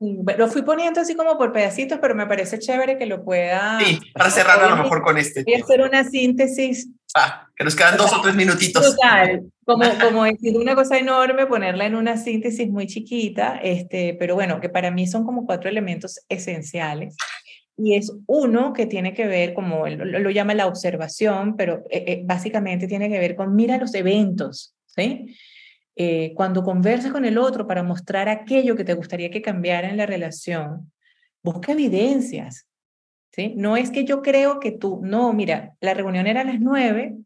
Lo 0.00 0.48
fui 0.48 0.62
poniendo 0.62 1.02
así 1.02 1.14
como 1.14 1.38
por 1.38 1.52
pedacitos, 1.52 2.00
pero 2.02 2.16
me 2.16 2.26
parece 2.26 2.58
chévere 2.58 2.98
que 2.98 3.06
lo 3.06 3.24
pueda... 3.24 3.78
Sí, 3.78 4.00
para 4.12 4.30
cerrar 4.30 4.60
a 4.60 4.70
lo 4.70 4.82
mejor 4.82 5.04
con 5.04 5.18
este. 5.18 5.44
Voy 5.44 5.54
a 5.54 5.62
hacer 5.62 5.82
una 5.82 6.02
síntesis. 6.02 6.88
Ah, 7.14 7.46
que 7.56 7.64
nos 7.64 7.74
quedan 7.74 7.96
dos 7.96 8.12
o 8.12 8.20
tres 8.20 8.34
minutitos. 8.34 8.94
Total, 8.94 9.42
como, 9.64 9.84
como 10.02 10.24
decir 10.24 10.56
una 10.56 10.74
cosa 10.74 10.98
enorme, 10.98 11.46
ponerla 11.46 11.86
en 11.86 11.94
una 11.94 12.16
síntesis 12.16 12.68
muy 12.68 12.86
chiquita, 12.86 13.58
este, 13.62 14.14
pero 14.18 14.34
bueno, 14.34 14.60
que 14.60 14.68
para 14.68 14.90
mí 14.90 15.06
son 15.06 15.24
como 15.24 15.46
cuatro 15.46 15.70
elementos 15.70 16.20
esenciales. 16.28 17.16
Y 17.76 17.94
es 17.94 18.12
uno 18.26 18.72
que 18.72 18.86
tiene 18.86 19.14
que 19.14 19.26
ver, 19.26 19.54
como 19.54 19.86
lo, 19.86 20.04
lo 20.04 20.30
llama 20.30 20.52
la 20.52 20.66
observación, 20.66 21.56
pero 21.56 21.84
eh, 21.90 22.04
eh, 22.06 22.22
básicamente 22.24 22.88
tiene 22.88 23.08
que 23.08 23.18
ver 23.18 23.36
con 23.36 23.54
mira 23.54 23.78
los 23.78 23.94
eventos, 23.94 24.74
¿sí? 24.86 25.36
Eh, 26.00 26.32
cuando 26.36 26.62
conversas 26.62 27.10
con 27.10 27.24
el 27.24 27.38
otro 27.38 27.66
para 27.66 27.82
mostrar 27.82 28.28
aquello 28.28 28.76
que 28.76 28.84
te 28.84 28.94
gustaría 28.94 29.30
que 29.30 29.42
cambiara 29.42 29.90
en 29.90 29.96
la 29.96 30.06
relación, 30.06 30.92
busca 31.42 31.72
evidencias. 31.72 32.67
¿Sí? 33.32 33.54
No 33.56 33.76
es 33.76 33.90
que 33.90 34.04
yo 34.04 34.22
creo 34.22 34.60
que 34.60 34.72
tú, 34.72 35.00
no, 35.02 35.32
mira, 35.32 35.74
la 35.80 35.94
reunión 35.94 36.26
era 36.26 36.42
a 36.42 36.44
las 36.44 36.60
nueve 36.60 37.16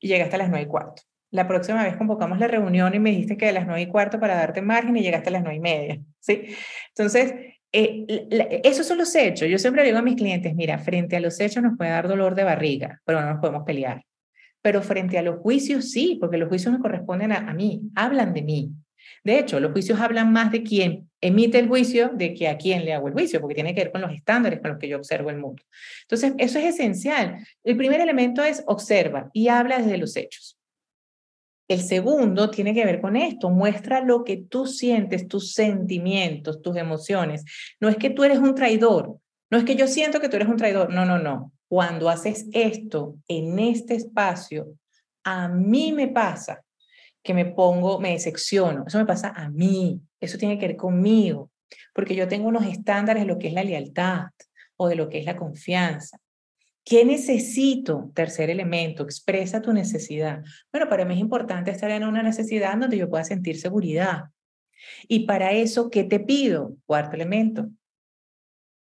y 0.00 0.08
llegaste 0.08 0.36
a 0.36 0.38
las 0.38 0.50
nueve 0.50 0.64
y 0.64 0.68
cuarto. 0.68 1.02
La 1.30 1.46
próxima 1.46 1.84
vez 1.84 1.96
convocamos 1.96 2.38
la 2.38 2.48
reunión 2.48 2.94
y 2.94 2.98
me 2.98 3.10
dijiste 3.10 3.36
que 3.36 3.48
a 3.48 3.52
las 3.52 3.66
nueve 3.66 3.82
y 3.82 3.86
cuarto 3.86 4.18
para 4.18 4.34
darte 4.34 4.62
margen 4.62 4.96
y 4.96 5.02
llegaste 5.02 5.28
a 5.28 5.32
las 5.32 5.42
nueve 5.42 5.56
y 5.56 5.60
media. 5.60 6.00
¿sí? 6.18 6.54
Entonces, 6.88 7.34
eh, 7.72 8.60
esos 8.64 8.86
son 8.86 8.98
los 8.98 9.14
hechos. 9.14 9.48
Yo 9.48 9.58
siempre 9.58 9.84
digo 9.84 9.98
a 9.98 10.02
mis 10.02 10.16
clientes, 10.16 10.54
mira, 10.54 10.78
frente 10.78 11.16
a 11.16 11.20
los 11.20 11.38
hechos 11.38 11.62
nos 11.62 11.76
puede 11.76 11.90
dar 11.90 12.08
dolor 12.08 12.34
de 12.34 12.44
barriga, 12.44 13.00
pero 13.04 13.20
no 13.20 13.30
nos 13.30 13.40
podemos 13.40 13.62
pelear 13.64 14.04
pero 14.62 14.82
frente 14.82 15.18
a 15.18 15.22
los 15.22 15.40
juicios 15.40 15.90
sí, 15.90 16.18
porque 16.20 16.36
los 16.36 16.48
juicios 16.48 16.72
me 16.72 16.80
corresponden 16.80 17.32
a, 17.32 17.52
mí, 17.54 17.82
hablan 17.94 18.34
de 18.34 18.42
mí. 18.42 18.72
De 19.22 19.38
hecho, 19.38 19.60
los 19.60 19.72
juicios 19.72 20.00
hablan 20.00 20.32
más 20.32 20.50
de 20.50 20.62
quién 20.62 21.10
emite 21.20 21.58
el 21.58 21.68
juicio 21.68 22.10
de 22.14 22.34
que 22.34 22.48
a 22.48 22.56
quién 22.56 22.84
le 22.84 22.94
hago 22.94 23.08
el 23.08 23.12
juicio, 23.12 23.40
porque 23.40 23.54
tiene 23.54 23.74
que 23.74 23.82
ver 23.82 23.92
con 23.92 24.00
los 24.00 24.12
estándares 24.12 24.60
con 24.60 24.70
los 24.70 24.78
que 24.78 24.88
yo 24.88 24.96
observo 24.96 25.30
el 25.30 25.38
mundo. 25.38 25.62
Entonces, 26.02 26.32
eso 26.38 26.58
es 26.58 26.64
esencial. 26.66 27.46
El 27.62 27.76
primer 27.76 28.00
elemento 28.00 28.42
es 28.42 28.62
observa 28.66 29.30
y 29.32 29.48
habla 29.48 29.78
desde 29.78 29.98
los 29.98 30.16
hechos. 30.16 30.56
El 31.68 31.82
segundo 31.82 32.50
tiene 32.50 32.74
que 32.74 32.84
ver 32.84 33.00
con 33.00 33.14
esto, 33.14 33.48
muestra 33.48 34.00
lo 34.00 34.24
que 34.24 34.38
tú 34.38 34.66
sientes, 34.66 35.28
tus 35.28 35.52
sentimientos, 35.52 36.62
tus 36.62 36.76
emociones. 36.76 37.44
No 37.78 37.88
es 37.88 37.96
que 37.96 38.10
tú 38.10 38.24
eres 38.24 38.38
un 38.38 38.56
traidor, 38.56 39.18
no 39.50 39.58
es 39.58 39.64
que 39.64 39.76
yo 39.76 39.86
siento 39.86 40.20
que 40.20 40.28
tú 40.28 40.36
eres 40.36 40.48
un 40.48 40.56
traidor, 40.56 40.92
no, 40.92 41.04
no, 41.04 41.18
no. 41.18 41.52
Cuando 41.68 42.08
haces 42.08 42.46
esto 42.52 43.16
en 43.28 43.58
este 43.60 43.94
espacio, 43.94 44.74
a 45.22 45.48
mí 45.48 45.92
me 45.92 46.08
pasa 46.08 46.64
que 47.22 47.34
me 47.34 47.46
pongo, 47.46 48.00
me 48.00 48.12
decepciono. 48.12 48.84
Eso 48.86 48.98
me 48.98 49.06
pasa 49.06 49.28
a 49.28 49.48
mí. 49.48 50.00
Eso 50.20 50.38
tiene 50.38 50.58
que 50.58 50.68
ver 50.68 50.76
conmigo. 50.76 51.50
Porque 51.94 52.14
yo 52.14 52.28
tengo 52.28 52.48
unos 52.48 52.66
estándares 52.66 53.22
de 53.22 53.28
lo 53.28 53.38
que 53.38 53.48
es 53.48 53.54
la 53.54 53.64
lealtad 53.64 54.26
o 54.76 54.88
de 54.88 54.96
lo 54.96 55.08
que 55.08 55.18
es 55.18 55.24
la 55.24 55.36
confianza. 55.36 56.18
¿Qué 56.84 57.04
necesito? 57.04 58.10
Tercer 58.14 58.50
elemento, 58.50 59.02
expresa 59.02 59.60
tu 59.60 59.72
necesidad. 59.72 60.42
Bueno, 60.72 60.88
para 60.88 61.04
mí 61.04 61.14
es 61.14 61.20
importante 61.20 61.70
estar 61.70 61.90
en 61.90 62.04
una 62.04 62.22
necesidad 62.22 62.76
donde 62.76 62.96
yo 62.96 63.08
pueda 63.08 63.24
sentir 63.24 63.60
seguridad. 63.60 64.24
Y 65.06 65.26
para 65.26 65.52
eso, 65.52 65.90
¿qué 65.90 66.04
te 66.04 66.20
pido? 66.20 66.74
Cuarto 66.86 67.16
elemento, 67.16 67.68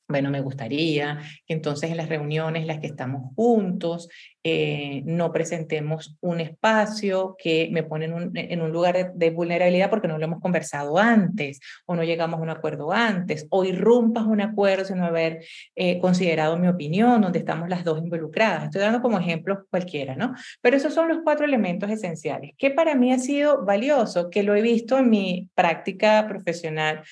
bueno, 0.07 0.31
me 0.31 0.41
gustaría 0.41 1.19
que 1.47 1.55
entonces 1.55 1.91
en 1.91 1.97
las 1.97 2.09
reuniones 2.09 2.63
en 2.63 2.69
las 2.69 2.79
que 2.79 2.87
estamos 2.87 3.35
juntos 3.35 4.09
eh, 4.43 5.03
no 5.07 5.33
presentemos 5.33 6.19
un 6.21 6.41
espacio 6.41 7.35
que 7.39 7.71
me 7.73 7.83
pone 7.83 8.05
en 8.05 8.61
un, 8.61 8.73
lugar 8.73 9.15
de, 9.15 9.31
vulnerabilidad 9.31 9.89
porque 9.89 10.07
no 10.07 10.19
lo 10.19 10.25
hemos 10.27 10.41
conversado 10.41 10.99
antes 10.99 11.61
o 11.87 11.95
no 11.95 12.05
llegamos 12.05 12.39
a 12.39 12.43
un 12.43 12.51
acuerdo 12.51 12.93
antes 12.93 13.47
o 13.49 13.65
irrumpas 13.65 14.25
un 14.27 14.43
acuerdo 14.43 14.85
sin 14.85 15.01
haber 15.01 15.43
eh, 15.75 15.99
considerado 16.01 16.59
mi 16.59 16.69
opinión 16.69 17.23
donde 17.23 17.39
estamos 17.39 17.71
las 17.71 17.85
dos 17.85 17.99
involucradas. 17.99 18.65
Estoy 18.65 18.83
dando 18.83 19.01
como 19.01 19.19
ejemplos 19.19 19.61
cualquiera, 19.71 20.15
¿no? 20.15 20.35
Pero 20.61 20.77
esos 20.77 20.93
son 20.93 21.09
los 21.09 21.21
cuatro 21.25 21.47
elementos 21.47 21.91
esenciales 21.91 22.53
que 22.59 22.71
para 22.71 22.95
mí 22.95 23.13
ha 23.13 23.19
sido 23.19 23.65
valioso, 23.65 24.29
que 24.29 24.43
lo 24.43 24.55
he 24.55 24.61
visto 24.61 24.99
en 24.99 25.09
mi 25.09 25.49
práctica 25.55 26.27
profesional. 26.29 27.03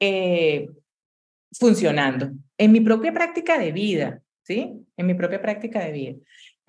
Eh, 0.00 0.68
funcionando 1.52 2.30
en 2.56 2.72
mi 2.72 2.80
propia 2.80 3.12
práctica 3.12 3.58
de 3.58 3.72
vida, 3.72 4.20
¿sí? 4.42 4.72
En 4.96 5.06
mi 5.06 5.14
propia 5.14 5.40
práctica 5.40 5.80
de 5.80 5.92
vida. 5.92 6.14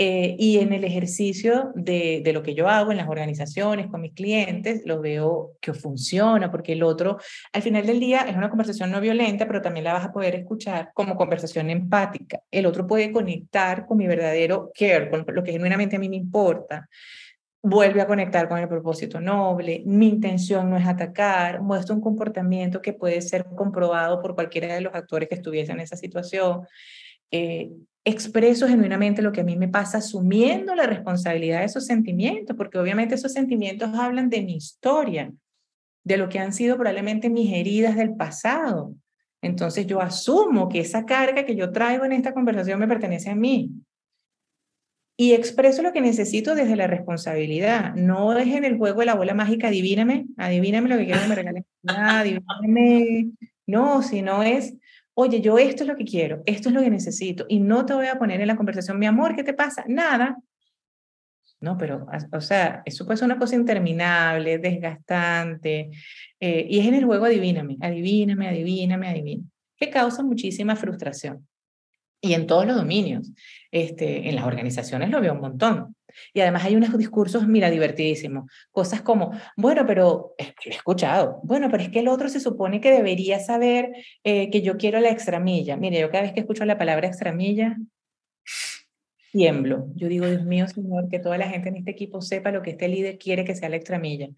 Eh, 0.02 0.38
y 0.40 0.60
en 0.60 0.72
el 0.72 0.86
ejercicio 0.86 1.74
de, 1.76 2.22
de, 2.24 2.32
lo 2.32 2.42
que 2.42 2.56
yo 2.56 2.70
hago 2.70 2.92
en 2.92 2.98
las 2.98 3.10
organizaciones, 3.10 3.88
con 3.88 4.00
mis 4.00 4.14
clientes, 4.14 4.84
lo 4.86 5.02
veo 5.02 5.58
que 5.60 5.74
funciona, 5.74 6.50
porque 6.50 6.72
el 6.72 6.84
otro, 6.84 7.18
al 7.52 7.62
final 7.62 7.86
del 7.86 8.00
día, 8.00 8.22
es 8.22 8.38
una 8.38 8.50
conversación 8.50 8.92
no 8.92 9.02
violenta, 9.02 9.46
pero 9.46 9.62
también 9.62 9.84
la 9.84 9.92
vas 9.92 10.06
a 10.06 10.14
poder 10.14 10.36
escuchar 10.36 10.92
como 10.94 11.18
conversación 11.18 11.70
empática. 11.70 12.40
El 12.50 12.66
otro 12.66 12.88
puede 12.88 13.12
conectar 13.12 13.86
con 13.86 13.98
mi 13.98 14.08
verdadero 14.08 14.72
care, 14.74 15.10
con 15.10 15.26
lo 15.28 15.44
que 15.44 15.52
genuinamente 15.52 15.98
a 15.98 16.00
mí 16.00 16.08
me 16.08 16.16
importa 16.16 16.88
vuelve 17.62 18.02
a 18.02 18.08
conectar 18.08 18.48
con 18.48 18.60
el 18.60 18.70
propósito 18.70 19.20
noble, 19.20 19.84
mi 19.86 20.08
intención 20.08 20.70
no 20.70 20.78
es 20.78 20.88
atacar, 20.88 21.62
muestra 21.62 21.94
un 21.94 22.02
comportamiento 22.02 22.82
que 22.82 22.94
puede 22.94 23.22
ser 23.22 23.46
comprobado 23.46 24.22
por 24.22 24.36
cualquiera 24.36 24.74
de 24.74 24.82
los 24.82 24.94
actores 24.94 25.28
que 25.28 25.36
estuviesen 25.36 25.76
en 25.76 25.82
esa 25.82 25.98
situación. 25.98 26.66
Eh, 27.32 27.72
expreso 28.06 28.68
genuinamente 28.68 29.22
lo 29.22 29.32
que 29.32 29.42
a 29.42 29.44
mí 29.44 29.58
me 29.58 29.68
pasa 29.68 29.98
asumiendo 29.98 30.74
la 30.74 30.88
responsabilidad 30.88 31.60
de 31.60 31.66
esos 31.66 31.86
sentimientos, 31.86 32.56
porque 32.56 32.78
obviamente 32.78 33.16
esos 33.16 33.34
sentimientos 33.34 33.94
hablan 33.94 34.30
de 34.30 34.42
mi 34.42 34.56
historia, 34.56 35.32
de 36.04 36.18
lo 36.18 36.30
que 36.30 36.40
han 36.40 36.54
sido 36.54 36.78
probablemente 36.78 37.30
mis 37.30 37.54
heridas 37.54 37.98
del 37.98 38.16
pasado. 38.16 38.94
Entonces 39.42 39.86
yo 39.86 40.02
asumo 40.02 40.70
que 40.70 40.80
esa 40.80 41.06
carga 41.06 41.46
que 41.46 41.56
yo 41.56 41.72
traigo 41.72 42.06
en 42.06 42.14
esta 42.14 42.34
conversación 42.34 42.80
me 42.80 42.88
pertenece 42.88 43.30
a 43.30 43.36
mí 43.36 43.72
y 45.22 45.34
expreso 45.34 45.82
lo 45.82 45.92
que 45.92 46.00
necesito 46.00 46.56
desde 46.56 46.78
la 46.78 46.88
responsabilidad. 46.88 47.94
No 47.94 48.34
dejen 48.34 48.64
el 48.64 48.78
juego 48.78 49.02
de 49.02 49.06
la 49.08 49.16
bola 49.16 49.34
mágica, 49.34 49.68
adivíname, 49.68 50.28
adivíname 50.38 50.88
lo 50.88 50.98
que 50.98 51.04
quiero 51.04 51.20
que 51.20 51.28
me 51.28 51.36
regalen, 51.36 51.66
adivíname. 51.86 53.32
No, 53.68 54.02
sino 54.02 54.44
es, 54.44 54.78
oye, 55.14 55.42
yo 55.42 55.60
esto 55.60 55.84
es 55.84 55.90
lo 55.90 55.98
que 55.98 56.06
quiero, 56.06 56.42
esto 56.46 56.70
es 56.70 56.76
lo 56.76 56.82
que 56.82 56.90
necesito, 56.90 57.46
y 57.50 57.60
no 57.60 57.86
te 57.86 57.96
voy 57.96 58.08
a 58.08 58.18
poner 58.18 58.40
en 58.40 58.48
la 58.48 58.56
conversación, 58.56 58.98
mi 58.98 59.08
amor, 59.08 59.36
¿qué 59.36 59.44
te 59.44 59.54
pasa? 59.54 59.84
Nada. 59.90 60.38
No, 61.60 61.78
pero, 61.78 62.08
o 62.32 62.40
sea, 62.40 62.82
eso 62.86 63.06
puede 63.06 63.18
ser 63.18 63.26
una 63.26 63.38
cosa 63.38 63.58
interminable, 63.58 64.58
desgastante, 64.58 65.90
eh, 66.40 66.66
y 66.70 66.80
es 66.80 66.88
en 66.88 66.94
el 66.94 67.04
juego 67.04 67.26
adivíname, 67.26 67.76
adivíname, 67.82 68.48
adivíname, 68.48 69.10
adivíname, 69.10 69.50
que 69.76 69.90
causa 69.90 70.24
muchísima 70.24 70.78
frustración. 70.78 71.46
Y 72.22 72.34
en 72.34 72.48
todos 72.48 72.66
los 72.66 72.76
dominios, 72.76 73.32
este, 73.72 74.28
en 74.28 74.36
las 74.36 74.46
organizaciones 74.46 75.10
lo 75.10 75.22
veo 75.22 75.34
un 75.34 75.42
montón. 75.42 75.96
Y 76.34 76.42
además 76.42 76.66
hay 76.66 76.76
unos 76.76 76.98
discursos, 76.98 77.48
mira, 77.48 77.70
divertidísimos. 77.70 78.52
Cosas 78.72 79.02
como, 79.02 79.32
bueno, 79.56 79.86
pero 79.86 80.34
he 80.38 80.54
escuchado, 80.70 81.40
bueno, 81.44 81.70
pero 81.70 81.84
es 81.84 81.90
que 81.90 82.00
el 82.00 82.08
otro 82.08 82.30
se 82.30 82.40
supone 82.40 82.82
que 82.82 82.92
debería 82.92 83.40
saber 83.40 83.92
eh, 84.24 84.50
que 84.50 84.62
yo 84.62 84.78
quiero 84.78 85.00
la 85.00 85.12
extramilla. 85.12 85.78
Mire, 85.78 86.00
yo 86.00 86.10
cada 86.10 86.24
vez 86.24 86.34
que 86.34 86.42
escucho 86.42 86.66
la 86.66 86.78
palabra 86.78 87.08
extramilla, 87.08 87.78
tiemblo. 89.32 89.88
Yo 89.96 90.08
digo, 90.08 90.26
Dios 90.26 90.46
mío, 90.46 90.68
Señor, 90.68 91.08
que 91.10 91.20
toda 91.20 91.38
la 91.38 91.50
gente 91.50 91.70
en 91.70 91.78
este 91.78 91.92
equipo 91.92 92.22
sepa 92.22 92.52
lo 92.52 92.62
que 92.62 92.72
este 92.72 92.88
líder 92.88 93.18
quiere 93.18 93.46
que 93.46 93.56
sea 93.56 93.70
la 93.70 93.76
extramilla. 93.78 94.30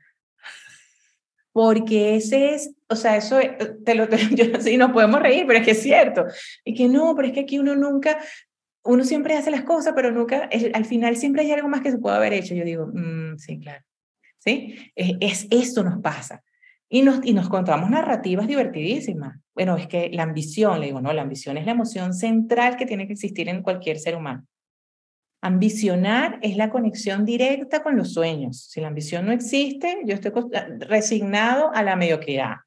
Porque 1.54 2.16
ese 2.16 2.56
es, 2.56 2.74
o 2.88 2.95
sea, 2.95 3.18
eso, 3.18 3.39
eh, 3.39 3.58
te 3.84 3.95
lo, 3.95 4.08
yo, 4.36 4.62
sí, 4.62 4.78
nos 4.78 4.91
podemos 4.91 5.22
reír, 5.22 5.45
pero 5.45 5.60
es 5.60 5.66
que 5.66 5.72
es 5.72 5.82
cierto. 5.82 6.26
Y 6.64 6.74
que 6.74 6.88
no, 6.88 7.16
pero 7.16 7.28
es 7.28 7.34
que 7.34 7.41
aquí 7.41 7.60
uno 7.60 7.76
nunca, 7.76 8.20
uno 8.84 9.04
siempre 9.04 9.36
hace 9.36 9.52
las 9.52 9.64
cosas, 9.64 9.93
pero 9.95 10.12
nunca, 10.12 10.49
al 10.74 10.86
final 10.86 11.18
siempre 11.18 11.43
hay 11.43 11.52
algo 11.52 11.68
más 11.68 11.82
que 11.82 11.91
se 11.91 11.97
puede 11.97 12.16
haber 12.16 12.34
hecho. 12.34 12.56
Yo 12.56 12.64
digo, 12.64 12.88
mm, 12.88 13.38
sí, 13.38 13.60
claro. 13.60 13.84
¿Sí? 14.38 14.91
Es, 14.95 15.18
es, 15.20 15.47
esto 15.52 15.84
nos 15.84 16.02
pasa. 16.02 16.43
Y 16.89 17.04
nos, 17.04 17.26
y 17.26 17.34
nos 17.34 17.47
contamos 17.47 17.89
narrativas 17.89 18.47
divertidísimas. 18.47 19.38
Bueno, 19.54 19.78
es 19.78 19.88
que 19.88 20.10
la 20.12 20.24
ambición, 20.24 20.80
le 20.80 20.88
digo, 20.88 20.99
no, 20.99 21.14
la 21.14 21.22
ambición 21.22 21.58
es 21.58 21.66
la 21.66 21.72
emoción 21.72 22.14
central 22.14 22.76
que 22.76 22.86
tiene 22.86 23.08
que 23.08 23.14
existir 23.14 23.47
en 23.47 23.62
cualquier 23.62 23.99
ser 23.99 24.16
humano. 24.16 24.45
Ambicionar 25.42 26.38
es 26.44 26.56
la 26.56 26.70
conexión 26.70 27.26
directa 27.26 27.82
con 27.82 27.98
los 27.98 28.14
sueños. 28.14 28.68
Si 28.70 28.80
la 28.80 28.89
ambición 28.89 29.26
no 29.26 29.32
existe, 29.32 30.02
yo 30.06 30.14
estoy 30.14 30.32
resignado 30.80 31.72
a 31.74 31.82
la 31.82 31.96
mediocridad. 31.96 32.58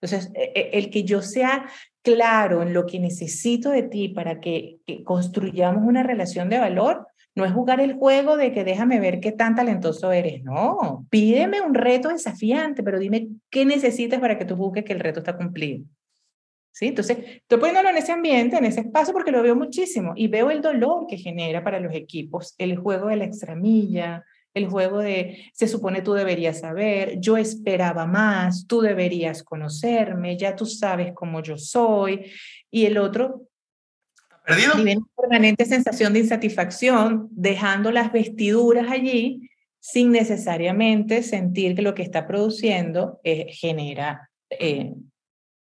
Entonces, 0.00 0.32
e, 0.34 0.52
e, 0.54 0.78
el 0.78 0.90
que 0.90 1.04
yo 1.04 1.22
sea 1.22 1.66
claro 2.02 2.62
en 2.62 2.72
lo 2.72 2.86
que 2.86 2.98
necesito 2.98 3.70
de 3.70 3.82
ti 3.82 4.08
para 4.08 4.40
que, 4.40 4.78
construyamos 5.04 5.84
una 5.86 6.02
relación 6.02 6.48
de 6.48 6.58
valor, 6.58 7.06
no 7.34 7.44
es 7.44 7.52
jugar 7.52 7.80
el 7.80 7.94
juego 7.94 8.36
de 8.36 8.52
que 8.52 8.64
déjame 8.64 8.98
ver 8.98 9.20
qué 9.20 9.32
tan 9.32 9.54
talentoso 9.54 10.12
eres. 10.12 10.42
No, 10.42 11.06
pídeme 11.10 11.60
un 11.60 11.74
reto 11.74 12.08
desafiante, 12.08 12.82
pero 12.82 12.98
dime 12.98 13.28
qué 13.50 13.64
necesitas 13.64 14.20
para 14.20 14.38
que 14.38 14.44
tú 14.44 14.56
busques 14.56 14.84
que 14.84 14.92
el 14.92 15.00
reto 15.00 15.20
está 15.20 15.36
cumplido. 15.36 15.84
¿Sí? 16.74 16.86
Entonces, 16.86 17.18
estoy 17.18 17.58
poniéndolo 17.58 17.90
en 17.90 17.98
ese 17.98 18.12
ambiente, 18.12 18.56
en 18.56 18.64
ese 18.64 18.80
espacio, 18.80 19.12
porque 19.12 19.30
lo 19.30 19.42
veo 19.42 19.54
muchísimo 19.54 20.14
y 20.16 20.28
veo 20.28 20.50
el 20.50 20.62
dolor 20.62 21.06
que 21.06 21.18
genera 21.18 21.62
para 21.62 21.78
los 21.78 21.94
equipos 21.94 22.54
el 22.56 22.76
juego 22.78 23.08
de 23.08 23.16
la 23.16 23.24
extramilla, 23.24 24.24
el 24.54 24.68
juego 24.68 25.00
de 25.00 25.50
se 25.52 25.68
supone 25.68 26.02
tú 26.02 26.12
deberías 26.12 26.60
saber, 26.60 27.18
yo 27.20 27.36
esperaba 27.36 28.06
más, 28.06 28.66
tú 28.66 28.80
deberías 28.80 29.42
conocerme, 29.42 30.36
ya 30.36 30.56
tú 30.56 30.66
sabes 30.66 31.12
cómo 31.14 31.42
yo 31.42 31.56
soy, 31.56 32.30
y 32.70 32.86
el 32.86 32.98
otro 32.98 33.48
¿Perdido? 34.44 34.76
vive 34.76 34.96
una 34.96 35.06
permanente 35.16 35.64
sensación 35.64 36.12
de 36.12 36.20
insatisfacción, 36.20 37.28
dejando 37.30 37.90
las 37.92 38.12
vestiduras 38.12 38.90
allí 38.90 39.48
sin 39.78 40.10
necesariamente 40.12 41.22
sentir 41.22 41.74
que 41.74 41.82
lo 41.82 41.94
que 41.94 42.02
está 42.02 42.26
produciendo 42.26 43.20
eh, 43.24 43.46
genera 43.50 44.30
eh, 44.50 44.94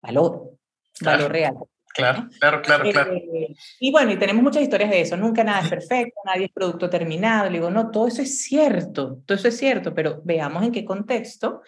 valor 0.03 0.58
valor 1.01 1.33
real. 1.33 1.55
Claro, 1.95 2.29
claro, 2.39 2.63
claro, 2.63 2.85
claro. 2.91 3.13
Eh, 3.13 3.57
y 3.81 3.91
bueno, 3.91 4.13
y 4.13 4.19
tenemos 4.19 4.43
muchas 4.43 4.63
historias 4.63 4.91
de 4.91 5.01
eso. 5.01 5.17
Nunca 5.17 5.43
nada 5.43 5.63
es 5.63 5.69
perfecto, 5.69 6.21
nadie 6.25 6.47
es 6.47 6.53
producto 6.53 6.89
terminado. 6.89 7.47
Le 7.47 7.59
digo, 7.59 7.71
no, 7.71 7.91
todo 7.91 8.07
eso 8.07 8.23
es 8.23 8.43
cierto, 8.43 9.19
todo 9.27 9.37
eso 9.37 9.49
es 9.49 9.57
cierto, 9.57 9.95
pero 9.95 10.21
veamos 10.25 10.63
en 10.63 10.71
qué 10.71 10.85
contexto 10.85 11.63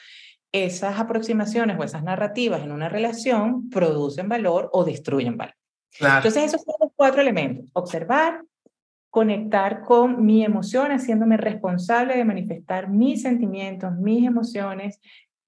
esas 0.52 0.98
aproximaciones 1.00 1.76
o 1.78 1.84
esas 1.84 2.02
narrativas 2.02 2.62
en 2.62 2.72
una 2.72 2.88
relación 2.88 3.70
producen 3.70 4.28
valor 4.28 4.68
o 4.72 4.84
destruyen 4.84 5.36
valor. 5.36 5.54
Claro. 5.98 6.16
Entonces, 6.18 6.44
esos 6.44 6.62
son 6.62 6.74
los 6.80 6.92
cuatro 6.94 7.20
elementos. 7.20 7.68
Observar, 7.72 8.42
conectar 9.10 9.82
con 9.82 10.24
mi 10.24 10.44
emoción, 10.44 10.92
haciéndome 10.92 11.36
responsable 11.36 12.16
de 12.16 12.24
manifestar 12.24 12.88
mis 12.88 13.22
sentimientos, 13.22 13.92
mis 13.96 14.24
emociones, 14.24 15.00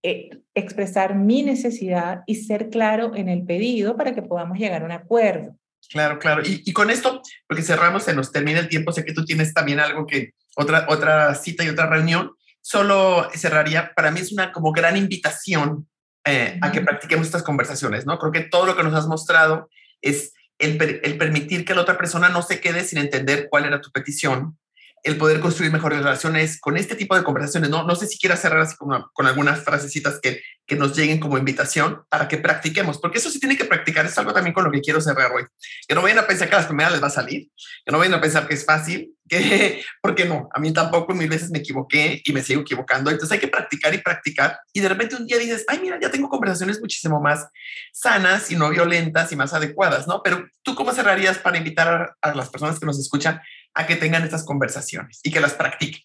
eh, 0.03 0.31
expresar 0.55 1.15
mi 1.15 1.43
necesidad 1.43 2.23
y 2.27 2.37
ser 2.37 2.71
claro 2.71 3.15
en 3.15 3.29
el 3.29 3.45
pedido 3.45 3.97
para 3.97 4.15
que 4.15 4.23
podamos 4.23 4.59
llegar 4.59 4.83
a 4.83 4.85
un 4.85 4.93
acuerdo. 4.93 5.57
Claro, 5.89 6.19
claro. 6.19 6.43
Y, 6.45 6.63
y, 6.65 6.73
con 6.73 6.91
esto, 6.91 7.23
porque 7.47 7.63
cerramos, 7.63 8.05
se 8.05 8.15
nos 8.15 8.33
termina 8.33 8.61
el 8.61 8.69
tiempo, 8.69 8.93
sé 8.93 9.05
que 9.05 9.13
tú 9.13 9.25
tienes 9.25 9.53
también 9.53 9.81
algo 9.81 10.07
que, 10.07 10.33
otra, 10.57 10.87
otra 10.89 11.35
cita 11.35 11.65
y 11.65 11.69
otra 11.69 11.87
reunión, 11.87 12.33
solo 12.61 13.29
cerraría, 13.35 13.93
para 13.95 14.11
mí 14.11 14.21
es 14.21 14.33
una 14.33 14.53
como 14.53 14.73
gran 14.73 14.97
invitación 14.97 15.89
eh, 16.25 16.59
a 16.63 16.71
que 16.71 16.81
practiquemos 16.81 17.27
estas 17.27 17.43
conversaciones, 17.43 18.07
¿no? 18.07 18.19
Creo 18.19 18.33
que 18.33 18.43
todo 18.43 18.67
lo 18.67 18.77
que 18.77 18.85
nos 18.85 18.95
has 18.95 19.09
mostrado 19.09 19.69
es 20.01 20.33
el, 20.59 20.81
el, 21.03 21.19
permitir 21.19 21.65
que 21.65 21.75
la 21.75 21.81
otra 21.81 21.99
persona 21.99 22.29
no 22.29 22.43
se 22.43 22.61
quede 22.61 22.85
sin 22.85 22.99
entender 22.99 23.49
cuál 23.51 23.65
era 23.65 23.81
tu 23.81 23.91
petición, 23.91 24.57
el 25.03 25.17
poder 25.17 25.41
construir 25.41 25.73
mejores 25.73 25.99
relaciones 25.99 26.61
con 26.61 26.77
este 26.77 26.95
tipo 26.95 27.17
de 27.17 27.25
conversaciones. 27.25 27.71
No, 27.71 27.83
no 27.85 27.97
sé 27.97 28.07
si 28.07 28.19
quieras 28.19 28.41
cerrar 28.41 28.61
así 28.61 28.77
con, 28.77 29.05
con 29.13 29.27
algunas 29.27 29.65
frasecitas 29.65 30.21
que, 30.23 30.43
que 30.65 30.77
nos 30.77 30.97
lleguen 30.97 31.19
como 31.19 31.39
invitación 31.39 32.05
para 32.09 32.29
que 32.29 32.39
practiquemos, 32.39 32.99
porque 32.99 33.19
eso 33.19 33.31
sí 33.31 33.41
tiene 33.41 33.57
que 33.57 33.65
practicar. 33.65 34.07
Es 34.07 34.17
algo 34.19 34.33
también 34.33 34.55
con 34.55 34.65
lo 34.65 34.71
que 34.71 34.81
quiero 34.81 35.01
cerrar 35.01 35.33
hoy. 35.33 35.45
Que 35.89 35.95
no 35.95 36.03
vayan 36.03 36.21
a 36.21 36.27
pensar 36.27 36.49
que 36.49 36.55
a 36.55 36.59
las 36.59 36.67
primeras 36.67 36.93
les 36.93 37.03
va 37.03 37.09
a 37.09 37.11
salir, 37.11 37.49
que 37.85 37.93
no 37.93 37.99
vayan 37.99 38.15
a 38.15 38.21
pensar 38.21 38.47
que 38.47 38.55
es 38.55 38.65
fácil, 38.65 39.17
que, 39.29 39.83
porque 40.01 40.25
no, 40.25 40.49
a 40.53 40.61
mí 40.61 40.73
tampoco 40.73 41.15
mil 41.15 41.29
veces 41.29 41.51
me 41.51 41.59
equivoqué 41.59 42.21
y 42.25 42.33
me 42.33 42.43
sigo 42.43 42.61
equivocando. 42.61 43.11
Entonces 43.11 43.33
hay 43.33 43.41
que 43.41 43.49
practicar 43.49 43.93
y 43.95 43.99
practicar. 43.99 44.59
Y 44.73 44.81
de 44.81 44.89
repente 44.89 45.17
un 45.17 45.27
día 45.27 45.39
dices, 45.39 45.65
ay, 45.67 45.81
mira, 45.81 45.99
ya 46.01 46.11
tengo 46.11 46.29
conversaciones 46.29 46.81
muchísimo 46.81 47.21
más 47.21 47.49
sanas 47.93 48.51
y 48.51 48.57
no 48.57 48.71
violentas 48.71 49.33
y 49.33 49.37
más 49.37 49.53
adecuadas, 49.55 50.07
¿no? 50.07 50.23
Pero 50.23 50.47
tú, 50.63 50.75
¿cómo 50.75 50.93
cerrarías 50.93 51.39
para 51.39 51.59
invitar 51.59 52.17
a, 52.23 52.31
a 52.31 52.35
las 52.35 52.51
personas 52.51 52.79
que 52.79 52.87
nos 52.87 53.01
escuchan 53.01 53.41
a 53.75 53.87
que 53.87 53.97
tengan 53.97 54.23
estas 54.23 54.45
conversaciones 54.45 55.21
y 55.23 55.31
que 55.31 55.41
las 55.41 55.55
practiquen? 55.55 56.03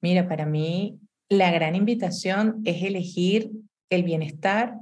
Mira, 0.00 0.28
para 0.28 0.46
mí 0.46 0.98
la 1.28 1.50
gran 1.50 1.74
invitación 1.74 2.62
es 2.64 2.82
elegir 2.82 3.50
el 3.90 4.02
bienestar 4.02 4.74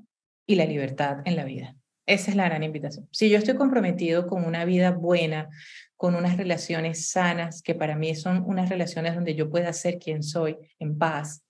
y 0.46 0.56
la 0.56 0.66
libertad 0.66 1.18
en 1.24 1.36
la 1.36 1.44
vida. 1.44 1.76
Esa 2.06 2.30
es 2.30 2.36
la 2.36 2.44
gran 2.44 2.62
invitación. 2.62 3.08
Si 3.12 3.30
yo 3.30 3.38
estoy 3.38 3.54
comprometido 3.54 4.26
con 4.26 4.44
una 4.44 4.64
vida 4.64 4.90
buena, 4.90 5.48
con 5.96 6.14
unas 6.14 6.36
relaciones 6.36 7.08
sanas, 7.08 7.62
que 7.62 7.74
para 7.74 7.96
mí 7.96 8.14
son 8.14 8.44
unas 8.46 8.68
relaciones 8.68 9.14
donde 9.14 9.34
yo 9.34 9.48
pueda 9.48 9.72
ser 9.72 9.98
quien 9.98 10.22
soy 10.22 10.56
en 10.78 10.98
paz 10.98 11.44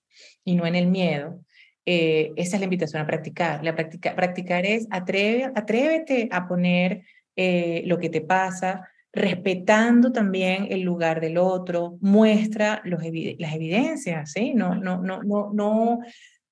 y 0.44 0.54
no 0.54 0.64
en 0.66 0.76
el 0.76 0.86
miedo, 0.86 1.40
eh, 1.86 2.32
esa 2.36 2.56
es 2.56 2.60
la 2.60 2.64
invitación 2.64 3.02
a 3.02 3.06
practicar. 3.06 3.64
La 3.64 3.74
practica, 3.74 4.14
practicar 4.14 4.64
es 4.64 4.86
atreve, 4.90 5.50
atrévete 5.54 6.28
a 6.30 6.46
poner 6.46 7.04
eh, 7.34 7.82
lo 7.86 7.98
que 7.98 8.08
te 8.08 8.20
pasa, 8.20 8.88
respetando 9.14 10.12
también 10.12 10.66
el 10.70 10.82
lugar 10.82 11.20
del 11.20 11.38
otro, 11.38 11.96
muestra 12.00 12.82
las 12.84 13.04
evidencias, 13.04 14.32
¿sí? 14.32 14.54
No, 14.54 14.74
no, 14.74 15.00
no, 15.00 15.22
no, 15.22 15.50
no, 15.52 16.00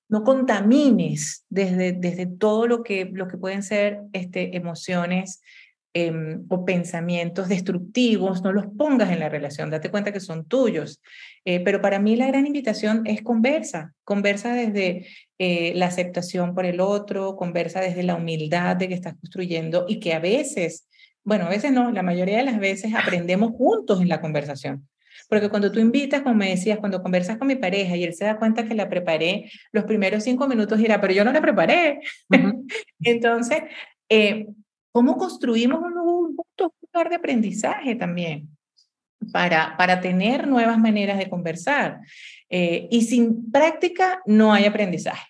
no 0.07 0.23
contamines 0.23 1.45
desde, 1.49 1.91
desde 1.91 2.25
todo 2.25 2.67
lo 2.67 2.83
que, 2.83 3.05
lo 3.11 3.27
que 3.27 3.37
pueden 3.37 3.63
ser 3.63 3.99
este, 4.13 4.55
emociones 4.55 5.41
em, 5.93 6.45
o 6.49 6.63
pensamientos 6.63 7.49
destructivos, 7.49 8.41
no 8.43 8.53
los 8.53 8.67
pongas 8.77 9.11
en 9.11 9.19
la 9.19 9.29
relación, 9.29 9.69
date 9.69 9.91
cuenta 9.91 10.13
que 10.13 10.21
son 10.21 10.45
tuyos. 10.45 11.01
Eh, 11.45 11.59
pero 11.59 11.81
para 11.81 11.99
mí 11.99 12.15
la 12.15 12.27
gran 12.27 12.47
invitación 12.47 13.05
es 13.05 13.21
conversa, 13.21 13.93
conversa 14.05 14.53
desde 14.53 15.07
eh, 15.37 15.73
la 15.75 15.87
aceptación 15.87 16.55
por 16.55 16.65
el 16.65 16.79
otro, 16.79 17.35
conversa 17.35 17.81
desde 17.81 18.03
la 18.03 18.15
humildad 18.15 18.77
de 18.77 18.87
que 18.87 18.93
estás 18.93 19.15
construyendo 19.15 19.85
y 19.89 19.99
que 19.99 20.13
a 20.13 20.19
veces 20.19 20.87
bueno, 21.23 21.45
a 21.45 21.49
veces 21.49 21.71
no, 21.71 21.91
la 21.91 22.03
mayoría 22.03 22.37
de 22.37 22.43
las 22.43 22.59
veces 22.59 22.93
aprendemos 22.95 23.51
juntos 23.51 24.01
en 24.01 24.09
la 24.09 24.21
conversación. 24.21 24.87
Porque 25.29 25.49
cuando 25.49 25.71
tú 25.71 25.79
invitas, 25.79 26.21
como 26.21 26.35
me 26.35 26.49
decías, 26.49 26.79
cuando 26.79 27.01
conversas 27.01 27.37
con 27.37 27.47
mi 27.47 27.55
pareja 27.55 27.95
y 27.95 28.03
él 28.03 28.13
se 28.13 28.25
da 28.25 28.37
cuenta 28.37 28.65
que 28.65 28.75
la 28.75 28.89
preparé, 28.89 29.49
los 29.71 29.85
primeros 29.85 30.23
cinco 30.23 30.47
minutos 30.47 30.79
dirá, 30.79 30.99
pero 30.99 31.13
yo 31.13 31.23
no 31.23 31.31
la 31.31 31.41
preparé. 31.41 32.01
Entonces, 32.99 33.63
eh, 34.09 34.47
¿cómo 34.91 35.17
construimos 35.17 35.81
un, 35.81 35.97
un, 35.97 36.37
lugar 36.81 37.09
de 37.09 37.15
aprendizaje 37.15 37.95
también? 37.95 38.49
Para, 39.31 39.77
para 39.77 40.01
tener 40.01 40.47
nuevas 40.47 40.77
maneras 40.77 41.17
de 41.17 41.29
conversar. 41.29 42.01
Eh, 42.49 42.87
y 42.91 43.03
sin 43.03 43.49
práctica 43.51 44.21
no 44.25 44.53
hay 44.53 44.65
aprendizaje. 44.65 45.27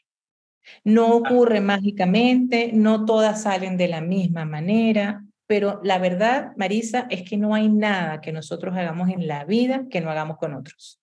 No 0.83 1.15
ocurre 1.15 1.61
mágicamente, 1.61 2.71
no 2.73 3.05
todas 3.05 3.43
salen 3.43 3.77
de 3.77 3.87
la 3.87 4.01
misma 4.01 4.45
manera, 4.45 5.23
pero 5.47 5.81
la 5.83 5.97
verdad, 5.97 6.53
Marisa, 6.57 7.07
es 7.09 7.23
que 7.23 7.37
no 7.37 7.53
hay 7.53 7.69
nada 7.69 8.21
que 8.21 8.31
nosotros 8.31 8.75
hagamos 8.75 9.09
en 9.09 9.27
la 9.27 9.45
vida 9.45 9.85
que 9.89 10.01
no 10.01 10.09
hagamos 10.09 10.37
con 10.37 10.53
otros. 10.53 10.99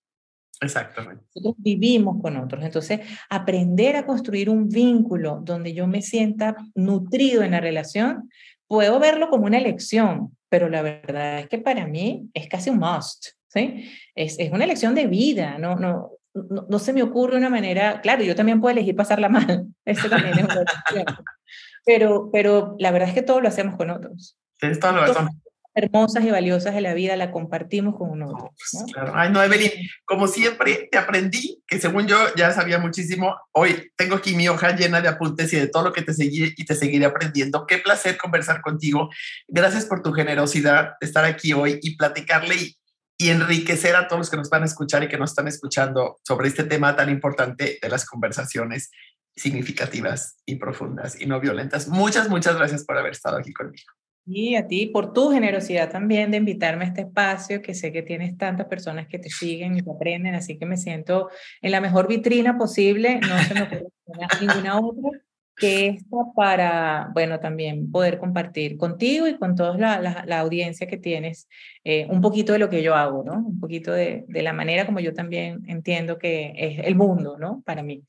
Exactamente. 0.61 1.23
Nosotros 1.35 1.55
vivimos 1.57 2.21
con 2.21 2.37
otros. 2.37 2.63
Entonces, 2.63 2.99
aprender 3.29 3.95
a 3.95 4.05
construir 4.05 4.49
un 4.49 4.69
vínculo 4.69 5.41
donde 5.43 5.73
yo 5.73 5.87
me 5.87 6.01
sienta 6.01 6.55
nutrido 6.75 7.41
en 7.41 7.51
la 7.51 7.59
relación, 7.59 8.29
puedo 8.67 8.99
verlo 8.99 9.29
como 9.29 9.45
una 9.45 9.57
elección, 9.57 10.37
pero 10.49 10.69
la 10.69 10.81
verdad 10.81 11.39
es 11.39 11.47
que 11.47 11.57
para 11.57 11.87
mí 11.87 12.29
es 12.33 12.47
casi 12.47 12.69
un 12.69 12.77
must. 12.77 13.29
¿sí? 13.47 13.89
Es, 14.15 14.37
es 14.39 14.51
una 14.51 14.65
elección 14.65 14.95
de 14.95 15.07
vida, 15.07 15.57
no, 15.57 15.75
no, 15.75 16.11
no, 16.33 16.65
no, 16.69 16.79
se 16.79 16.93
me 16.93 17.03
ocurre 17.03 17.37
una 17.37 17.49
manera, 17.49 17.99
claro, 18.01 18.23
yo 18.23 18.35
también 18.35 18.61
puedo 18.61 18.71
elegir 18.71 18.95
pasarla 18.95 19.29
mal, 19.29 19.67
este 19.85 20.09
también 20.09 20.39
es 20.39 20.45
una 20.45 20.63
pero, 21.85 22.29
pero 22.31 22.75
la 22.79 22.91
verdad 22.91 23.09
es 23.09 23.15
que 23.15 23.21
todo 23.21 23.41
lo 23.41 23.47
hacemos 23.47 23.75
con 23.75 23.89
otros. 23.89 24.37
Tienes 24.59 24.79
toda 24.79 24.93
la 24.93 25.07
razón 25.07 25.41
hermosas 25.73 26.23
y 26.23 26.31
valiosas 26.31 26.73
de 26.73 26.81
la 26.81 26.93
vida 26.93 27.15
la 27.15 27.31
compartimos 27.31 27.95
con 27.95 28.09
uno. 28.11 28.27
¿no? 28.27 28.51
Claro. 28.93 29.13
Ay, 29.15 29.31
no, 29.31 29.41
Evelyn, 29.41 29.71
como 30.05 30.27
siempre 30.27 30.89
te 30.91 30.97
aprendí, 30.97 31.61
que 31.65 31.79
según 31.79 32.07
yo 32.07 32.17
ya 32.35 32.51
sabía 32.51 32.77
muchísimo, 32.77 33.35
hoy 33.53 33.91
tengo 33.95 34.15
aquí 34.15 34.35
mi 34.35 34.49
hoja 34.49 34.75
llena 34.75 35.01
de 35.01 35.07
apuntes 35.07 35.51
y 35.53 35.57
de 35.57 35.67
todo 35.67 35.83
lo 35.83 35.93
que 35.93 36.01
te 36.01 36.13
seguí 36.13 36.53
y 36.55 36.65
te 36.65 36.75
seguiré 36.75 37.05
aprendiendo. 37.05 37.65
Qué 37.65 37.77
placer 37.77 38.17
conversar 38.17 38.61
contigo. 38.61 39.09
Gracias 39.47 39.85
por 39.85 40.01
tu 40.01 40.11
generosidad 40.11 40.93
de 40.99 41.07
estar 41.07 41.23
aquí 41.23 41.53
hoy 41.53 41.79
y 41.81 41.95
platicarle 41.95 42.55
y, 42.55 42.77
y 43.17 43.29
enriquecer 43.29 43.95
a 43.95 44.07
todos 44.07 44.19
los 44.19 44.29
que 44.29 44.37
nos 44.37 44.49
van 44.49 44.63
a 44.63 44.65
escuchar 44.65 45.03
y 45.03 45.07
que 45.07 45.17
nos 45.17 45.31
están 45.31 45.47
escuchando 45.47 46.19
sobre 46.23 46.49
este 46.49 46.65
tema 46.65 46.95
tan 46.95 47.09
importante 47.09 47.79
de 47.81 47.89
las 47.89 48.05
conversaciones 48.05 48.91
significativas 49.35 50.37
y 50.45 50.55
profundas 50.55 51.19
y 51.19 51.25
no 51.25 51.39
violentas. 51.39 51.87
Muchas, 51.87 52.29
muchas 52.29 52.55
gracias 52.55 52.85
por 52.85 52.97
haber 52.97 53.11
estado 53.11 53.37
aquí 53.37 53.53
conmigo. 53.53 53.91
Y 54.25 54.55
a 54.55 54.67
ti 54.67 54.85
por 54.85 55.13
tu 55.13 55.31
generosidad 55.31 55.91
también 55.91 56.29
de 56.29 56.37
invitarme 56.37 56.85
a 56.85 56.87
este 56.87 57.01
espacio, 57.01 57.61
que 57.61 57.73
sé 57.73 57.91
que 57.91 58.03
tienes 58.03 58.37
tantas 58.37 58.67
personas 58.67 59.07
que 59.07 59.17
te 59.17 59.29
siguen 59.29 59.77
y 59.77 59.81
te 59.81 59.89
aprenden, 59.89 60.35
así 60.35 60.59
que 60.59 60.65
me 60.65 60.77
siento 60.77 61.29
en 61.61 61.71
la 61.71 61.81
mejor 61.81 62.07
vitrina 62.07 62.57
posible, 62.57 63.19
no 63.19 63.43
se 63.43 63.53
me 63.55 63.61
ocurre 63.63 63.87
ninguna 64.41 64.79
otra 64.79 65.21
que 65.55 65.87
esta 65.87 66.17
para, 66.35 67.09
bueno, 67.13 67.39
también 67.39 67.91
poder 67.91 68.17
compartir 68.17 68.77
contigo 68.77 69.27
y 69.27 69.37
con 69.37 69.55
toda 69.55 69.77
la, 69.77 70.23
la, 70.25 70.39
audiencia 70.39 70.87
que 70.87 70.97
tienes 70.97 71.47
eh, 71.83 72.07
un 72.09 72.21
poquito 72.21 72.53
de 72.53 72.59
lo 72.59 72.69
que 72.69 72.81
yo 72.81 72.95
hago, 72.95 73.23
¿no? 73.23 73.33
Un 73.33 73.59
poquito 73.59 73.91
de, 73.91 74.25
de 74.27 74.41
la 74.41 74.53
manera 74.53 74.85
como 74.85 74.99
yo 74.99 75.13
también 75.13 75.61
entiendo 75.67 76.17
que 76.17 76.53
es 76.55 76.85
el 76.85 76.95
mundo, 76.95 77.37
¿no? 77.37 77.61
Para 77.65 77.83
mí. 77.83 78.03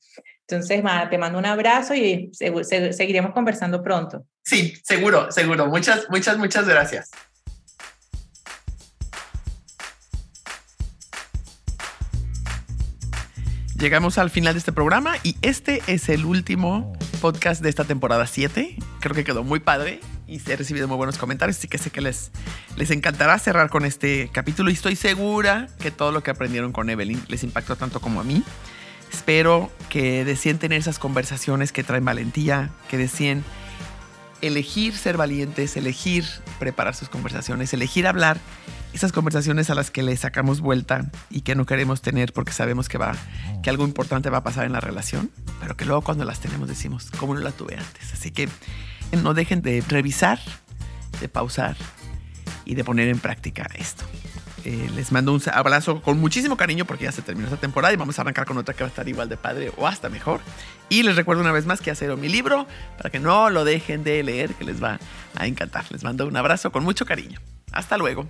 Entonces, 0.47 0.83
te 1.09 1.17
mando 1.17 1.39
un 1.39 1.45
abrazo 1.45 1.95
y 1.95 2.31
seguiremos 2.33 3.31
conversando 3.33 3.81
pronto. 3.81 4.25
Sí, 4.43 4.73
seguro, 4.83 5.31
seguro. 5.31 5.67
Muchas, 5.67 6.07
muchas, 6.09 6.37
muchas 6.37 6.67
gracias. 6.67 7.11
Llegamos 13.83 14.17
al 14.17 14.29
final 14.29 14.53
de 14.53 14.59
este 14.59 14.71
programa 14.71 15.15
y 15.23 15.35
este 15.41 15.81
es 15.87 16.07
el 16.07 16.23
último 16.23 16.93
podcast 17.23 17.61
de 17.61 17.69
esta 17.69 17.85
temporada 17.85 18.27
7. 18.27 18.75
Creo 18.99 19.15
que 19.15 19.23
quedó 19.23 19.45
muy 19.45 19.61
padre 19.61 20.01
y 20.27 20.41
he 20.45 20.55
recibido 20.57 20.89
muy 20.89 20.97
buenos 20.97 21.17
comentarios, 21.17 21.57
así 21.57 21.69
que 21.69 21.77
sé 21.77 21.89
que 21.89 22.01
les, 22.01 22.33
les 22.75 22.91
encantará 22.91 23.39
cerrar 23.39 23.69
con 23.69 23.85
este 23.85 24.29
capítulo 24.33 24.69
y 24.69 24.73
estoy 24.73 24.97
segura 24.97 25.69
que 25.79 25.89
todo 25.89 26.11
lo 26.11 26.21
que 26.21 26.31
aprendieron 26.31 26.73
con 26.73 26.89
Evelyn 26.89 27.23
les 27.29 27.45
impactó 27.45 27.77
tanto 27.77 28.01
como 28.01 28.19
a 28.19 28.25
mí. 28.25 28.43
Espero 29.09 29.71
que 29.87 30.25
deciden 30.25 30.57
tener 30.59 30.79
esas 30.79 30.99
conversaciones 30.99 31.71
que 31.71 31.85
traen 31.85 32.03
valentía, 32.03 32.71
que 32.89 32.97
deciden 32.97 33.45
elegir 34.41 34.93
ser 34.93 35.15
valientes, 35.15 35.77
elegir 35.77 36.25
preparar 36.59 36.93
sus 36.93 37.07
conversaciones, 37.07 37.73
elegir 37.73 38.05
hablar 38.05 38.37
esas 38.93 39.11
conversaciones 39.11 39.69
a 39.69 39.75
las 39.75 39.91
que 39.91 40.03
le 40.03 40.15
sacamos 40.15 40.61
vuelta 40.61 41.09
y 41.29 41.41
que 41.41 41.55
no 41.55 41.65
queremos 41.65 42.01
tener 42.01 42.31
porque 42.31 42.51
sabemos 42.51 42.89
que 42.89 42.97
va 42.97 43.15
que 43.61 43.69
algo 43.69 43.85
importante 43.85 44.29
va 44.29 44.39
a 44.39 44.43
pasar 44.43 44.65
en 44.65 44.71
la 44.71 44.79
relación, 44.79 45.31
pero 45.59 45.75
que 45.75 45.85
luego 45.85 46.01
cuando 46.01 46.25
las 46.25 46.39
tenemos 46.39 46.67
decimos, 46.67 47.09
¿cómo 47.17 47.33
no 47.33 47.41
la 47.41 47.51
tuve 47.51 47.75
antes? 47.75 48.13
Así 48.13 48.31
que 48.31 48.49
no 49.21 49.33
dejen 49.33 49.61
de 49.61 49.83
revisar, 49.87 50.39
de 51.19 51.29
pausar 51.29 51.75
y 52.65 52.75
de 52.75 52.83
poner 52.83 53.07
en 53.07 53.19
práctica 53.19 53.67
esto. 53.75 54.05
Eh, 54.65 54.89
les 54.95 55.11
mando 55.11 55.33
un 55.33 55.41
abrazo 55.53 56.01
con 56.01 56.19
muchísimo 56.19 56.55
cariño 56.55 56.85
porque 56.85 57.03
ya 57.03 57.11
se 57.11 57.21
terminó 57.21 57.47
esta 57.47 57.59
temporada 57.59 57.93
y 57.93 57.97
vamos 57.97 58.17
a 58.17 58.21
arrancar 58.21 58.45
con 58.45 58.57
otra 58.57 58.73
que 58.73 58.83
va 58.83 58.87
a 58.87 58.89
estar 58.89 59.07
igual 59.09 59.27
de 59.27 59.35
padre 59.35 59.73
o 59.75 59.87
hasta 59.87 60.09
mejor. 60.09 60.39
Y 60.87 61.03
les 61.03 61.15
recuerdo 61.15 61.41
una 61.41 61.51
vez 61.51 61.65
más 61.65 61.81
que 61.81 61.91
hacer 61.91 62.15
mi 62.15 62.29
libro 62.29 62.65
para 62.97 63.09
que 63.09 63.19
no 63.19 63.49
lo 63.49 63.65
dejen 63.65 64.03
de 64.03 64.23
leer, 64.23 64.53
que 64.53 64.63
les 64.63 64.81
va 64.81 64.99
a 65.35 65.47
encantar. 65.47 65.85
Les 65.91 66.03
mando 66.03 66.25
un 66.27 66.37
abrazo 66.37 66.71
con 66.71 66.83
mucho 66.83 67.05
cariño. 67.05 67.39
Hasta 67.73 67.97
luego. 67.97 68.27